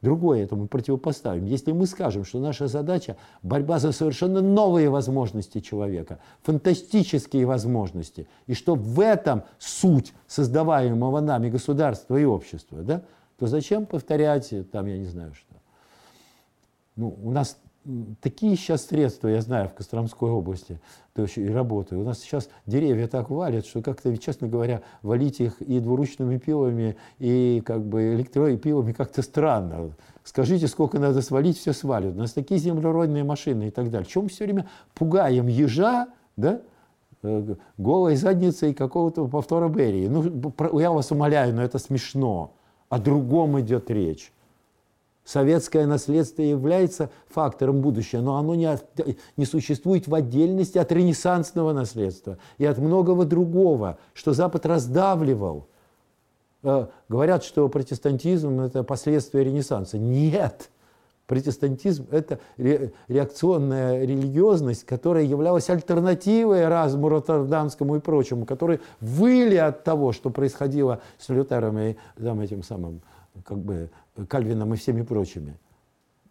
другое 0.02 0.42
этому 0.42 0.66
противопоставим, 0.66 1.46
если 1.46 1.72
мы 1.72 1.86
скажем, 1.86 2.24
что 2.24 2.40
наша 2.40 2.66
задача– 2.66 3.16
борьба 3.42 3.78
за 3.78 3.92
совершенно 3.92 4.40
новые 4.40 4.90
возможности 4.90 5.60
человека, 5.60 6.18
фантастические 6.42 7.46
возможности, 7.46 8.28
и 8.46 8.54
что 8.54 8.74
в 8.74 9.00
этом 9.00 9.44
суть 9.58 10.12
создаваемого 10.26 11.20
нами 11.20 11.48
государства 11.48 12.16
и 12.16 12.24
общества, 12.24 12.82
да, 12.82 13.02
то 13.38 13.46
зачем 13.46 13.86
повторять, 13.86 14.52
там, 14.70 14.86
я 14.86 14.98
не 14.98 15.06
знаю 15.06 15.34
что. 15.34 15.54
Ну, 16.96 17.16
у 17.22 17.30
нас 17.30 17.58
такие 18.20 18.56
сейчас 18.56 18.86
средства, 18.86 19.28
я 19.28 19.40
знаю, 19.40 19.68
в 19.68 19.74
Костромской 19.74 20.30
области, 20.30 20.80
то 21.14 21.22
есть 21.22 21.38
и 21.38 21.48
работаю. 21.48 22.00
У 22.00 22.04
нас 22.04 22.20
сейчас 22.20 22.48
деревья 22.66 23.06
так 23.06 23.30
валят, 23.30 23.66
что 23.66 23.82
как-то, 23.82 24.16
честно 24.16 24.48
говоря, 24.48 24.82
валить 25.02 25.40
их 25.40 25.60
и 25.62 25.78
двуручными 25.80 26.38
пилами, 26.38 26.96
и 27.18 27.62
как 27.64 27.84
бы 27.84 28.14
электропилами 28.14 28.92
как-то 28.92 29.22
странно. 29.22 29.92
Скажите, 30.24 30.66
сколько 30.66 30.98
надо 30.98 31.22
свалить, 31.22 31.58
все 31.58 31.72
свалят. 31.72 32.14
У 32.14 32.18
нас 32.18 32.32
такие 32.32 32.58
землеродные 32.58 33.24
машины 33.24 33.68
и 33.68 33.70
так 33.70 33.90
далее. 33.90 34.08
Чем 34.08 34.24
мы 34.24 34.28
все 34.28 34.44
время 34.44 34.68
пугаем 34.94 35.46
ежа, 35.46 36.08
да, 36.36 36.60
э, 37.22 37.54
голой 37.78 38.16
задницей 38.16 38.74
какого-то 38.74 39.28
повтора 39.28 39.68
Берии. 39.68 40.08
Ну, 40.08 40.52
я 40.80 40.90
вас 40.90 41.12
умоляю, 41.12 41.54
но 41.54 41.62
это 41.62 41.78
смешно. 41.78 42.54
О 42.88 42.98
другом 42.98 43.60
идет 43.60 43.90
речь. 43.90 44.32
Советское 45.26 45.86
наследство 45.86 46.40
является 46.40 47.10
фактором 47.28 47.80
будущего, 47.80 48.20
но 48.20 48.36
оно 48.36 48.54
не, 48.54 48.78
не 49.36 49.44
существует 49.44 50.06
в 50.06 50.14
отдельности 50.14 50.78
от 50.78 50.92
ренессансного 50.92 51.72
наследства 51.72 52.38
и 52.58 52.64
от 52.64 52.78
многого 52.78 53.24
другого, 53.24 53.98
что 54.14 54.32
Запад 54.32 54.66
раздавливал. 54.66 55.66
Э, 56.62 56.86
говорят, 57.08 57.42
что 57.42 57.68
протестантизм– 57.68 58.60
это 58.62 58.84
последствия 58.84 59.42
Ренессанса. 59.42 59.98
Нет! 59.98 60.70
Протестантизм– 61.26 62.06
это 62.12 62.38
реакционная 62.56 64.04
религиозность, 64.04 64.86
которая 64.86 65.24
являлась 65.24 65.68
альтернативой 65.68 66.68
разуму 66.68 67.08
роттердамскому 67.08 67.96
и 67.96 67.98
прочему, 67.98 68.46
которые 68.46 68.78
выли 69.00 69.56
от 69.56 69.82
того, 69.82 70.12
что 70.12 70.30
происходило 70.30 71.00
с 71.18 71.28
Лютером 71.30 71.80
и 71.80 71.96
там, 72.16 72.40
этим 72.40 72.62
самым 72.62 73.00
как 73.44 73.58
бы 73.58 73.90
Кальвином 74.28 74.74
и 74.74 74.76
всеми 74.76 75.02
прочими. 75.02 75.58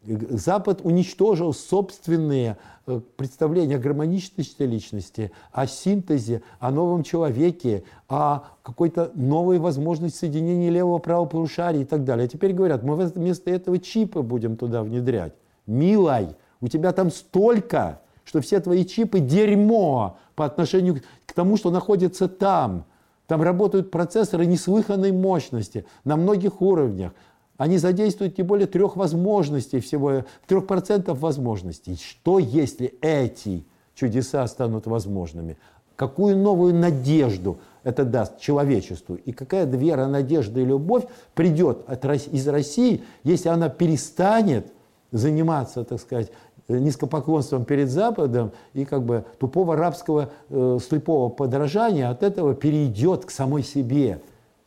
Запад 0.06 0.82
уничтожил 0.84 1.52
собственные 1.52 2.58
э, 2.86 3.02
представления 3.18 3.78
о 3.78 3.80
гармоничности 3.80 4.62
личности, 4.62 5.32
о 5.52 5.66
синтезе, 5.66 6.44
о 6.60 6.70
новом 6.70 7.02
человеке, 7.02 7.84
о 8.08 8.44
какой-то 8.62 9.12
новой 9.16 9.58
возможности 9.58 10.20
соединения 10.20 10.70
левого 10.70 11.00
правого 11.00 11.26
полушария 11.26 11.82
и 11.82 11.86
так 11.86 12.04
далее. 12.04 12.26
А 12.26 12.28
теперь 12.28 12.54
говорят, 12.54 12.84
мы 12.84 12.96
вместо 12.96 13.50
этого 13.50 13.80
чипы 13.80 14.22
будем 14.22 14.58
туда 14.58 14.84
внедрять. 14.84 15.34
Милай, 15.66 16.36
у 16.62 16.68
тебя 16.68 16.92
там 16.92 17.10
столько, 17.10 18.02
что 18.24 18.42
все 18.42 18.60
твои 18.60 18.86
чипы 18.86 19.20
дерьмо 19.20 20.20
по 20.36 20.46
отношению 20.46 21.02
к 21.26 21.34
тому, 21.34 21.58
что 21.58 21.72
находится 21.72 22.28
там. 22.28 22.86
Там 23.28 23.42
работают 23.42 23.92
процессоры 23.92 24.46
неслыханной 24.46 25.12
мощности 25.12 25.86
на 26.04 26.16
многих 26.16 26.62
уровнях. 26.62 27.14
Они 27.58 27.78
задействуют 27.78 28.38
не 28.38 28.44
более 28.44 28.68
трех 28.68 28.96
возможностей 28.96 29.80
всего, 29.80 30.26
трех 30.46 30.68
процентов 30.68 31.20
возможностей. 31.20 31.96
Что 31.96 32.38
если 32.38 32.96
эти 33.02 33.66
чудеса 33.96 34.46
станут 34.48 34.86
возможными? 34.88 35.58
Какую 35.96 36.38
новую 36.38 36.76
надежду 36.76 37.58
это 37.84 38.04
даст 38.04 38.40
человечеству? 38.40 39.16
И 39.16 39.32
какая 39.32 39.66
вера, 39.66 40.08
надежда 40.08 40.60
и 40.60 40.66
любовь 40.66 41.06
придет 41.34 41.86
от, 41.88 42.04
из 42.04 42.48
России, 42.50 43.04
если 43.24 43.48
она 43.48 43.70
перестанет 43.70 44.74
заниматься, 45.12 45.86
так 45.86 46.02
сказать, 46.02 46.32
низкопоклонством 46.68 47.66
перед 47.66 47.90
Западом 47.90 48.52
и 48.74 48.86
как 48.86 49.04
бы 49.04 49.26
тупого 49.40 49.76
рабского 49.76 50.32
э, 50.50 50.80
слепого 50.86 51.30
подражания 51.30 52.10
от 52.10 52.24
этого 52.24 52.56
перейдет 52.56 53.26
к 53.26 53.32
самой 53.32 53.64
себе 53.64 54.22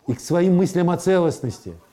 и 0.06 0.14
к 0.14 0.20
своим 0.20 0.56
мыслям 0.56 0.90
о 0.90 0.96
целостности– 0.96 1.74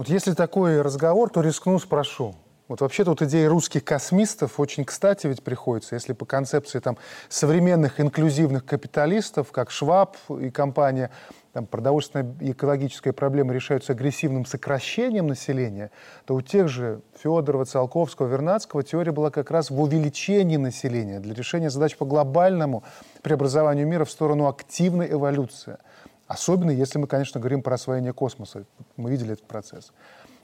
вот 0.00 0.08
если 0.08 0.32
такой 0.32 0.80
разговор, 0.80 1.28
то 1.28 1.42
рискну, 1.42 1.78
спрошу. 1.78 2.34
Вот 2.68 2.80
вообще 2.80 3.04
тут 3.04 3.20
идея 3.20 3.50
русских 3.50 3.84
космистов 3.84 4.58
очень 4.58 4.86
кстати 4.86 5.26
ведь 5.26 5.42
приходится, 5.42 5.94
если 5.94 6.14
по 6.14 6.24
концепции 6.24 6.78
там, 6.78 6.96
современных 7.28 8.00
инклюзивных 8.00 8.64
капиталистов, 8.64 9.52
как 9.52 9.70
Шваб 9.70 10.16
и 10.40 10.50
компания, 10.50 11.10
там, 11.52 11.66
продовольственная 11.66 12.34
и 12.40 12.52
экологическая 12.52 13.12
проблемы 13.12 13.54
решаются 13.54 13.92
агрессивным 13.92 14.46
сокращением 14.46 15.26
населения, 15.26 15.90
то 16.24 16.34
у 16.34 16.42
тех 16.42 16.68
же 16.68 17.00
Федорова, 17.18 17.64
Циолковского, 17.64 18.28
Вернадского 18.28 18.82
теория 18.82 19.12
была 19.12 19.30
как 19.30 19.50
раз 19.50 19.70
в 19.70 19.80
увеличении 19.80 20.56
населения 20.56 21.20
для 21.20 21.34
решения 21.34 21.70
задач 21.70 21.96
по 21.96 22.04
глобальному 22.04 22.84
преобразованию 23.22 23.86
мира 23.86 24.04
в 24.04 24.10
сторону 24.10 24.46
активной 24.46 25.10
эволюции– 25.10 25.76
Особенно, 26.30 26.70
если 26.70 26.96
мы, 27.00 27.08
конечно, 27.08 27.40
говорим 27.40 27.60
про 27.60 27.74
освоение 27.74 28.12
космоса. 28.12 28.64
Мы 28.96 29.10
видели 29.10 29.32
этот 29.32 29.48
процесс. 29.48 29.92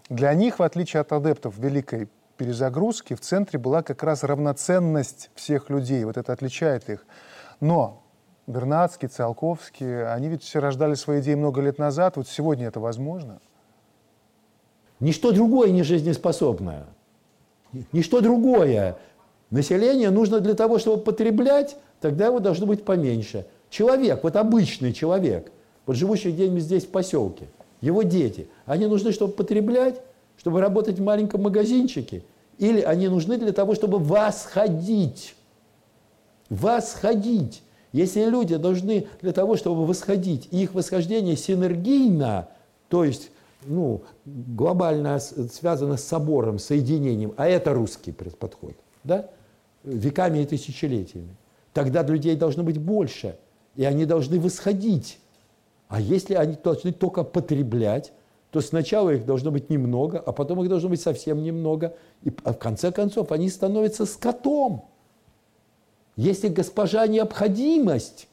Для 0.09 0.35
них, 0.35 0.59
в 0.59 0.63
отличие 0.65 1.01
от 1.01 1.13
адептов 1.13 1.57
великой 1.59 2.09
перезагрузки, 2.37 3.15
в 3.15 3.21
центре 3.21 3.61
была 3.61 3.85
как 3.85 4.03
раз 4.03 4.25
равноценность 4.25 5.31
всех 5.37 5.71
людей. 5.71 6.03
Вот 6.05 6.17
это 6.17 6.33
отличает 6.33 6.91
их. 6.91 7.07
Но 7.61 8.03
Бернацкий, 8.47 9.09
Циолковский, 9.09 10.07
они 10.07 10.29
ведь 10.29 10.45
все 10.45 10.61
рождали 10.61 10.95
свои 10.95 11.21
идеи 11.21 11.35
много 11.35 11.61
лет 11.61 11.79
назад. 11.79 12.17
Вот 12.17 12.29
сегодня 12.29 12.69
это 12.69 12.79
возможно? 12.79 13.41
Ничто 15.01 15.33
другое 15.33 15.71
не 15.71 15.83
жизнеспособное. 15.83 16.87
Ничто 17.93 18.21
другое. 18.21 18.97
Население 19.51 20.11
нужно 20.11 20.41
для 20.41 20.55
того, 20.55 20.79
чтобы 20.79 21.03
потреблять, 21.03 21.77
тогда 22.01 22.27
его 22.27 22.39
должно 22.39 22.67
быть 22.67 22.85
поменьше. 22.85 23.47
Человек, 23.69 24.23
вот 24.23 24.37
обычный 24.37 24.93
человек, 24.93 25.51
вот 25.85 25.97
живущий 25.97 26.31
где-нибудь 26.31 26.63
здесь 26.63 26.85
в 26.85 26.91
поселке, 26.91 27.49
его 27.81 28.03
дети, 28.03 28.49
они 28.65 28.87
нужны, 28.87 29.13
чтобы 29.13 29.33
потреблять, 29.33 30.01
чтобы 30.39 30.61
работать 30.61 30.99
в 30.99 31.03
маленьком 31.03 31.43
магазинчике, 31.43 32.23
или 32.59 32.81
они 32.81 33.09
нужны 33.09 33.39
для 33.39 33.53
того, 33.53 33.75
чтобы 33.75 33.99
восходить. 33.99 35.35
Восходить. 36.49 37.63
Если 37.97 38.25
люди 38.25 38.57
должны 38.57 39.07
для 39.23 39.33
того, 39.33 39.57
чтобы 39.57 39.87
восходить, 39.87 40.49
и 40.51 40.63
их 40.63 40.75
восхождение 40.75 41.37
синергийно, 41.37 42.49
то 42.89 43.05
есть 43.05 43.31
ну, 43.65 44.03
глобально 44.25 45.19
связано 45.19 45.97
с 45.97 46.05
собором, 46.05 46.59
соединением, 46.59 47.33
а 47.37 47.49
это 47.49 47.73
русский 47.73 48.13
подход, 48.13 48.75
да? 49.03 49.31
веками 49.83 50.41
и 50.41 50.47
тысячелетиями, 50.47 51.37
тогда 51.73 52.03
людей 52.03 52.37
должно 52.37 52.63
быть 52.63 52.79
больше, 52.79 53.39
и 53.77 53.85
они 53.85 54.05
должны 54.05 54.39
восходить 54.39 55.19
а 55.89 56.01
если 56.01 56.35
они 56.35 56.57
должны 56.63 56.93
только 56.93 57.23
потреблять, 57.25 58.13
то 58.51 58.61
сначала 58.61 59.11
их 59.11 59.25
должно 59.25 59.51
быть 59.51 59.71
немного, 59.71 60.19
а 60.19 60.33
потом 60.33 60.63
их 60.63 60.69
должно 60.69 60.89
быть 60.89 61.01
совсем 61.01 61.43
немного. 61.43 61.95
И 62.23 62.31
в 62.31 62.55
конце 62.55 62.91
концов 62.91 63.33
они 63.33 63.49
становятся 63.49 64.07
скотом. 64.07 64.85
Если 66.17 66.49
госпожа 66.49 67.07
необходимость, 67.07 68.29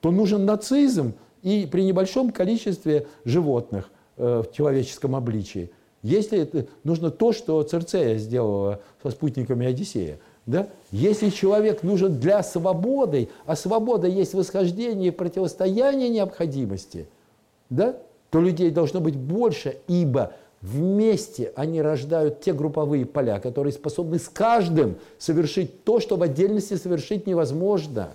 то 0.00 0.10
нужен 0.10 0.44
нацизм 0.44 1.14
и 1.42 1.66
при 1.70 1.82
небольшом 1.82 2.30
количестве 2.30 3.06
животных 3.24 3.90
э, 4.16 4.42
в 4.46 4.54
человеческом 4.54 5.16
обличии. 5.16 5.70
Если 6.02 6.38
это, 6.40 6.66
нужно 6.84 7.10
то, 7.10 7.32
что 7.32 7.62
Церцея 7.62 8.18
сделала 8.18 8.80
со 9.02 9.10
спутниками 9.10 9.66
Одиссея– 9.66 10.18
да? 10.46 10.68
Если 10.90 11.30
человек 11.30 11.82
нужен 11.82 12.18
для 12.20 12.42
свободы, 12.42 13.28
а 13.46 13.56
свобода 13.56 14.06
есть 14.06 14.34
восхождение 14.34 15.08
и 15.08 15.10
противостояние 15.10 16.10
необходимости, 16.10 17.08
да? 17.70 17.96
то 18.30 18.40
людей 18.40 18.70
должно 18.70 19.00
быть 19.00 19.16
больше, 19.16 19.78
ибо 19.88 20.32
вместе 20.64 21.52
они 21.56 21.82
рождают 21.82 22.40
те 22.40 22.54
групповые 22.54 23.04
поля, 23.04 23.38
которые 23.38 23.74
способны 23.74 24.18
с 24.18 24.30
каждым 24.30 24.96
совершить 25.18 25.84
то, 25.84 26.00
что 26.00 26.16
в 26.16 26.22
отдельности 26.22 26.74
совершить 26.74 27.26
невозможно. 27.26 28.12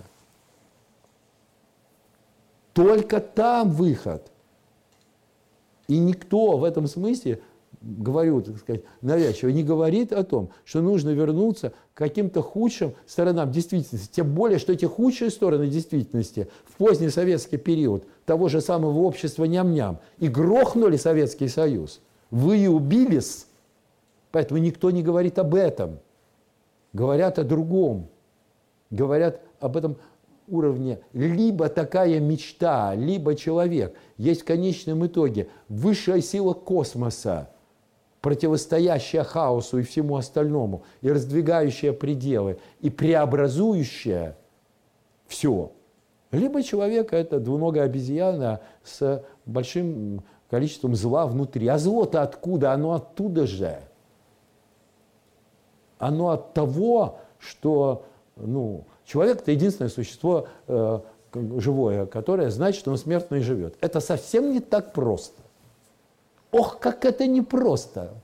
Только 2.72 3.20
там 3.20 3.70
выход. 3.70 4.26
И 5.86 5.96
никто 5.98 6.56
в 6.56 6.64
этом 6.64 6.88
смысле 6.88 7.40
говорю, 7.80 8.42
так 8.42 8.58
сказать, 8.58 8.82
навязчиво, 9.00 9.50
не 9.50 9.62
говорит 9.62 10.12
о 10.12 10.24
том, 10.24 10.50
что 10.64 10.82
нужно 10.82 11.10
вернуться 11.10 11.72
к 11.94 11.98
каким-то 11.98 12.42
худшим 12.42 12.94
сторонам 13.06 13.52
действительности. 13.52 14.10
Тем 14.12 14.34
более, 14.34 14.58
что 14.58 14.72
эти 14.72 14.86
худшие 14.86 15.30
стороны 15.30 15.68
действительности 15.68 16.48
в 16.64 16.76
поздний 16.78 17.10
советский 17.10 17.58
период 17.58 18.04
того 18.26 18.48
же 18.48 18.60
самого 18.60 18.98
общества 18.98 19.44
ням-ням 19.44 20.00
и 20.18 20.26
грохнули 20.26 20.96
Советский 20.96 21.46
Союз. 21.46 22.00
Вы 22.30 22.58
и 22.58 22.66
убились. 22.66 23.46
Поэтому 24.30 24.60
никто 24.60 24.90
не 24.90 25.02
говорит 25.02 25.38
об 25.38 25.54
этом. 25.54 25.98
Говорят 26.92 27.38
о 27.38 27.44
другом. 27.44 28.08
Говорят 28.90 29.40
об 29.60 29.76
этом 29.76 29.96
уровне 30.48 31.00
либо 31.12 31.68
такая 31.68 32.18
мечта, 32.20 32.94
либо 32.94 33.34
человек. 33.36 33.96
Есть 34.16 34.42
в 34.42 34.44
конечном 34.44 35.06
итоге 35.06 35.48
высшая 35.68 36.20
сила 36.20 36.54
космоса– 36.54 37.50
противостоящая 38.20 39.24
хаосу 39.24 39.78
и 39.78 39.82
всему 39.82 40.16
остальному, 40.16 40.84
и 41.00 41.10
раздвигающая 41.10 41.92
пределы, 41.92 42.58
и 42.80 42.90
преобразующая 42.90 44.36
все. 45.26 45.72
Либо 46.30 46.62
человек– 46.62 47.12
это 47.12 47.40
двуногая 47.40 47.84
обезьяна 47.84 48.60
с 48.84 49.24
большим 49.46 50.22
количеством 50.50 50.94
зла 50.94 51.26
внутри. 51.26 51.66
А 51.68 51.78
зло-то 51.78 52.22
откуда? 52.22 52.72
Оно 52.72 52.92
оттуда 52.92 53.46
же. 53.46 53.78
Оно 55.98 56.30
от 56.30 56.54
того, 56.54 57.18
что 57.38 58.04
ну, 58.36 58.84
человек– 59.04 59.40
это 59.42 59.52
единственное 59.52 59.90
существо 59.90 60.48
э, 60.66 61.00
живое, 61.58 62.06
которое 62.06 62.50
знает, 62.50 62.74
что 62.74 62.90
он 62.90 62.98
смертно 62.98 63.36
и 63.36 63.40
живет. 63.40 63.76
Это 63.80 64.00
совсем 64.00 64.52
не 64.52 64.60
так 64.60 64.92
просто. 64.92 65.40
Ох, 66.50 66.78
как 66.78 67.04
это 67.04 67.26
непросто. 67.26 68.14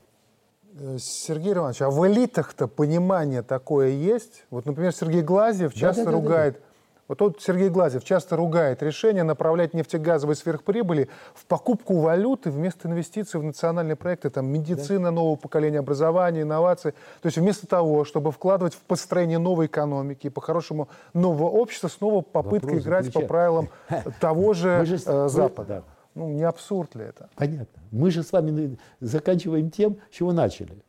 Э, 0.79 0.97
Сергей 0.99 1.53
Иванович, 1.53 1.81
а 1.81 1.89
в 1.89 2.05
элитах-то 2.07 2.67
понимание 2.67 3.41
такое 3.41 3.89
есть? 3.89 4.45
Вот, 4.49 4.65
например, 4.65 4.93
Сергей 4.93 5.21
Глазьев 5.21 5.73
часто 5.73 6.05
да, 6.05 6.11
да, 6.11 6.17
ругает, 6.17 6.53
да, 6.55 6.59
да. 6.59 6.65
Вот 7.07 7.19
тот 7.19 7.41
Сергей 7.41 7.69
Глазьев 7.69 8.03
часто 8.03 8.35
ругает 8.35 8.83
решение 8.83 9.23
направлять 9.23 9.73
нефтегазовые 9.73 10.35
сверхприбыли 10.35 11.07
в 11.33 11.45
покупку 11.45 11.99
валюты 11.99 12.51
вместо 12.51 12.89
инвестиций 12.89 13.39
в 13.39 13.43
национальные 13.43 13.95
проекты, 13.95 14.29
там, 14.29 14.47
медицина 14.47 15.05
да. 15.05 15.11
нового 15.11 15.37
поколения, 15.37 15.79
образования, 15.79 16.41
инноваций. 16.41 16.91
То 17.21 17.27
есть 17.27 17.37
вместо 17.37 17.65
того, 17.65 18.03
чтобы 18.03 18.31
вкладывать 18.31 18.73
в 18.73 18.81
построение 18.81 19.37
новой 19.37 19.67
экономики, 19.67 20.27
по-хорошему 20.29 20.89
нового 21.13 21.49
общества, 21.49 21.87
снова 21.87 22.21
попытка 22.21 22.67
Вопрос 22.67 22.83
играть 22.83 23.13
по 23.13 23.21
правилам 23.21 23.69
того 24.19 24.53
же, 24.53 24.85
же 24.85 24.97
э, 25.05 25.29
Запада. 25.29 25.83
Да. 25.87 25.93
Ну, 26.15 26.29
не 26.29 26.43
абсурд 26.43 26.95
ли 26.95 27.05
это? 27.05 27.29
Понятно. 27.35 27.81
Мы 27.91 28.11
же 28.11 28.23
с 28.23 28.31
вами 28.31 28.77
заканчиваем 28.99 29.69
тем, 29.69 29.97
чего 30.11 30.33
начали. 30.33 30.83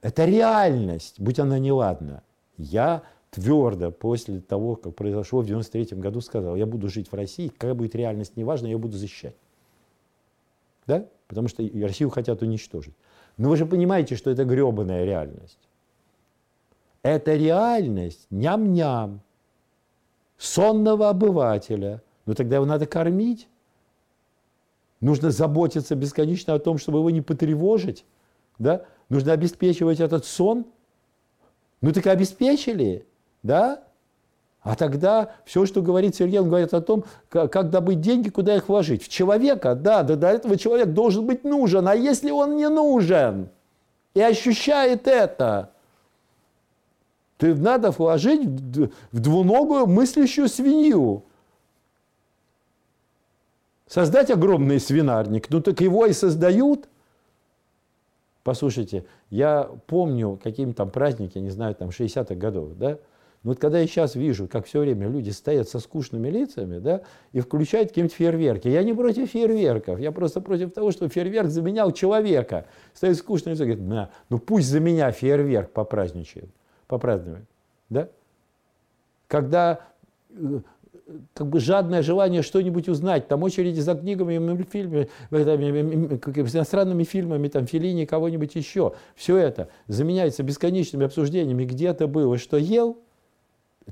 Это 0.00 0.24
реальность, 0.24 1.20
будь 1.20 1.38
она 1.38 1.58
неладна. 1.58 2.22
Я 2.56 3.02
твердо 3.38 3.90
после 3.90 4.40
того, 4.40 4.76
как 4.76 4.94
произошло 4.94 5.40
в 5.40 5.46
93 5.46 5.98
году, 5.98 6.20
сказал, 6.20 6.56
я 6.56 6.66
буду 6.66 6.88
жить 6.88 7.10
в 7.10 7.14
России, 7.14 7.48
какая 7.48 7.74
будет 7.74 7.94
реальность, 7.94 8.36
неважно, 8.36 8.66
я 8.66 8.78
буду 8.78 8.96
защищать. 8.96 9.36
Да? 10.86 11.06
Потому 11.26 11.48
что 11.48 11.62
Россию 11.62 12.10
хотят 12.10 12.42
уничтожить. 12.42 12.94
Но 13.36 13.50
вы 13.50 13.56
же 13.56 13.66
понимаете, 13.66 14.16
что 14.16 14.30
это 14.30 14.44
гребаная 14.44 15.04
реальность. 15.04 15.58
Это 17.02 17.36
реальность 17.36 18.26
ням-ням, 18.30 19.20
сонного 20.36 21.10
обывателя. 21.10 22.02
Но 22.26 22.34
тогда 22.34 22.56
его 22.56 22.66
надо 22.66 22.86
кормить. 22.86 23.48
Нужно 25.00 25.30
заботиться 25.30 25.94
бесконечно 25.94 26.54
о 26.54 26.58
том, 26.58 26.78
чтобы 26.78 26.98
его 26.98 27.10
не 27.10 27.20
потревожить. 27.20 28.04
Да? 28.58 28.84
Нужно 29.08 29.32
обеспечивать 29.32 30.00
этот 30.00 30.24
сон. 30.24 30.66
Ну 31.80 31.92
так 31.92 32.06
и 32.06 32.10
обеспечили. 32.10 33.06
Да? 33.42 33.82
А 34.62 34.76
тогда 34.76 35.32
все, 35.44 35.66
что 35.66 35.80
говорит 35.80 36.16
Сергей, 36.16 36.40
он 36.40 36.48
говорит 36.48 36.74
о 36.74 36.80
том, 36.80 37.04
как, 37.28 37.70
добыть 37.70 38.00
деньги, 38.00 38.28
куда 38.28 38.56
их 38.56 38.68
вложить. 38.68 39.02
В 39.02 39.08
человека, 39.08 39.74
да, 39.74 40.02
да, 40.02 40.16
для 40.16 40.32
этого 40.32 40.58
человек 40.58 40.88
должен 40.88 41.26
быть 41.26 41.44
нужен. 41.44 41.88
А 41.88 41.94
если 41.94 42.30
он 42.30 42.56
не 42.56 42.68
нужен 42.68 43.48
и 44.14 44.20
ощущает 44.20 45.06
это, 45.06 45.70
то 47.38 47.46
надо 47.46 47.92
вложить 47.92 48.42
в 48.44 49.20
двуногую 49.20 49.86
мыслящую 49.86 50.48
свинью. 50.48 51.22
Создать 53.86 54.30
огромный 54.30 54.80
свинарник, 54.80 55.48
ну 55.48 55.62
так 55.62 55.80
его 55.80 56.04
и 56.04 56.12
создают. 56.12 56.88
Послушайте, 58.42 59.06
я 59.30 59.70
помню 59.86 60.38
какие-то 60.42 60.74
там 60.74 60.90
праздники, 60.90 61.38
не 61.38 61.50
знаю, 61.50 61.74
там 61.74 61.88
60-х 61.88 62.34
годов, 62.34 62.76
да, 62.76 62.98
но 63.42 63.50
вот 63.50 63.60
когда 63.60 63.78
я 63.78 63.86
сейчас 63.86 64.16
вижу, 64.16 64.48
как 64.48 64.66
все 64.66 64.80
время 64.80 65.08
люди 65.08 65.30
стоят 65.30 65.68
со 65.68 65.78
скучными 65.78 66.28
лицами, 66.28 66.78
да, 66.78 67.02
и 67.32 67.40
включают 67.40 67.90
какие-нибудь 67.90 68.16
фейерверки, 68.16 68.68
я 68.68 68.82
не 68.82 68.92
против 68.92 69.30
фейерверков, 69.30 70.00
я 70.00 70.10
просто 70.10 70.40
против 70.40 70.72
того, 70.72 70.90
что 70.90 71.08
фейерверк 71.08 71.48
заменял 71.48 71.92
человека. 71.92 72.66
Стоит 72.94 73.16
скучное 73.16 73.54
лицо, 73.54 73.64
говорит, 73.64 73.84
на, 73.84 74.10
ну 74.28 74.38
пусть 74.38 74.68
за 74.68 74.80
меня 74.80 75.12
фейерверк 75.12 75.70
попраздничает, 75.70 76.50
попразднует, 76.88 77.44
да. 77.88 78.08
Когда 79.28 79.80
э, 80.30 80.60
как 81.34 81.46
бы 81.46 81.60
жадное 81.60 82.02
желание 82.02 82.42
что-нибудь 82.42 82.88
узнать, 82.88 83.28
там 83.28 83.42
очереди 83.44 83.80
за 83.80 83.94
книгами, 83.94 84.38
мультфильмами, 84.38 85.08
иностранными 85.30 87.04
фильмами, 87.04 87.48
там, 87.48 87.66
Филини, 87.66 88.04
кого-нибудь 88.04 88.54
еще. 88.56 88.94
Все 89.14 89.36
это 89.36 89.68
заменяется 89.86 90.42
бесконечными 90.42 91.06
обсуждениями, 91.06 91.64
где 91.64 91.92
ты 91.92 92.06
был 92.06 92.34
и 92.34 92.38
что 92.38 92.56
ел, 92.56 92.98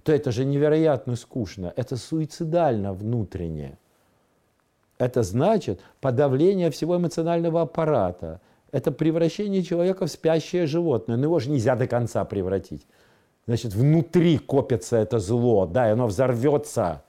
то 0.02 0.12
это 0.12 0.30
же 0.32 0.44
невероятно 0.44 1.16
скучно. 1.16 1.72
Это 1.76 1.96
суицидально 1.96 2.92
внутренне. 2.92 3.78
Это 4.98 5.22
значит 5.22 5.80
подавление 6.00 6.70
всего 6.70 6.96
эмоционального 6.96 7.62
аппарата. 7.62 8.40
Это 8.72 8.92
превращение 8.92 9.62
человека 9.62 10.06
в 10.06 10.10
спящее 10.10 10.66
животное. 10.66 11.16
Но 11.16 11.24
его 11.24 11.38
же 11.38 11.50
нельзя 11.50 11.76
до 11.76 11.86
конца 11.86 12.24
превратить. 12.24 12.86
Значит, 13.46 13.74
внутри 13.74 14.38
копится 14.38 14.96
это 14.96 15.18
зло, 15.18 15.66
да, 15.66 15.88
и 15.88 15.92
оно 15.92 16.06
взорвется. 16.06 17.02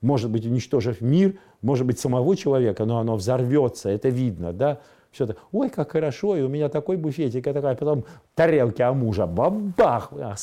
Может 0.00 0.30
быть, 0.30 0.44
уничтожив 0.46 1.00
мир, 1.00 1.38
может 1.62 1.86
быть, 1.86 1.98
самого 1.98 2.36
человека, 2.36 2.84
но 2.84 2.98
оно 2.98 3.16
взорвется, 3.16 3.88
это 3.88 4.08
видно, 4.08 4.52
да 4.52 4.80
все 5.10 5.24
это, 5.24 5.36
ой, 5.52 5.70
как 5.70 5.92
хорошо, 5.92 6.36
и 6.36 6.42
у 6.42 6.48
меня 6.48 6.68
такой 6.68 6.96
буфетик, 6.96 7.46
и 7.46 7.52
такая, 7.52 7.74
потом 7.74 8.04
тарелки 8.34 8.82
о 8.82 8.92
мужа, 8.92 9.26
бабах, 9.26 10.12
а, 10.12 10.36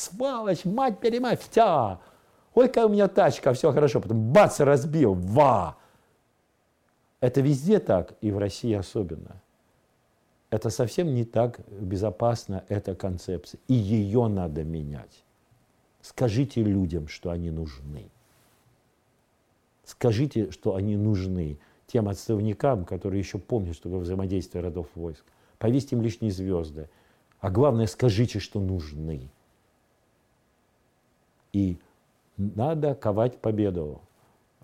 мать 0.64 1.00
перемать, 1.00 1.40
втя, 1.42 2.00
ой, 2.54 2.68
какая 2.68 2.86
у 2.86 2.90
меня 2.90 3.08
тачка, 3.08 3.52
все 3.54 3.72
хорошо, 3.72 4.00
потом 4.00 4.32
бац, 4.32 4.60
разбил, 4.60 5.14
ва. 5.14 5.76
Это 7.20 7.40
везде 7.40 7.80
так, 7.80 8.12
и 8.20 8.30
в 8.30 8.38
России 8.38 8.74
особенно. 8.74 9.40
Это 10.50 10.70
совсем 10.70 11.14
не 11.14 11.24
так 11.24 11.60
безопасно, 11.68 12.64
эта 12.68 12.94
концепция, 12.94 13.58
и 13.68 13.74
ее 13.74 14.28
надо 14.28 14.64
менять. 14.64 15.24
Скажите 16.00 16.62
людям, 16.62 17.08
что 17.08 17.30
они 17.30 17.50
нужны. 17.50 18.10
Скажите, 19.84 20.50
что 20.50 20.74
они 20.74 20.96
нужны 20.96 21.58
тем 21.88 22.08
отставникам, 22.08 22.84
которые 22.84 23.18
еще 23.18 23.38
помнят, 23.38 23.74
что 23.74 23.84
такое 23.84 24.00
взаимодействие 24.00 24.62
родов 24.62 24.86
войск. 24.94 25.24
Повесьте 25.58 25.96
им 25.96 26.02
лишние 26.02 26.30
звезды. 26.30 26.88
А 27.40 27.50
главное, 27.50 27.86
скажите, 27.86 28.38
что 28.38 28.60
нужны. 28.60 29.30
И 31.52 31.78
надо 32.36 32.94
ковать 32.94 33.38
победу. 33.38 34.00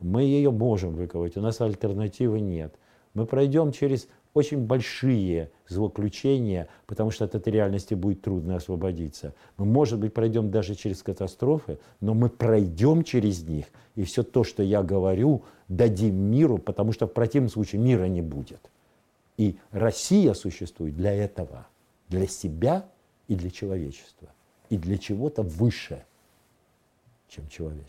Мы 0.00 0.22
ее 0.22 0.50
можем 0.50 0.94
выковать, 0.94 1.36
у 1.36 1.40
нас 1.40 1.60
альтернативы 1.60 2.40
нет. 2.40 2.74
Мы 3.14 3.26
пройдем 3.26 3.72
через 3.72 4.06
очень 4.34 4.58
большие 4.58 5.50
злоключения, 5.68 6.68
потому 6.86 7.10
что 7.10 7.24
от 7.24 7.34
этой 7.34 7.52
реальности 7.52 7.94
будет 7.94 8.20
трудно 8.20 8.56
освободиться. 8.56 9.32
Мы, 9.56 9.64
может 9.64 9.98
быть, 10.00 10.12
пройдем 10.12 10.50
даже 10.50 10.74
через 10.74 11.02
катастрофы, 11.02 11.78
но 12.00 12.14
мы 12.14 12.28
пройдем 12.28 13.04
через 13.04 13.44
них, 13.44 13.66
и 13.94 14.02
все 14.02 14.24
то, 14.24 14.44
что 14.44 14.62
я 14.62 14.82
говорю, 14.82 15.44
дадим 15.68 16.16
миру, 16.16 16.58
потому 16.58 16.92
что 16.92 17.06
в 17.06 17.12
противном 17.12 17.48
случае 17.48 17.80
мира 17.80 18.04
не 18.04 18.22
будет. 18.22 18.70
И 19.36 19.56
Россия 19.70 20.34
существует 20.34 20.96
для 20.96 21.12
этого, 21.12 21.66
для 22.08 22.26
себя 22.26 22.86
и 23.28 23.36
для 23.36 23.50
человечества, 23.50 24.28
и 24.68 24.76
для 24.76 24.98
чего-то 24.98 25.42
выше, 25.42 26.04
чем 27.28 27.48
человек. 27.48 27.86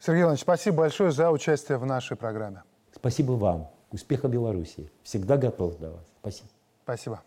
Сергей 0.00 0.22
Иванович, 0.22 0.42
спасибо 0.42 0.78
большое 0.78 1.10
за 1.10 1.30
участие 1.30 1.78
в 1.78 1.86
нашей 1.86 2.16
программе. 2.16 2.62
Спасибо 2.92 3.32
вам. 3.32 3.75
Успеха 3.96 4.28
Беларуси. 4.28 4.90
Всегда 5.02 5.38
готов 5.38 5.78
для 5.78 5.88
вас. 5.88 6.04
Спасибо. 6.20 6.50
Спасибо. 6.84 7.22